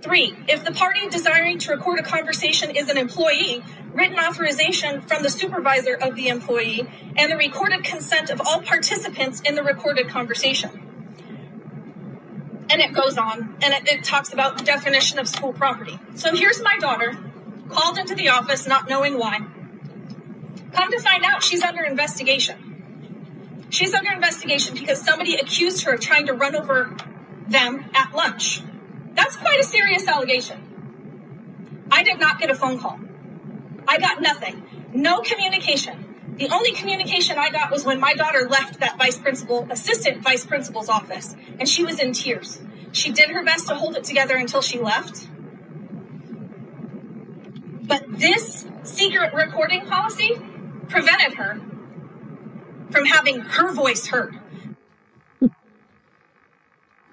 Three, 0.00 0.36
if 0.46 0.64
the 0.64 0.70
party 0.70 1.08
desiring 1.08 1.58
to 1.60 1.72
record 1.72 1.98
a 1.98 2.02
conversation 2.04 2.70
is 2.70 2.88
an 2.88 2.96
employee, 2.96 3.64
written 3.92 4.18
authorization 4.18 5.00
from 5.00 5.24
the 5.24 5.30
supervisor 5.30 5.94
of 5.94 6.14
the 6.14 6.28
employee 6.28 6.88
and 7.16 7.32
the 7.32 7.36
recorded 7.36 7.82
consent 7.82 8.30
of 8.30 8.40
all 8.40 8.62
participants 8.62 9.40
in 9.40 9.56
the 9.56 9.62
recorded 9.62 10.08
conversation. 10.08 10.84
And 12.70 12.80
it 12.80 12.92
goes 12.92 13.18
on 13.18 13.56
and 13.60 13.74
it, 13.74 13.88
it 13.88 14.04
talks 14.04 14.32
about 14.32 14.56
the 14.56 14.64
definition 14.64 15.18
of 15.18 15.26
school 15.26 15.52
property. 15.52 15.98
So 16.14 16.34
here's 16.34 16.62
my 16.62 16.76
daughter 16.78 17.18
called 17.68 17.98
into 17.98 18.14
the 18.14 18.28
office 18.28 18.68
not 18.68 18.88
knowing 18.88 19.18
why. 19.18 19.40
Come 20.72 20.90
to 20.92 21.00
find 21.00 21.24
out 21.24 21.42
she's 21.42 21.62
under 21.62 21.82
investigation. 21.82 23.66
She's 23.70 23.94
under 23.94 24.12
investigation 24.12 24.74
because 24.74 25.02
somebody 25.02 25.34
accused 25.34 25.84
her 25.84 25.94
of 25.94 26.00
trying 26.00 26.26
to 26.26 26.34
run 26.34 26.54
over 26.54 26.94
them 27.48 27.86
at 27.94 28.14
lunch. 28.14 28.62
That's 29.18 29.34
quite 29.34 29.58
a 29.58 29.64
serious 29.64 30.06
allegation. 30.06 30.78
I 31.90 32.04
did 32.04 32.20
not 32.20 32.38
get 32.38 32.50
a 32.50 32.54
phone 32.54 32.78
call. 32.78 33.00
I 33.88 33.98
got 33.98 34.22
nothing. 34.22 34.62
No 34.94 35.22
communication. 35.22 36.36
The 36.36 36.48
only 36.50 36.70
communication 36.70 37.36
I 37.36 37.50
got 37.50 37.72
was 37.72 37.84
when 37.84 37.98
my 37.98 38.14
daughter 38.14 38.48
left 38.48 38.78
that 38.78 38.96
vice 38.96 39.18
principal, 39.18 39.66
assistant 39.72 40.22
vice 40.22 40.46
principal's 40.46 40.88
office, 40.88 41.34
and 41.58 41.68
she 41.68 41.84
was 41.84 41.98
in 41.98 42.12
tears. 42.12 42.60
She 42.92 43.10
did 43.10 43.30
her 43.30 43.42
best 43.44 43.66
to 43.66 43.74
hold 43.74 43.96
it 43.96 44.04
together 44.04 44.36
until 44.36 44.62
she 44.62 44.78
left. 44.78 45.26
But 47.72 48.04
this 48.06 48.66
secret 48.84 49.34
recording 49.34 49.84
policy 49.86 50.30
prevented 50.88 51.34
her 51.34 51.60
from 52.92 53.04
having 53.06 53.40
her 53.40 53.72
voice 53.72 54.06
heard. 54.06 54.38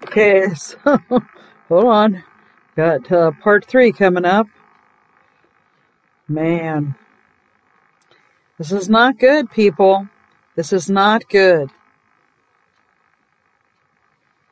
Okay, 0.03 0.53
so 0.53 0.77
hold 1.67 1.85
on. 1.85 2.23
Got 2.75 3.11
uh, 3.11 3.31
part 3.41 3.65
three 3.65 3.91
coming 3.91 4.25
up. 4.25 4.47
Man, 6.27 6.95
this 8.57 8.71
is 8.71 8.89
not 8.89 9.19
good, 9.19 9.51
people. 9.51 10.07
This 10.55 10.73
is 10.73 10.89
not 10.89 11.29
good. 11.29 11.69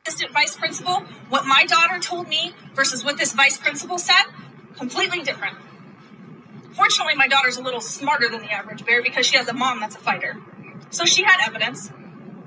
Assistant 0.06 0.32
vice 0.32 0.56
principal, 0.56 1.00
what 1.30 1.46
my 1.46 1.64
daughter 1.66 1.98
told 1.98 2.28
me 2.28 2.52
versus 2.74 3.04
what 3.04 3.16
this 3.16 3.32
vice 3.32 3.56
principal 3.56 3.98
said, 3.98 4.24
completely 4.76 5.22
different. 5.22 5.56
Fortunately, 6.72 7.14
my 7.14 7.28
daughter's 7.28 7.56
a 7.56 7.62
little 7.62 7.80
smarter 7.80 8.28
than 8.28 8.42
the 8.42 8.52
average 8.52 8.84
bear 8.84 9.02
because 9.02 9.26
she 9.26 9.36
has 9.36 9.48
a 9.48 9.54
mom 9.54 9.80
that's 9.80 9.96
a 9.96 9.98
fighter. 9.98 10.36
So 10.90 11.04
she 11.04 11.22
had 11.22 11.38
evidence. 11.46 11.90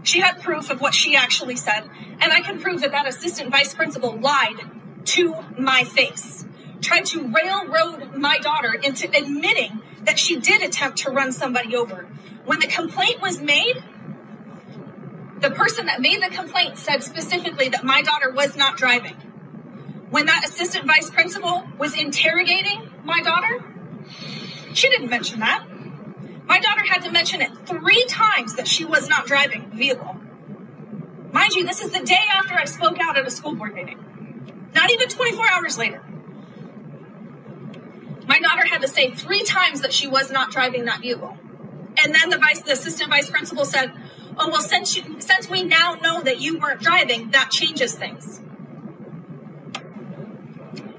She 0.03 0.19
had 0.19 0.41
proof 0.41 0.69
of 0.69 0.79
what 0.81 0.93
she 0.93 1.15
actually 1.15 1.55
said. 1.55 1.89
And 2.19 2.31
I 2.31 2.41
can 2.41 2.59
prove 2.59 2.81
that 2.81 2.91
that 2.91 3.07
assistant 3.07 3.51
vice 3.51 3.73
principal 3.73 4.17
lied 4.17 4.61
to 5.05 5.35
my 5.57 5.83
face, 5.83 6.45
tried 6.81 7.05
to 7.07 7.27
railroad 7.27 8.15
my 8.15 8.37
daughter 8.39 8.73
into 8.73 9.09
admitting 9.15 9.81
that 10.03 10.17
she 10.17 10.39
did 10.39 10.61
attempt 10.61 10.99
to 10.99 11.11
run 11.11 11.31
somebody 11.31 11.75
over. 11.75 12.07
When 12.45 12.59
the 12.59 12.67
complaint 12.67 13.21
was 13.21 13.41
made, 13.41 13.83
the 15.39 15.51
person 15.51 15.85
that 15.85 16.01
made 16.01 16.21
the 16.21 16.29
complaint 16.33 16.77
said 16.77 17.03
specifically 17.03 17.69
that 17.69 17.83
my 17.83 18.01
daughter 18.01 18.31
was 18.31 18.55
not 18.55 18.77
driving. 18.77 19.15
When 20.09 20.25
that 20.25 20.45
assistant 20.45 20.85
vice 20.87 21.09
principal 21.09 21.67
was 21.77 21.93
interrogating 21.95 22.89
my 23.03 23.21
daughter, 23.21 23.63
she 24.73 24.89
didn't 24.89 25.09
mention 25.09 25.41
that. 25.41 25.66
My 26.47 26.59
daughter 26.59 26.83
had 26.83 27.03
to 27.03 27.11
mention 27.11 27.41
it 27.41 27.51
three 27.65 28.05
times 28.05 28.55
that 28.55 28.67
she 28.67 28.85
was 28.85 29.09
not 29.09 29.25
driving 29.25 29.69
the 29.69 29.75
vehicle. 29.75 30.17
Mind 31.31 31.53
you, 31.53 31.65
this 31.65 31.81
is 31.81 31.91
the 31.91 31.99
day 31.99 32.23
after 32.33 32.53
I 32.53 32.65
spoke 32.65 32.97
out 32.99 33.17
at 33.17 33.27
a 33.27 33.31
school 33.31 33.53
board 33.53 33.75
meeting. 33.75 34.69
Not 34.73 34.91
even 34.91 35.09
24 35.09 35.45
hours 35.49 35.77
later. 35.77 36.01
My 38.27 38.39
daughter 38.39 38.65
had 38.65 38.81
to 38.81 38.87
say 38.87 39.11
three 39.11 39.43
times 39.43 39.81
that 39.81 39.93
she 39.93 40.07
was 40.07 40.31
not 40.31 40.51
driving 40.51 40.85
that 40.85 41.01
vehicle. 41.01 41.37
And 42.03 42.13
then 42.13 42.29
the 42.29 42.37
vice, 42.37 42.61
the 42.61 42.73
assistant 42.73 43.09
vice 43.09 43.29
principal 43.29 43.65
said, 43.65 43.91
"Oh 44.37 44.49
well, 44.49 44.61
since 44.61 44.95
you, 44.95 45.19
since 45.19 45.49
we 45.49 45.63
now 45.63 45.95
know 45.95 46.21
that 46.21 46.39
you 46.39 46.59
weren't 46.59 46.81
driving, 46.81 47.31
that 47.31 47.49
changes 47.51 47.95
things." 47.95 48.41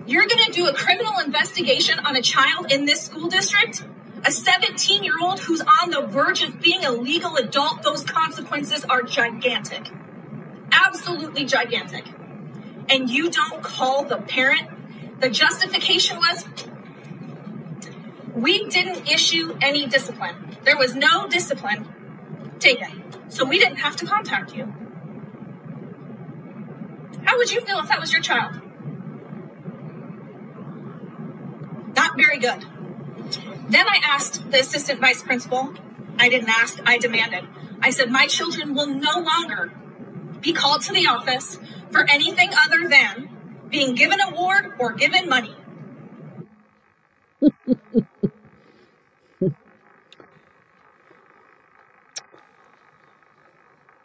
You're 0.07 0.27
going 0.27 0.45
to 0.47 0.53
do 0.53 0.67
a 0.67 0.73
criminal 0.73 1.19
investigation 1.19 1.99
on 1.99 2.17
a 2.17 2.23
child 2.23 2.73
in 2.73 2.87
this 2.87 3.03
school 3.03 3.29
district, 3.29 3.85
a 4.25 4.31
17 4.31 5.05
year 5.05 5.15
old 5.21 5.41
who's 5.41 5.61
on 5.61 5.91
the 5.91 6.03
verge 6.03 6.43
of 6.43 6.61
being 6.61 6.85
a 6.85 6.93
legal 6.93 7.37
adult. 7.37 7.83
Those 7.83 8.05
consequences 8.05 8.85
are 8.85 9.03
gigantic, 9.03 9.91
absolutely 10.73 11.45
gigantic. 11.45 12.05
And 12.89 13.11
you 13.11 13.31
don't 13.31 13.63
call 13.63 14.05
the 14.05 14.17
parent. 14.17 14.69
The 15.21 15.29
justification 15.29 16.17
was 16.17 16.47
we 18.35 18.69
didn't 18.69 19.09
issue 19.09 19.57
any 19.61 19.87
discipline. 19.87 20.57
There 20.65 20.77
was 20.77 20.95
no 20.95 21.29
discipline 21.29 21.89
taken. 22.59 23.05
So 23.29 23.45
we 23.45 23.59
didn't 23.59 23.79
have 23.79 23.97
to 23.97 24.07
contact 24.07 24.55
you. 24.55 24.73
How 27.25 27.37
would 27.37 27.51
you 27.53 27.61
feel 27.61 27.79
if 27.81 27.89
that 27.89 28.01
was 28.01 28.13
your 28.13 28.23
child? 28.23 28.61
Not 31.95 32.17
very 32.17 32.39
good. 32.39 32.65
Then 33.69 33.87
I 33.87 34.01
asked 34.03 34.51
the 34.51 34.61
assistant 34.61 35.01
vice 35.01 35.23
principal. 35.23 35.75
I 36.19 36.29
didn't 36.29 36.49
ask, 36.49 36.81
I 36.87 36.99
demanded. 36.99 37.45
I 37.81 37.91
said, 37.91 38.11
My 38.11 38.27
children 38.27 38.75
will 38.75 38.87
no 38.87 39.21
longer 39.21 39.73
be 40.41 40.53
called 40.53 40.83
to 40.83 40.93
the 40.93 41.07
office 41.07 41.59
for 41.91 42.09
anything 42.09 42.51
other 42.57 42.89
than 42.89 43.29
being 43.69 43.95
given 43.95 44.21
a 44.21 44.29
award 44.29 44.73
or 44.79 44.93
given 44.93 45.29
money. 45.29 45.55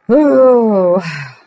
Oh. 0.10 1.02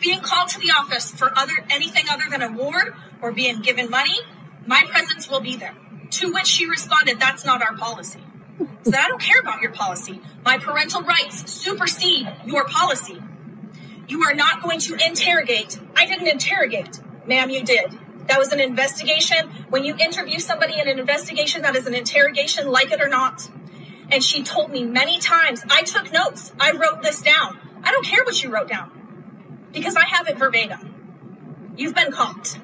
Being 0.00 0.20
called 0.20 0.48
to 0.50 0.60
the 0.60 0.70
office 0.70 1.10
for 1.10 1.36
other 1.36 1.54
anything 1.70 2.04
other 2.10 2.24
than 2.30 2.42
a 2.42 2.48
award 2.48 2.94
or 3.22 3.32
being 3.32 3.60
given 3.62 3.88
money, 3.90 4.20
my 4.66 4.84
presence 4.88 5.28
will 5.28 5.40
be 5.40 5.56
there. 5.56 5.74
To 6.10 6.32
which 6.32 6.46
she 6.46 6.68
responded, 6.68 7.18
That's 7.20 7.44
not 7.44 7.62
our 7.62 7.76
policy. 7.76 8.20
Said, 8.84 8.94
I 8.94 9.08
don't 9.08 9.20
care 9.20 9.40
about 9.40 9.60
your 9.60 9.72
policy. 9.72 10.20
My 10.44 10.58
parental 10.58 11.02
rights 11.02 11.50
supersede 11.50 12.28
your 12.44 12.64
policy. 12.64 13.20
You 14.08 14.22
are 14.22 14.34
not 14.34 14.62
going 14.62 14.78
to 14.80 14.94
interrogate. 14.94 15.78
I 15.96 16.06
didn't 16.06 16.28
interrogate. 16.28 17.00
Ma'am, 17.26 17.50
you 17.50 17.64
did. 17.64 17.98
That 18.28 18.38
was 18.38 18.52
an 18.52 18.60
investigation. 18.60 19.48
When 19.68 19.84
you 19.84 19.96
interview 19.96 20.38
somebody 20.38 20.78
in 20.78 20.88
an 20.88 20.98
investigation, 20.98 21.62
that 21.62 21.74
is 21.76 21.86
an 21.86 21.94
interrogation, 21.94 22.68
like 22.68 22.92
it 22.92 23.00
or 23.00 23.08
not. 23.08 23.48
And 24.10 24.22
she 24.22 24.42
told 24.42 24.70
me 24.70 24.84
many 24.84 25.18
times, 25.18 25.62
I 25.68 25.82
took 25.82 26.12
notes. 26.12 26.52
I 26.60 26.72
wrote 26.72 27.02
this 27.02 27.20
down. 27.22 27.58
I 27.82 27.90
don't 27.90 28.06
care 28.06 28.24
what 28.24 28.42
you 28.42 28.50
wrote 28.50 28.68
down 28.68 28.90
because 29.72 29.96
I 29.96 30.04
have 30.06 30.28
it 30.28 30.38
verbatim. 30.38 31.74
You've 31.76 31.94
been 31.94 32.12
caught. 32.12 32.58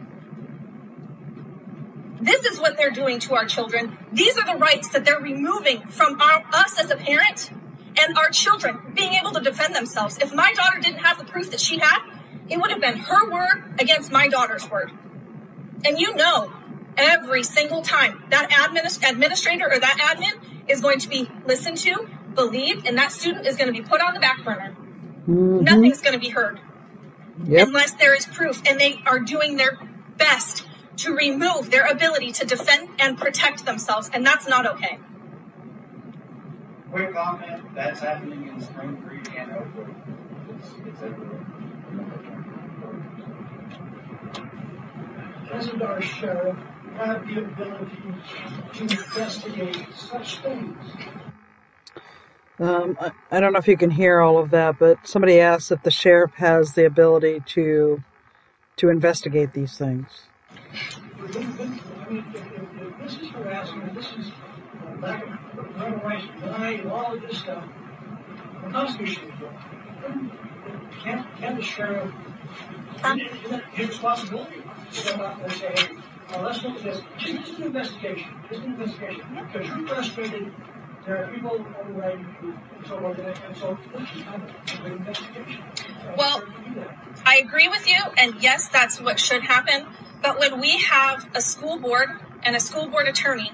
This 2.23 2.45
is 2.47 2.61
what 2.61 2.77
they're 2.77 2.93
doing 2.93 3.19
to 3.21 3.35
our 3.35 3.45
children. 3.47 3.99
These 4.13 4.39
are 4.39 4.47
the 4.47 4.55
rights 4.57 4.89
that 4.91 5.05
they're 5.05 5.19
removing 5.21 5.81
from 5.89 6.21
our, 6.21 6.45
us 6.53 6.79
as 6.79 6.89
a 6.91 6.97
parent 6.97 7.51
and 7.99 8.17
our 8.17 8.31
children 8.31 8.79
being 8.95 9.15
able 9.15 9.33
to 9.33 9.41
defend 9.41 9.75
themselves. 9.75 10.19
If 10.19 10.33
my 10.33 10.53
daughter 10.55 10.79
didn't 10.81 11.01
have 11.01 11.19
the 11.19 11.25
proof 11.25 11.51
that 11.51 11.61
she 11.61 11.81
had, 11.81 11.99
it 12.49 12.59
would 12.61 12.71
have 12.71 12.81
been 12.81 12.99
her 12.99 13.29
word 13.29 13.75
against 13.81 14.13
my 14.13 14.29
daughter's 14.29 14.71
word. 14.71 14.93
And 15.85 15.99
you 15.99 16.15
know, 16.15 16.53
every 16.97 17.43
single 17.43 17.83
time 17.83 18.23
that 18.31 18.51
administ- 18.51 19.03
administrator 19.09 19.69
or 19.69 19.81
that 19.81 19.99
admin 19.99 20.71
is 20.71 20.81
going 20.81 21.01
to 21.01 21.09
be 21.09 21.29
listened 21.45 21.79
to, 21.79 22.09
believed, 22.37 22.87
and 22.87 22.97
that 22.99 23.11
student 23.11 23.49
is 23.49 23.57
going 23.57 23.67
to 23.67 23.73
be 23.73 23.87
put 23.87 24.01
on 24.01 24.15
the 24.15 24.21
back 24.21 24.45
burner. 24.45 24.77
Mhm. 25.29 25.63
Nothing's 25.63 26.01
going 26.01 26.15
to 26.15 26.21
be 26.21 26.29
heard 26.29 26.61
Yep. 27.47 27.67
unless 27.67 27.93
there 27.93 28.15
is 28.15 28.27
proof, 28.27 28.63
and 28.65 28.79
they 28.81 29.03
are 29.07 29.19
doing 29.19 29.57
their 29.57 29.77
best 30.17 30.67
to 30.97 31.15
remove 31.15 31.71
their 31.71 31.87
ability 31.87 32.33
to 32.33 32.47
defend 32.47 32.89
and 32.99 33.19
protect 33.19 33.65
themselves, 33.65 34.11
and 34.13 34.27
that's 34.27 34.47
not 34.47 34.67
okay. 34.67 34.99
Quick 36.91 37.15
comment, 37.15 37.75
that's 37.75 38.01
happening 38.01 38.49
in 38.49 38.61
Spring 38.61 39.03
Creek 39.07 39.31
and 39.37 39.53
Oakwood. 39.53 39.95
It's, 40.51 40.69
it's 40.87 41.03
everywhere. 41.03 41.47
Doesn't 45.51 45.83
our 45.83 46.01
sheriff 46.01 46.57
have 46.97 47.27
the 47.27 47.39
ability 47.39 48.03
to 48.75 48.83
investigate 48.83 49.87
such 49.95 50.39
things? 50.39 50.77
Um, 52.59 52.97
I, 53.01 53.13
I 53.31 53.41
don't 53.41 53.53
know 53.53 53.59
if 53.59 53.69
you 53.69 53.77
can 53.77 53.91
hear 53.91 54.21
all 54.21 54.39
of 54.39 54.51
that, 54.51 54.79
but 54.79 55.07
somebody 55.07 55.41
asked 55.41 55.73
if 55.73 55.83
the 55.83 55.91
sheriff 55.91 56.33
has 56.37 56.75
the 56.75 56.85
ability 56.85 57.43
to 57.49 58.03
to 58.77 58.89
investigate 58.89 59.53
these 59.53 59.77
things. 59.77 60.29
This 63.03 63.17
is 63.21 63.29
harassment, 63.31 63.95
this 63.95 64.13
is 64.19 64.33
lack 65.01 65.23
of 65.23 66.03
rights, 66.03 66.27
lying, 66.45 66.91
all 66.91 67.15
of 67.15 67.21
this 67.23 67.39
stuff, 67.39 67.65
the 68.65 68.71
Constitution 68.71 69.31
is. 69.31 69.35
Can, 71.03 71.27
can 71.39 71.57
the 71.57 71.63
sheriff, 71.63 72.11
that 73.03 73.19
his 73.73 73.89
responsibility 73.89 74.63
to 74.93 75.17
go 75.17 75.25
out 75.25 75.43
and 75.43 75.53
say, 75.53 75.75
uh, 76.33 76.43
let's 76.43 76.63
look 76.63 76.77
at 76.77 76.83
this. 76.83 77.01
This 77.19 77.49
is 77.49 77.57
an 77.59 77.63
investigation. 77.65 78.31
Is 78.51 78.59
an 78.59 78.65
investigation. 78.65 79.23
Because 79.53 79.69
you're 79.69 79.87
frustrated. 79.89 80.53
There 81.05 81.25
are 81.25 81.29
people 81.35 81.51
on 81.51 81.93
the 81.93 81.99
right 81.99 82.15
and 82.15 82.87
so 82.87 82.97
on, 82.97 83.17
and 83.17 83.57
so 83.57 83.79
let's 83.93 84.11
just 84.13 84.25
have 84.25 84.43
an 84.85 84.93
investigation. 84.93 85.63
Well, 86.17 86.45
I 87.27 87.39
agree 87.39 87.69
with 87.69 87.89
you, 87.89 87.99
and 88.17 88.41
yes, 88.41 88.69
that's 88.69 89.01
what 89.01 89.19
should 89.19 89.43
happen. 89.43 89.87
But 90.23 90.39
when 90.39 90.61
we 90.61 90.79
have 90.79 91.29
a 91.35 91.41
school 91.41 91.79
board 91.79 92.09
and 92.43 92.55
a 92.55 92.61
school 92.61 92.87
board 92.87 93.09
attorney 93.09 93.51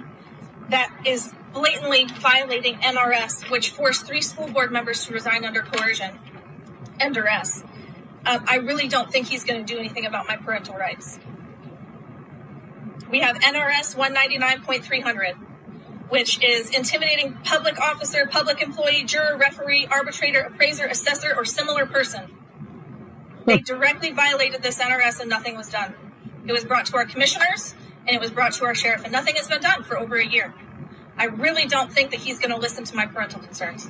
that 0.68 0.92
is 1.06 1.32
blatantly 1.54 2.06
violating 2.18 2.74
NRS, 2.76 3.50
which 3.50 3.70
forced 3.70 4.06
three 4.06 4.20
school 4.20 4.48
board 4.48 4.70
members 4.70 5.06
to 5.06 5.14
resign 5.14 5.44
under 5.46 5.62
coercion 5.62 6.18
and 7.00 7.14
duress, 7.14 7.64
um, 8.26 8.44
I 8.46 8.56
really 8.56 8.88
don't 8.88 9.10
think 9.10 9.28
he's 9.28 9.44
going 9.44 9.64
to 9.64 9.72
do 9.72 9.78
anything 9.78 10.04
about 10.04 10.28
my 10.28 10.36
parental 10.36 10.74
rights. 10.76 11.18
We 13.10 13.20
have 13.20 13.38
NRS 13.38 13.96
199.300, 13.96 15.34
which 16.10 16.42
is 16.44 16.68
intimidating 16.68 17.38
public 17.44 17.80
officer, 17.80 18.26
public 18.30 18.60
employee, 18.60 19.04
juror, 19.04 19.38
referee, 19.38 19.88
arbitrator, 19.90 20.40
appraiser, 20.40 20.84
assessor, 20.84 21.34
or 21.34 21.46
similar 21.46 21.86
person. 21.86 22.30
They 23.46 23.58
directly 23.58 24.12
violated 24.12 24.62
this 24.62 24.78
NRS 24.78 25.20
and 25.20 25.30
nothing 25.30 25.56
was 25.56 25.70
done. 25.70 25.94
It 26.48 26.52
was 26.52 26.64
brought 26.64 26.86
to 26.86 26.96
our 26.96 27.04
commissioners 27.04 27.74
and 28.08 28.16
it 28.16 28.20
was 28.20 28.30
brought 28.30 28.54
to 28.54 28.64
our 28.64 28.74
sheriff, 28.74 29.02
and 29.04 29.12
nothing 29.12 29.36
has 29.36 29.46
been 29.48 29.60
done 29.60 29.82
for 29.82 29.98
over 29.98 30.16
a 30.16 30.26
year. 30.26 30.54
I 31.18 31.26
really 31.26 31.66
don't 31.66 31.92
think 31.92 32.10
that 32.12 32.20
he's 32.20 32.38
going 32.38 32.50
to 32.50 32.56
listen 32.56 32.84
to 32.84 32.96
my 32.96 33.06
parental 33.06 33.40
concerns. 33.40 33.86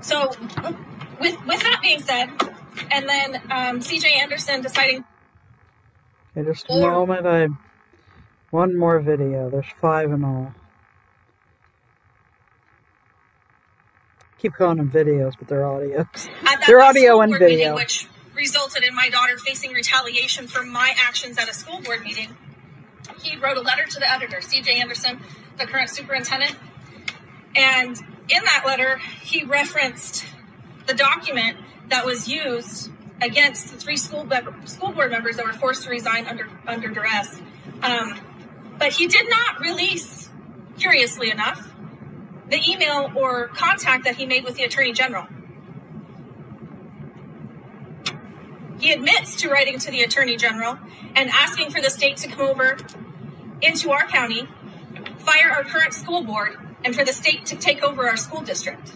So, 0.00 0.30
with 1.20 1.36
with 1.46 1.60
that 1.60 1.78
being 1.80 2.00
said, 2.00 2.30
and 2.90 3.08
then 3.08 3.42
um, 3.50 3.80
C.J. 3.80 4.12
Anderson 4.20 4.62
deciding 4.62 5.04
Okay, 6.36 6.48
just 6.48 6.66
a 6.68 6.80
moment. 6.80 7.26
I 7.26 7.48
one 8.50 8.76
more 8.76 9.00
video. 9.00 9.48
There's 9.48 9.66
five 9.80 10.10
in 10.10 10.24
all. 10.24 10.52
Keep 14.38 14.54
calling 14.54 14.76
them 14.76 14.90
videos, 14.90 15.32
but 15.38 15.48
they're 15.48 15.62
audios. 15.62 16.28
They're 16.66 16.80
audio 16.80 17.20
and 17.20 17.32
board 17.32 17.40
meeting, 17.40 17.58
video. 17.58 17.74
which 17.74 18.06
resulted 18.36 18.84
in 18.84 18.94
my 18.94 19.08
daughter 19.10 19.38
facing 19.38 19.72
retaliation 19.72 20.46
for 20.46 20.62
my 20.62 20.94
actions 20.96 21.38
at 21.38 21.48
a 21.48 21.54
school 21.54 21.80
board 21.80 22.02
meeting. 22.02 22.36
he 23.22 23.36
wrote 23.36 23.56
a 23.56 23.60
letter 23.60 23.84
to 23.84 23.98
the 23.98 24.10
editor, 24.10 24.40
C.J. 24.40 24.80
Anderson, 24.80 25.20
the 25.58 25.66
current 25.66 25.90
superintendent. 25.90 26.54
And 27.54 27.96
in 28.28 28.44
that 28.44 28.64
letter, 28.66 28.98
he 29.22 29.44
referenced 29.44 30.26
the 30.86 30.94
document 30.94 31.56
that 31.88 32.04
was 32.04 32.28
used 32.28 32.90
against 33.20 33.72
the 33.72 33.78
three 33.78 33.96
school 33.96 34.28
school 34.66 34.92
board 34.92 35.10
members 35.10 35.36
that 35.36 35.46
were 35.46 35.52
forced 35.52 35.84
to 35.84 35.90
resign 35.90 36.26
under 36.26 36.48
under 36.66 36.88
duress. 36.88 37.40
Um, 37.82 38.18
but 38.78 38.92
he 38.92 39.06
did 39.06 39.28
not 39.30 39.60
release, 39.60 40.28
curiously 40.78 41.30
enough, 41.30 41.66
the 42.50 42.60
email 42.68 43.10
or 43.14 43.48
contact 43.48 44.04
that 44.04 44.16
he 44.16 44.26
made 44.26 44.44
with 44.44 44.56
the 44.56 44.64
attorney 44.64 44.92
general. 44.92 45.26
He 48.78 48.92
admits 48.92 49.36
to 49.36 49.48
writing 49.48 49.78
to 49.80 49.90
the 49.90 50.02
attorney 50.02 50.36
general 50.36 50.78
and 51.14 51.30
asking 51.30 51.70
for 51.70 51.80
the 51.80 51.90
state 51.90 52.18
to 52.18 52.28
come 52.28 52.46
over 52.46 52.76
into 53.62 53.90
our 53.90 54.06
county, 54.06 54.48
fire 55.18 55.50
our 55.50 55.64
current 55.64 55.94
school 55.94 56.22
board, 56.22 56.56
and 56.84 56.94
for 56.94 57.04
the 57.04 57.12
state 57.12 57.46
to 57.46 57.56
take 57.56 57.82
over 57.82 58.08
our 58.08 58.16
school 58.16 58.42
district. 58.42 58.92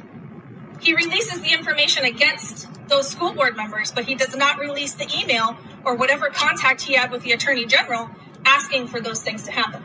He 0.81 0.95
releases 0.95 1.41
the 1.41 1.53
information 1.53 2.05
against 2.05 2.69
those 2.89 3.09
school 3.09 3.33
board 3.33 3.57
members, 3.57 3.93
but 3.93 4.05
he 4.05 4.15
does 4.15 4.37
not 4.37 4.59
release 4.59 4.95
the 4.95 5.09
email 5.19 5.57
or 5.85 5.95
whatever 5.95 6.29
contact 6.29 6.83
he 6.83 6.95
had 6.95 7.11
with 7.11 7.23
the 7.23 7.33
attorney 7.33 7.67
general 7.67 8.11
asking 8.45 8.89
for 8.89 9.01
those 9.01 9.23
things 9.23 9.45
to 9.45 9.53
happen. 9.53 9.83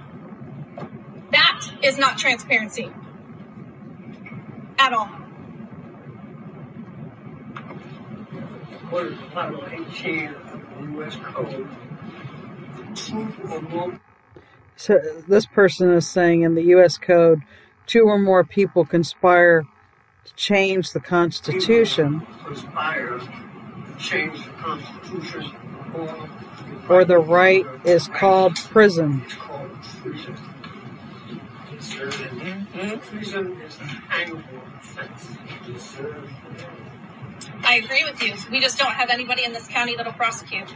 That 1.31 1.69
is 1.83 1.97
not 1.97 2.17
transparency 2.17 2.91
at 4.77 4.93
all. 4.93 5.09
According 8.85 9.17
to 9.17 9.29
Title 9.29 9.63
18 9.71 10.27
of 10.33 10.51
the 10.51 10.91
U.S. 10.93 11.15
Code, 11.15 11.67
two 12.95 13.33
or 13.49 13.61
more 13.61 13.99
So 14.75 14.99
this 15.27 15.45
person 15.45 15.91
is 15.91 16.07
saying 16.07 16.43
in 16.43 16.55
the 16.55 16.63
U.S. 16.63 16.97
Code, 16.97 17.41
two 17.87 18.03
or 18.03 18.19
more 18.19 18.43
people 18.43 18.85
conspire 18.85 19.63
to 20.25 20.35
change 20.35 20.91
the 20.91 20.99
Constitution 20.99 22.25
conspire 22.43 23.19
to 23.19 23.29
change 23.99 24.43
the 24.43 24.51
Constitution 24.51 25.55
or 25.93 26.29
or 26.87 27.05
the 27.05 27.17
right 27.17 27.65
is 27.83 28.07
called 28.07 28.55
prison. 28.55 29.21
called 29.29 29.71
treason. 30.01 30.35
Mm-hmm. 31.77 33.15
Treason 33.15 33.61
is 33.61 33.79
an 33.79 33.89
annual 34.11 34.41
offense. 34.77 35.27
I 37.63 37.75
agree 37.77 38.03
with 38.03 38.21
you. 38.21 38.35
We 38.51 38.59
just 38.59 38.77
don't 38.77 38.93
have 38.93 39.09
anybody 39.09 39.43
in 39.43 39.53
this 39.53 39.67
county 39.67 39.95
that'll 39.95 40.13
prosecute. 40.13 40.75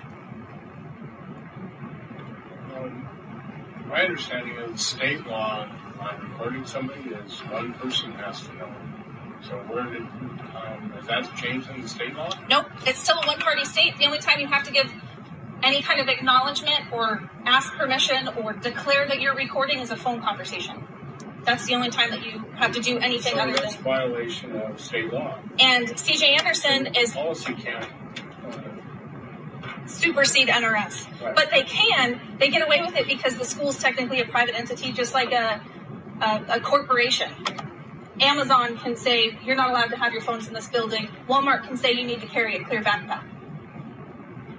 My 3.87 4.03
understanding 4.03 4.55
is 4.55 4.85
state 4.85 5.25
law 5.25 5.67
on 5.99 6.29
recording 6.29 6.65
somebody 6.65 7.01
is 7.09 7.39
one 7.39 7.73
person 7.73 8.11
has 8.13 8.41
to 8.47 8.53
know. 8.55 8.71
So 9.41 9.55
where 9.67 9.85
did, 9.85 10.01
um, 10.01 10.91
has 10.95 11.07
that 11.07 11.35
changed 11.35 11.69
in 11.71 11.81
the 11.81 11.89
state 11.89 12.13
law? 12.13 12.29
Nope, 12.49 12.67
it's 12.85 12.99
still 12.99 13.17
a 13.17 13.25
one 13.25 13.39
party 13.39 13.65
state. 13.65 13.97
The 13.97 14.05
only 14.05 14.19
time 14.19 14.39
you 14.39 14.47
have 14.47 14.63
to 14.65 14.71
give 14.71 14.91
any 15.63 15.81
kind 15.81 15.99
of 15.99 16.07
acknowledgement 16.07 16.91
or 16.91 17.29
ask 17.45 17.73
permission 17.73 18.29
or 18.37 18.53
declare 18.53 19.07
that 19.07 19.19
you're 19.21 19.35
recording 19.35 19.79
is 19.79 19.91
a 19.91 19.95
phone 19.97 20.21
conversation. 20.21 20.87
That's 21.49 21.65
the 21.65 21.73
only 21.73 21.89
time 21.89 22.11
that 22.11 22.23
you 22.23 22.45
have 22.57 22.73
to 22.73 22.79
do 22.79 22.99
anything 22.99 23.33
So 23.33 23.39
other 23.39 23.53
that's 23.53 23.73
than. 23.73 23.83
violation 23.83 24.55
of 24.55 24.79
state 24.79 25.11
law. 25.11 25.39
And 25.59 25.87
CJ 25.87 26.37
Anderson 26.37 26.95
is 26.95 27.11
Policy 27.11 27.55
can't. 27.55 27.87
supersede 29.87 30.47
NRS. 30.47 31.07
Right. 31.19 31.35
But 31.35 31.49
they 31.49 31.63
can, 31.63 32.21
they 32.37 32.49
get 32.49 32.61
away 32.61 32.83
with 32.85 32.95
it 32.95 33.07
because 33.07 33.35
the 33.35 33.45
school's 33.45 33.79
technically 33.79 34.21
a 34.21 34.25
private 34.25 34.53
entity, 34.53 34.91
just 34.91 35.15
like 35.15 35.31
a, 35.31 35.59
a, 36.21 36.45
a 36.57 36.59
corporation. 36.59 37.31
Amazon 38.21 38.77
can 38.77 38.95
say, 38.95 39.35
you're 39.43 39.55
not 39.55 39.71
allowed 39.71 39.87
to 39.87 39.97
have 39.97 40.13
your 40.13 40.21
phones 40.21 40.47
in 40.47 40.53
this 40.53 40.67
building. 40.69 41.09
Walmart 41.27 41.63
can 41.63 41.77
say, 41.77 41.93
you 41.93 42.05
need 42.05 42.21
to 42.21 42.27
carry 42.27 42.57
a 42.57 42.63
clear 42.63 42.83
backpack. 42.83 43.23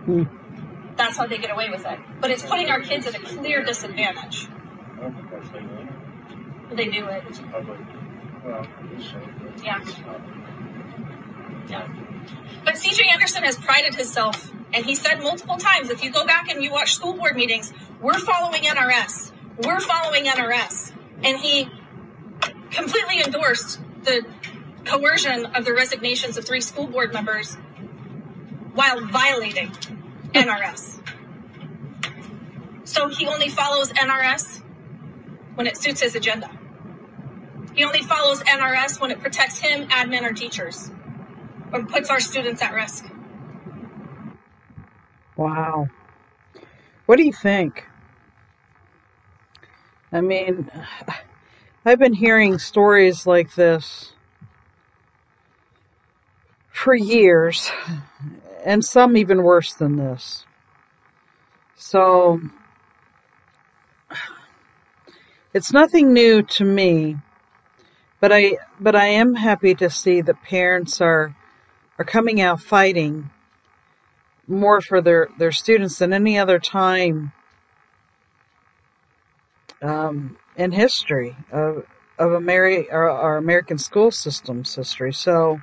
Hmm. 0.07 0.25
That's 0.97 1.17
how 1.17 1.29
they 1.29 1.39
get 1.39 1.53
away 1.53 1.71
with 1.71 1.87
it. 1.87 2.01
But 2.21 2.33
it's 2.33 2.43
putting 2.43 2.69
our 2.69 2.81
kids 2.81 3.07
at 3.07 3.15
a 3.15 3.21
clear 3.21 3.63
disadvantage. 3.65 4.49
I 4.99 5.03
don't 5.03 5.15
think 5.15 5.31
that's 5.31 5.53
legal. 5.55 5.87
They 6.73 6.87
do 6.87 7.07
it. 7.09 7.25
It's 7.29 7.39
public, 7.39 7.79
well, 8.45 8.67
Yeah. 9.63 9.85
Yeah. 11.69 11.89
But 12.65 12.75
CJ 12.75 13.13
Anderson 13.13 13.43
has 13.45 13.57
prided 13.57 13.95
himself, 13.95 14.53
and 14.73 14.85
he 14.85 14.95
said 14.95 15.21
multiple 15.23 15.57
times 15.57 15.91
if 15.91 16.03
you 16.05 16.11
go 16.11 16.25
back 16.27 16.49
and 16.49 16.63
you 16.63 16.71
watch 16.71 16.95
school 16.95 17.15
board 17.15 17.37
meetings, 17.37 17.73
we're 18.01 18.19
following 18.19 18.63
NRS. 18.63 19.33
We're 19.65 19.81
following 19.81 20.25
NRS. 20.25 20.93
And 21.23 21.39
he 21.39 21.69
completely 22.71 23.21
endorsed 23.21 23.81
the 24.05 24.25
coercion 24.85 25.47
of 25.47 25.65
the 25.65 25.75
resignations 25.75 26.37
of 26.37 26.45
three 26.45 26.61
school 26.61 26.87
board 26.87 27.13
members 27.13 27.57
while 28.75 29.05
violating 29.05 29.71
NRS. 30.33 31.01
So 32.85 33.09
he 33.09 33.27
only 33.27 33.49
follows 33.49 33.93
NRS 33.93 34.63
when 35.55 35.67
it 35.67 35.77
suits 35.77 36.01
his 36.01 36.15
agenda. 36.15 36.51
He 37.81 37.87
only 37.87 38.03
follows 38.03 38.41
NRS 38.41 39.01
when 39.01 39.11
it 39.11 39.21
protects 39.23 39.59
him, 39.59 39.89
admin, 39.89 40.21
or 40.21 40.35
teachers, 40.35 40.91
or 41.73 41.83
puts 41.83 42.11
our 42.11 42.21
students 42.21 42.61
at 42.61 42.75
risk. 42.75 43.11
Wow. 45.35 45.89
What 47.07 47.17
do 47.17 47.25
you 47.25 47.33
think? 47.33 47.87
I 50.13 50.21
mean, 50.21 50.71
I've 51.87 51.99
been 51.99 52.13
hearing 52.13 52.59
stories 52.59 53.27
like 53.27 53.55
this 53.55 54.13
for 56.71 56.95
years, 56.95 57.73
and 58.63 58.85
some 58.85 59.17
even 59.17 59.43
worse 59.43 59.73
than 59.73 59.97
this. 59.97 60.45
So, 61.77 62.43
it's 65.55 65.73
nothing 65.73 66.13
new 66.13 66.43
to 66.43 66.65
me, 66.67 67.17
but 68.21 68.33
I 68.33 68.59
but 68.79 68.95
I 68.95 69.07
am 69.07 69.35
happy 69.35 69.75
to 69.77 69.91
see 69.91 70.21
that 70.21 70.43
parents 70.43 71.01
are 71.01 71.35
are 71.99 72.05
coming 72.05 72.41
out 72.41 72.61
fighting 72.61 73.31
more 74.47 74.81
for 74.81 75.01
their, 75.01 75.29
their 75.39 75.53
students 75.53 75.99
than 75.99 76.13
any 76.13 76.39
other 76.39 76.59
time 76.59 77.33
um, 79.81 80.37
in 80.57 80.73
history 80.73 81.37
of 81.51 81.87
of 82.19 82.33
Ameri- 82.33 82.93
our, 82.93 83.09
our 83.09 83.37
American 83.39 83.79
school 83.79 84.11
system's 84.11 84.75
history. 84.75 85.13
So, 85.13 85.61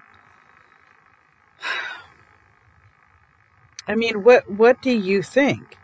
I 3.88 3.96
mean, 3.96 4.24
what 4.24 4.50
what 4.50 4.82
do 4.82 4.92
you 4.92 5.22
think? 5.22 5.78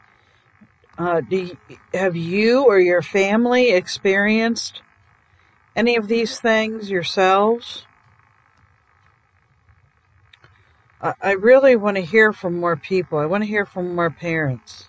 Uh, 0.98 1.22
do 1.22 1.38
you, 1.38 1.58
have 1.94 2.16
you 2.16 2.66
or 2.66 2.80
your 2.80 3.02
family 3.02 3.72
experienced 3.72 4.84
any 5.76 5.96
of 5.96 6.08
these 6.08 6.40
things 6.40 6.90
yourselves? 6.90 7.86
I 11.22 11.34
really 11.34 11.76
want 11.76 11.98
to 11.98 12.02
hear 12.02 12.32
from 12.32 12.58
more 12.58 12.78
people. 12.78 13.20
I 13.20 13.26
want 13.26 13.44
to 13.44 13.50
hear 13.50 13.66
from 13.66 13.94
more 13.94 14.10
parents. 14.10 14.88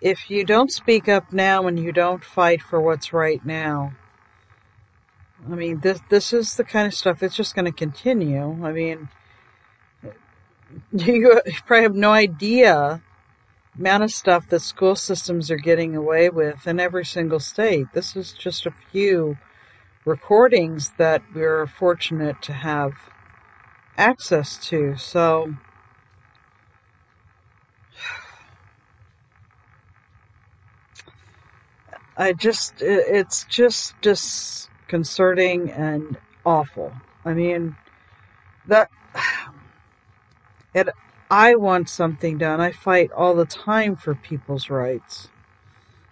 If 0.00 0.30
you 0.30 0.44
don't 0.44 0.70
speak 0.70 1.08
up 1.08 1.32
now 1.32 1.66
and 1.66 1.80
you 1.80 1.90
don't 1.90 2.24
fight 2.24 2.62
for 2.62 2.80
what's 2.80 3.12
right 3.12 3.44
now, 3.44 3.94
I 5.50 5.56
mean, 5.56 5.80
this 5.80 6.00
this 6.10 6.32
is 6.32 6.54
the 6.54 6.62
kind 6.62 6.86
of 6.86 6.94
stuff 6.94 7.18
that's 7.18 7.34
just 7.34 7.56
going 7.56 7.64
to 7.64 7.72
continue. 7.72 8.64
I 8.64 8.72
mean, 8.72 9.08
you 10.92 11.40
probably 11.66 11.82
have 11.82 11.96
no 11.96 12.12
idea 12.12 13.02
amount 13.76 14.04
of 14.04 14.12
stuff 14.12 14.48
that 14.48 14.60
school 14.60 14.94
systems 14.94 15.50
are 15.50 15.56
getting 15.56 15.96
away 15.96 16.28
with 16.28 16.66
in 16.68 16.78
every 16.78 17.04
single 17.04 17.40
state. 17.40 17.86
This 17.94 18.14
is 18.14 18.32
just 18.32 18.66
a 18.66 18.74
few 18.92 19.38
recordings 20.04 20.92
that 20.98 21.22
we're 21.34 21.66
fortunate 21.66 22.40
to 22.42 22.52
have 22.52 22.92
access 23.96 24.56
to. 24.68 24.96
So, 24.96 25.54
I 32.16 32.32
just, 32.32 32.74
it's 32.80 33.44
just 33.44 34.00
disconcerting 34.00 35.70
and 35.70 36.18
awful. 36.44 36.92
I 37.24 37.34
mean, 37.34 37.76
that, 38.66 38.90
it, 40.74 40.88
I 41.30 41.54
want 41.54 41.88
something 41.88 42.38
done. 42.38 42.60
I 42.60 42.72
fight 42.72 43.10
all 43.12 43.34
the 43.34 43.46
time 43.46 43.96
for 43.96 44.14
people's 44.14 44.68
rights. 44.68 45.28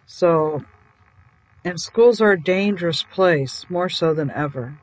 So, 0.06 0.64
and 1.68 1.80
schools 1.80 2.20
are 2.20 2.32
a 2.32 2.40
dangerous 2.40 3.02
place, 3.02 3.66
more 3.68 3.88
so 3.88 4.14
than 4.14 4.30
ever. 4.30 4.78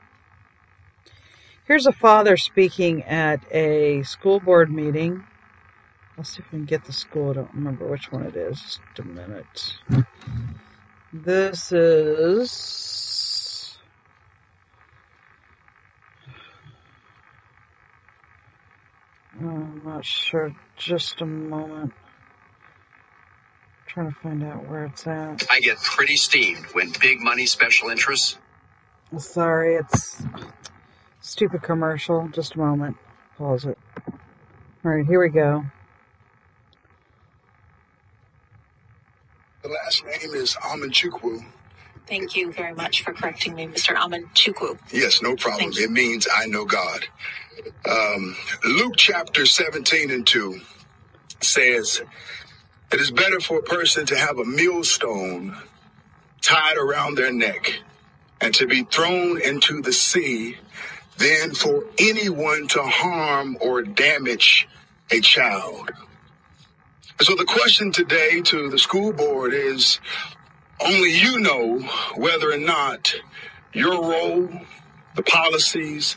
Here's 1.66 1.88
a 1.88 1.92
father 1.92 2.38
speaking 2.38 3.04
at 3.04 3.42
a 3.52 4.04
school 4.04 4.40
board 4.40 4.72
meeting 4.72 5.24
I'll 6.18 6.24
see 6.24 6.40
if 6.40 6.52
we 6.52 6.60
can 6.60 6.66
get 6.66 6.86
the 6.86 6.94
school. 6.94 7.32
I 7.32 7.34
don't 7.34 7.54
remember 7.54 7.86
which 7.88 8.12
one 8.12 8.24
it 8.24 8.36
is. 8.36 8.62
Just 8.62 9.00
a 9.00 9.04
minute. 9.04 9.80
This 11.14 11.72
is. 11.72 13.78
I'm 19.40 19.82
not 19.86 20.04
sure. 20.04 20.54
Just 20.76 21.22
a 21.22 21.26
moment. 21.26 21.94
Trying 23.96 24.14
to 24.14 24.20
find 24.20 24.44
out 24.44 24.68
where 24.68 24.84
it's 24.86 25.08
at. 25.08 25.48
I 25.50 25.62
get 25.62 25.78
pretty 25.78 26.18
steamed 26.18 26.66
when 26.74 26.92
big 27.00 27.22
money 27.22 27.46
special 27.46 27.88
interests. 27.88 28.38
Sorry, 29.18 29.76
it's 29.76 30.22
stupid 31.22 31.64
commercial. 31.64 32.28
Just 32.28 32.56
a 32.56 32.58
moment. 32.58 32.98
Pause 33.38 33.68
it. 33.68 33.80
All 34.84 34.92
right, 34.92 35.06
here 35.06 35.22
we 35.22 35.30
go. 35.30 35.64
The 39.64 39.70
last 39.70 40.04
name 40.04 40.36
is 40.36 40.56
Amanchukwu. 40.56 41.46
Thank 42.06 42.36
you 42.36 42.52
very 42.52 42.74
much 42.74 43.02
for 43.02 43.14
correcting 43.14 43.56
me, 43.56 43.66
Mr. 43.68 43.96
Amanchukwu. 43.96 44.78
Yes, 44.92 45.22
no 45.22 45.38
problem. 45.38 45.72
It 45.74 45.90
means 45.90 46.28
I 46.36 46.48
know 46.48 46.66
God. 46.66 47.06
Um, 47.90 48.36
Luke 48.66 48.96
chapter 48.98 49.46
17 49.46 50.12
and 50.12 50.28
2 50.28 50.60
says, 51.42 52.02
It 52.96 53.02
is 53.02 53.12
better 53.12 53.42
for 53.42 53.60
a 53.60 53.62
person 53.62 54.06
to 54.06 54.18
have 54.18 54.40
a 54.40 54.46
millstone 54.46 55.58
tied 56.42 56.78
around 56.78 57.16
their 57.18 57.34
neck 57.34 57.82
and 58.40 58.54
to 58.54 58.68
be 58.68 58.84
thrown 58.84 59.42
into 59.42 59.82
the 59.82 59.92
sea 59.92 60.56
than 61.18 61.54
for 61.54 61.84
anyone 62.00 62.70
to 62.70 62.82
harm 62.82 63.58
or 63.60 63.82
damage 63.82 64.70
a 65.12 65.20
child. 65.20 65.92
So 67.20 67.36
the 67.36 67.44
question 67.44 67.92
today 67.92 68.40
to 68.44 68.70
the 68.70 68.80
school 68.80 69.12
board 69.12 69.54
is 69.54 70.00
only 70.80 71.12
you 71.12 71.40
know 71.40 71.80
whether 72.16 72.50
or 72.50 72.58
not 72.58 73.14
your 73.74 74.02
role, 74.02 74.50
the 75.18 75.24
policies, 75.24 76.16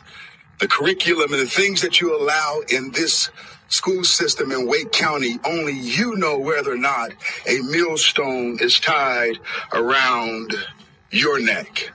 the 0.59 0.67
curriculum, 0.69 1.33
and 1.33 1.41
the 1.41 1.45
things 1.45 1.81
that 1.81 1.99
you 1.99 2.15
allow 2.15 2.61
in 2.69 2.91
this 2.91 3.31
school 3.69 4.03
system 4.03 4.51
in 4.51 4.67
Wake 4.67 4.91
County, 4.91 5.39
only 5.45 5.73
you 5.73 6.15
know 6.15 6.37
whether 6.37 6.73
or 6.73 6.77
not 6.77 7.11
a 7.47 7.59
millstone 7.61 8.57
is 8.59 8.79
tied 8.79 9.39
around 9.73 10.53
your 11.11 11.39
neck. 11.39 11.91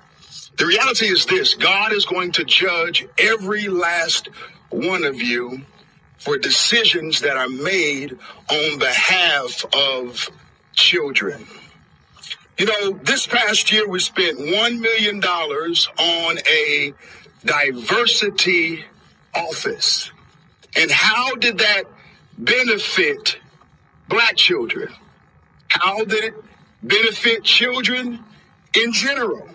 The 0.56 0.66
reality 0.66 1.06
is 1.06 1.26
this 1.26 1.54
God 1.54 1.92
is 1.92 2.04
going 2.04 2.32
to 2.32 2.44
judge 2.44 3.06
every 3.18 3.68
last 3.68 4.28
one 4.70 5.04
of 5.04 5.20
you 5.20 5.62
for 6.18 6.38
decisions 6.38 7.20
that 7.20 7.36
are 7.36 7.48
made 7.48 8.16
on 8.50 8.78
behalf 8.78 9.64
of 9.74 10.30
children. 10.72 11.46
You 12.56 12.66
know, 12.66 12.92
this 13.02 13.26
past 13.26 13.72
year 13.72 13.88
we 13.88 13.98
spent 13.98 14.38
$1 14.38 14.80
million 14.80 15.22
on 15.22 16.38
a 16.48 16.94
diversity 17.44 18.84
office. 19.34 20.10
And 20.76 20.90
how 20.90 21.34
did 21.36 21.58
that 21.58 21.84
benefit 22.38 23.38
black 24.08 24.36
children? 24.36 24.88
How 25.68 26.04
did 26.04 26.24
it 26.24 26.34
benefit 26.82 27.44
children 27.44 28.20
in 28.74 28.92
general? 28.92 29.48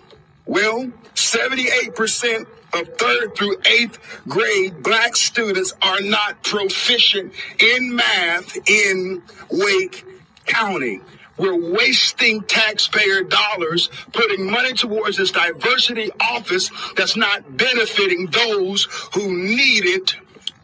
Well, 0.46 0.90
78% 1.14 2.46
of 2.72 2.88
third 2.96 3.34
through 3.34 3.56
eighth 3.66 3.98
grade 4.28 4.82
black 4.82 5.16
students 5.16 5.72
are 5.82 6.00
not 6.00 6.42
proficient 6.42 7.32
in 7.60 7.94
math 7.94 8.56
in 8.68 9.22
Wake 9.50 10.04
County. 10.46 11.00
We're 11.36 11.72
wasting 11.72 12.42
taxpayer 12.42 13.22
dollars 13.22 13.88
putting 14.12 14.50
money 14.50 14.74
towards 14.74 15.16
this 15.16 15.30
diversity 15.30 16.10
office 16.30 16.70
that's 16.96 17.16
not 17.16 17.56
benefiting 17.56 18.26
those 18.26 18.86
who 19.14 19.34
need 19.34 19.86
it 19.86 20.16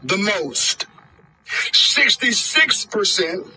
the 0.03 0.17
most. 0.17 0.85
66% 1.47 3.49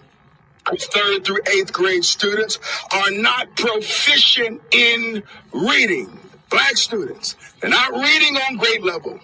of 0.67 0.81
third 0.81 1.25
through 1.25 1.41
eighth 1.53 1.73
grade 1.73 2.05
students 2.05 2.59
are 2.93 3.11
not 3.11 3.57
proficient 3.57 4.63
in 4.71 5.23
reading. 5.53 6.19
Black 6.51 6.77
students, 6.77 7.37
they're 7.61 7.71
not 7.71 7.93
reading 7.93 8.37
on 8.37 8.57
grade 8.57 8.83
level. 8.83 9.21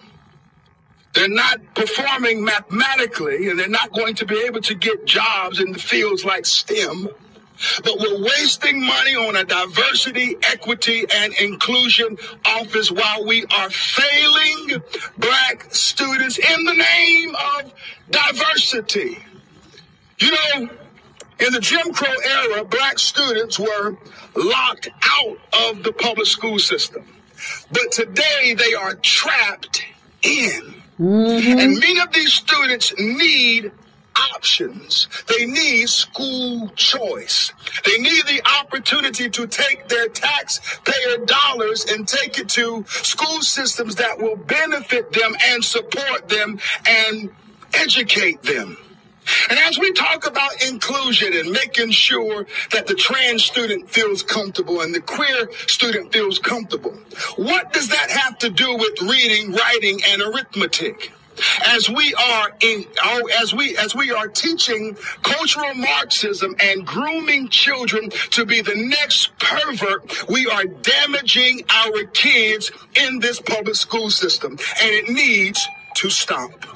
They're 1.15 1.29
not 1.29 1.61
performing 1.75 2.45
mathematically, 2.45 3.49
and 3.49 3.59
they're 3.59 3.69
not 3.69 3.93
going 3.93 4.15
to 4.17 4.27
be 4.27 4.45
able 4.47 4.61
to 4.61 4.75
get 4.75 5.07
jobs 5.07 5.61
in 5.61 5.73
the 5.73 5.79
fields 5.79 6.25
like 6.25 6.45
STEM. 6.45 7.09
But 7.85 7.99
we're 7.99 8.23
wasting 8.23 8.85
money 8.85 9.15
on 9.15 9.37
a 9.37 9.45
diversity, 9.45 10.37
equity, 10.43 11.07
and 11.13 11.33
inclusion 11.35 12.19
office 12.45 12.91
while 12.91 13.25
we 13.25 13.45
are 13.47 13.71
failing 13.71 14.83
black 15.19 15.67
students 15.75 16.39
in 16.39 16.65
the 16.65 16.75
name 16.75 17.35
of 17.35 17.73
diversity. 18.11 19.19
You 20.19 20.31
know, 20.31 20.69
in 21.39 21.53
the 21.53 21.61
Jim 21.61 21.93
Crow 21.93 22.15
era, 22.25 22.65
black 22.65 22.99
students 22.99 23.59
were 23.59 23.97
locked 24.35 24.89
out 25.03 25.39
of 25.69 25.83
the 25.83 25.93
public 25.93 26.27
school 26.27 26.59
system. 26.59 27.05
But 27.71 27.93
today 27.93 28.55
they 28.55 28.75
are 28.75 28.95
trapped 28.95 29.83
in. 30.23 30.75
Mm-hmm. 30.99 31.59
And 31.59 31.79
many 31.79 32.01
of 32.01 32.13
these 32.13 32.33
students 32.33 32.95
need 32.99 33.71
options. 34.35 35.09
They 35.27 35.47
need 35.47 35.89
school 35.89 36.69
choice. 36.77 37.53
They 37.85 37.99
need 37.99 38.27
the 38.27 38.43
opportunity 38.63 39.29
to 39.31 39.47
take 39.47 39.89
their 39.89 40.09
taxpayer 40.09 41.25
dollars 41.27 41.85
and 41.87 42.07
take 42.07 42.39
it 42.39 42.49
to 42.51 42.85
school 42.89 43.43
systems 43.43 43.97
that 43.97 44.19
will 44.19 44.37
benefit 44.37 45.13
them 45.13 45.37
and 45.45 45.65
support 45.65 46.29
them 46.29 46.59
and 46.89 47.31
educate 47.75 48.43
them. 48.43 48.77
And 49.51 49.59
as 49.59 49.79
we 49.79 49.93
talk 49.93 50.27
about 50.27 50.63
inclusion 50.69 51.33
and 51.35 51.51
making 51.51 51.91
sure 51.91 52.47
that 52.73 52.87
the 52.87 52.95
trans 52.95 53.45
student 53.45 53.91
feels 53.91 54.23
comfortable 54.23 54.81
and 54.83 54.95
the 54.95 55.01
queer 55.01 55.49
student 55.67 56.13
feels 56.13 56.39
comfortable, 56.39 56.95
what 57.37 57.73
does 57.73 57.89
that 57.89 58.11
have 58.11 58.39
to 58.39 58.51
do 58.51 58.77
with 58.77 59.03
reading, 59.03 59.53
writing, 59.53 60.01
and 60.09 60.23
arithmetic? 60.23 61.13
As 61.67 61.89
we 61.89 62.15
are 62.15 62.53
in, 62.61 62.85
oh, 63.03 63.29
as 63.41 63.55
we 63.55 63.77
as 63.77 63.95
we 63.95 64.13
are 64.13 64.29
teaching 64.29 64.97
cultural 65.23 65.75
Marxism 65.75 66.57
and 66.61 66.87
grooming 66.87 67.49
children 67.49 68.11
to 68.31 68.45
be 68.45 68.61
the 68.63 68.75
next 68.77 69.37
pervert, 69.39 70.29
we 70.29 70.47
are 70.47 70.65
damaging 70.65 71.63
our 71.71 72.05
kids 72.05 72.71
in 72.95 73.21
this 73.21 73.41
public 73.41 73.77
school 73.77 74.11
system, 74.11 74.53
and 74.53 74.91
it 74.93 75.09
needs 75.09 75.67
to 75.97 76.11
stop. 76.11 76.76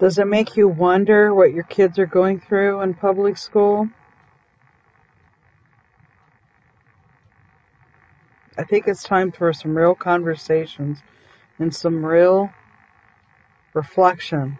Does 0.00 0.18
it 0.18 0.26
make 0.26 0.56
you 0.56 0.68
wonder 0.68 1.34
what 1.34 1.52
your 1.52 1.64
kids 1.64 1.98
are 1.98 2.06
going 2.06 2.40
through 2.40 2.80
in 2.80 2.94
public 2.94 3.36
school? 3.36 3.88
I 8.56 8.64
think 8.64 8.88
it's 8.88 9.02
time 9.02 9.32
for 9.32 9.52
some 9.52 9.76
real 9.76 9.94
conversations 9.94 10.98
and 11.58 11.74
some 11.74 12.04
real 12.04 12.50
reflection 13.74 14.58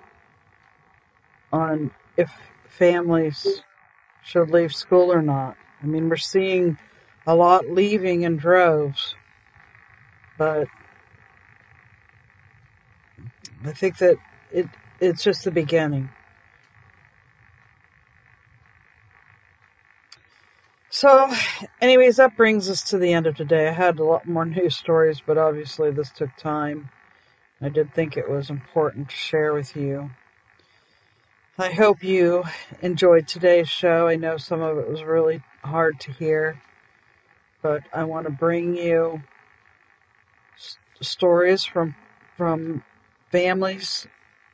on 1.52 1.90
if 2.16 2.30
families 2.68 3.62
should 4.22 4.50
leave 4.50 4.74
school 4.74 5.12
or 5.12 5.22
not. 5.22 5.56
I 5.82 5.86
mean, 5.86 6.08
we're 6.08 6.16
seeing 6.16 6.78
a 7.26 7.34
lot 7.34 7.68
leaving 7.68 8.22
in 8.22 8.36
droves. 8.36 9.14
But 10.38 10.68
I 13.64 13.72
think 13.72 13.98
that 13.98 14.16
it 14.50 14.66
it's 15.00 15.22
just 15.22 15.44
the 15.44 15.50
beginning. 15.50 16.10
So, 20.90 21.32
anyways, 21.80 22.16
that 22.16 22.36
brings 22.36 22.68
us 22.68 22.82
to 22.90 22.98
the 22.98 23.12
end 23.12 23.26
of 23.26 23.34
today. 23.34 23.66
I 23.66 23.72
had 23.72 23.98
a 23.98 24.04
lot 24.04 24.26
more 24.26 24.44
news 24.46 24.76
stories, 24.76 25.22
but 25.24 25.38
obviously 25.38 25.90
this 25.90 26.10
took 26.10 26.36
time. 26.36 26.90
I 27.60 27.68
did 27.68 27.94
think 27.94 28.16
it 28.16 28.28
was 28.28 28.50
important 28.50 29.08
to 29.08 29.16
share 29.16 29.54
with 29.54 29.74
you. 29.76 30.10
I 31.58 31.70
hope 31.70 32.02
you 32.02 32.44
enjoyed 32.80 33.28
today's 33.28 33.68
show. 33.68 34.08
I 34.08 34.16
know 34.16 34.36
some 34.36 34.60
of 34.60 34.78
it 34.78 34.88
was 34.88 35.02
really 35.02 35.42
hard 35.62 36.00
to 36.00 36.12
hear, 36.12 36.60
but 37.62 37.82
I 37.92 38.04
want 38.04 38.26
to 38.26 38.32
bring 38.32 38.76
you 38.76 39.22
stories 41.02 41.64
from 41.64 41.94
from 42.36 42.82
families 43.30 44.06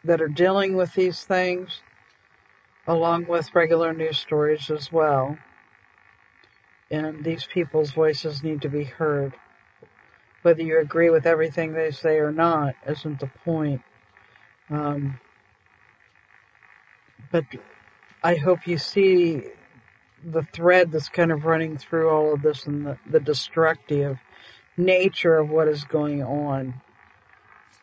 that 0.05 0.21
are 0.21 0.29
dealing 0.29 0.75
with 0.75 0.95
these 0.95 1.25
things, 1.25 1.81
along 2.87 3.27
with 3.27 3.55
regular 3.55 3.93
news 3.93 4.19
stories 4.19 4.71
as 4.71 4.93
well. 4.93 5.39
And 6.91 7.25
these 7.25 7.45
people's 7.45 7.93
voices 7.93 8.43
need 8.43 8.63
to 8.63 8.69
be 8.69 8.85
heard. 8.85 9.35
Whether 10.43 10.63
you 10.63 10.81
agree 10.81 11.11
with 11.11 11.27
everything 11.27 11.73
they 11.73 11.91
say 11.91 12.17
or 12.19 12.33
not 12.33 12.75
isn't 12.87 13.21
the 13.21 13.31
point. 13.45 13.83
Um, 14.71 15.19
but 17.31 17.45
I 18.23 18.37
hope 18.37 18.67
you 18.67 18.79
see 18.79 19.43
the 20.25 20.43
thread 20.43 20.91
that's 20.91 21.09
kind 21.09 21.31
of 21.31 21.45
running 21.45 21.77
through 21.77 22.09
all 22.09 22.35
of 22.35 22.43
this 22.43 22.67
and 22.67 22.87
the, 22.87 22.99
the 23.09 23.21
destructive 23.21 24.19
nature 24.79 25.37
of 25.37 25.51
what 25.51 25.69
is 25.69 25.85
going 25.85 26.23
on 26.23 26.81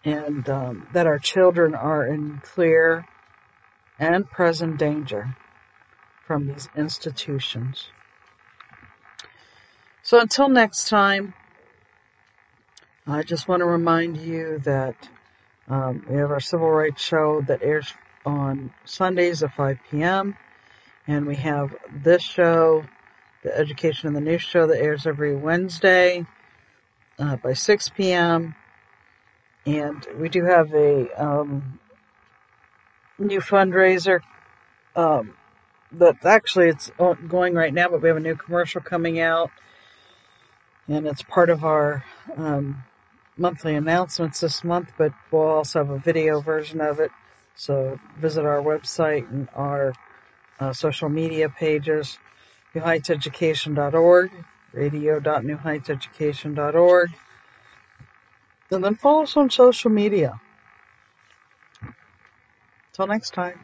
and 0.03 0.47
um, 0.49 0.87
that 0.93 1.07
our 1.07 1.19
children 1.19 1.75
are 1.75 2.05
in 2.05 2.39
clear 2.43 3.05
and 3.99 4.29
present 4.29 4.77
danger 4.77 5.35
from 6.25 6.47
these 6.47 6.69
institutions. 6.75 7.89
So 10.03 10.19
until 10.19 10.49
next 10.49 10.89
time, 10.89 11.33
I 13.07 13.23
just 13.23 13.47
want 13.47 13.61
to 13.61 13.65
remind 13.65 14.17
you 14.17 14.59
that 14.59 15.09
um, 15.67 16.05
we 16.09 16.17
have 16.17 16.31
our 16.31 16.39
civil 16.39 16.69
rights 16.69 17.01
show 17.01 17.41
that 17.47 17.63
airs 17.63 17.93
on 18.25 18.71
Sundays 18.85 19.43
at 19.43 19.55
5 19.55 19.79
p.m. 19.89 20.35
And 21.07 21.25
we 21.25 21.35
have 21.35 21.75
this 21.91 22.23
show, 22.23 22.83
the 23.43 23.55
Education 23.55 24.07
and 24.07 24.15
the 24.15 24.21
News 24.21 24.41
show, 24.41 24.67
that 24.67 24.79
airs 24.79 25.05
every 25.05 25.35
Wednesday 25.35 26.25
uh, 27.19 27.35
by 27.37 27.53
6 27.53 27.89
p.m 27.89 28.55
and 29.65 30.05
we 30.17 30.29
do 30.29 30.43
have 30.45 30.73
a 30.73 31.09
um, 31.21 31.79
new 33.17 33.39
fundraiser 33.39 34.21
um, 34.95 35.33
that 35.91 36.23
actually 36.23 36.69
it's 36.69 36.91
going 37.27 37.53
right 37.53 37.73
now, 37.73 37.89
but 37.89 38.01
we 38.01 38.07
have 38.07 38.17
a 38.17 38.21
new 38.21 38.35
commercial 38.35 38.81
coming 38.81 39.19
out, 39.19 39.49
and 40.87 41.07
it's 41.07 41.23
part 41.23 41.49
of 41.49 41.63
our 41.63 42.03
um, 42.37 42.83
monthly 43.37 43.75
announcements 43.75 44.41
this 44.41 44.63
month. 44.63 44.91
But 44.97 45.13
we'll 45.31 45.43
also 45.43 45.79
have 45.79 45.89
a 45.89 45.99
video 45.99 46.41
version 46.41 46.79
of 46.79 46.99
it. 46.99 47.11
So 47.55 47.99
visit 48.19 48.45
our 48.45 48.61
website 48.61 49.29
and 49.31 49.47
our 49.55 49.93
uh, 50.59 50.73
social 50.73 51.09
media 51.09 51.49
pages, 51.49 52.19
newheightseducation.org, 52.75 54.31
radio.newheightseducation.org 54.75 57.09
and 58.71 58.83
then 58.83 58.95
follow 58.95 59.21
us 59.23 59.37
on 59.37 59.49
social 59.49 59.89
media. 59.89 60.37
Till 62.93 63.07
next 63.07 63.33
time. 63.33 63.59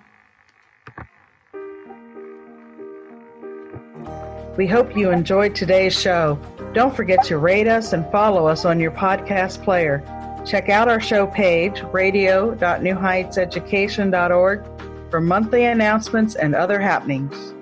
We 4.57 4.65
hope 4.67 4.97
you 4.97 5.11
enjoyed 5.11 5.53
today's 5.55 5.99
show. 5.99 6.39
Don't 6.73 6.95
forget 6.95 7.23
to 7.25 7.37
rate 7.37 7.67
us 7.67 7.91
and 7.93 8.09
follow 8.11 8.47
us 8.47 8.65
on 8.65 8.79
your 8.79 8.91
podcast 8.91 9.63
player. 9.63 10.03
Check 10.45 10.69
out 10.69 10.89
our 10.89 10.99
show 10.99 11.27
page, 11.27 11.83
radio.newheightseducation.org, 11.91 14.65
for 15.09 15.21
monthly 15.21 15.65
announcements 15.65 16.35
and 16.35 16.55
other 16.55 16.79
happenings. 16.79 17.53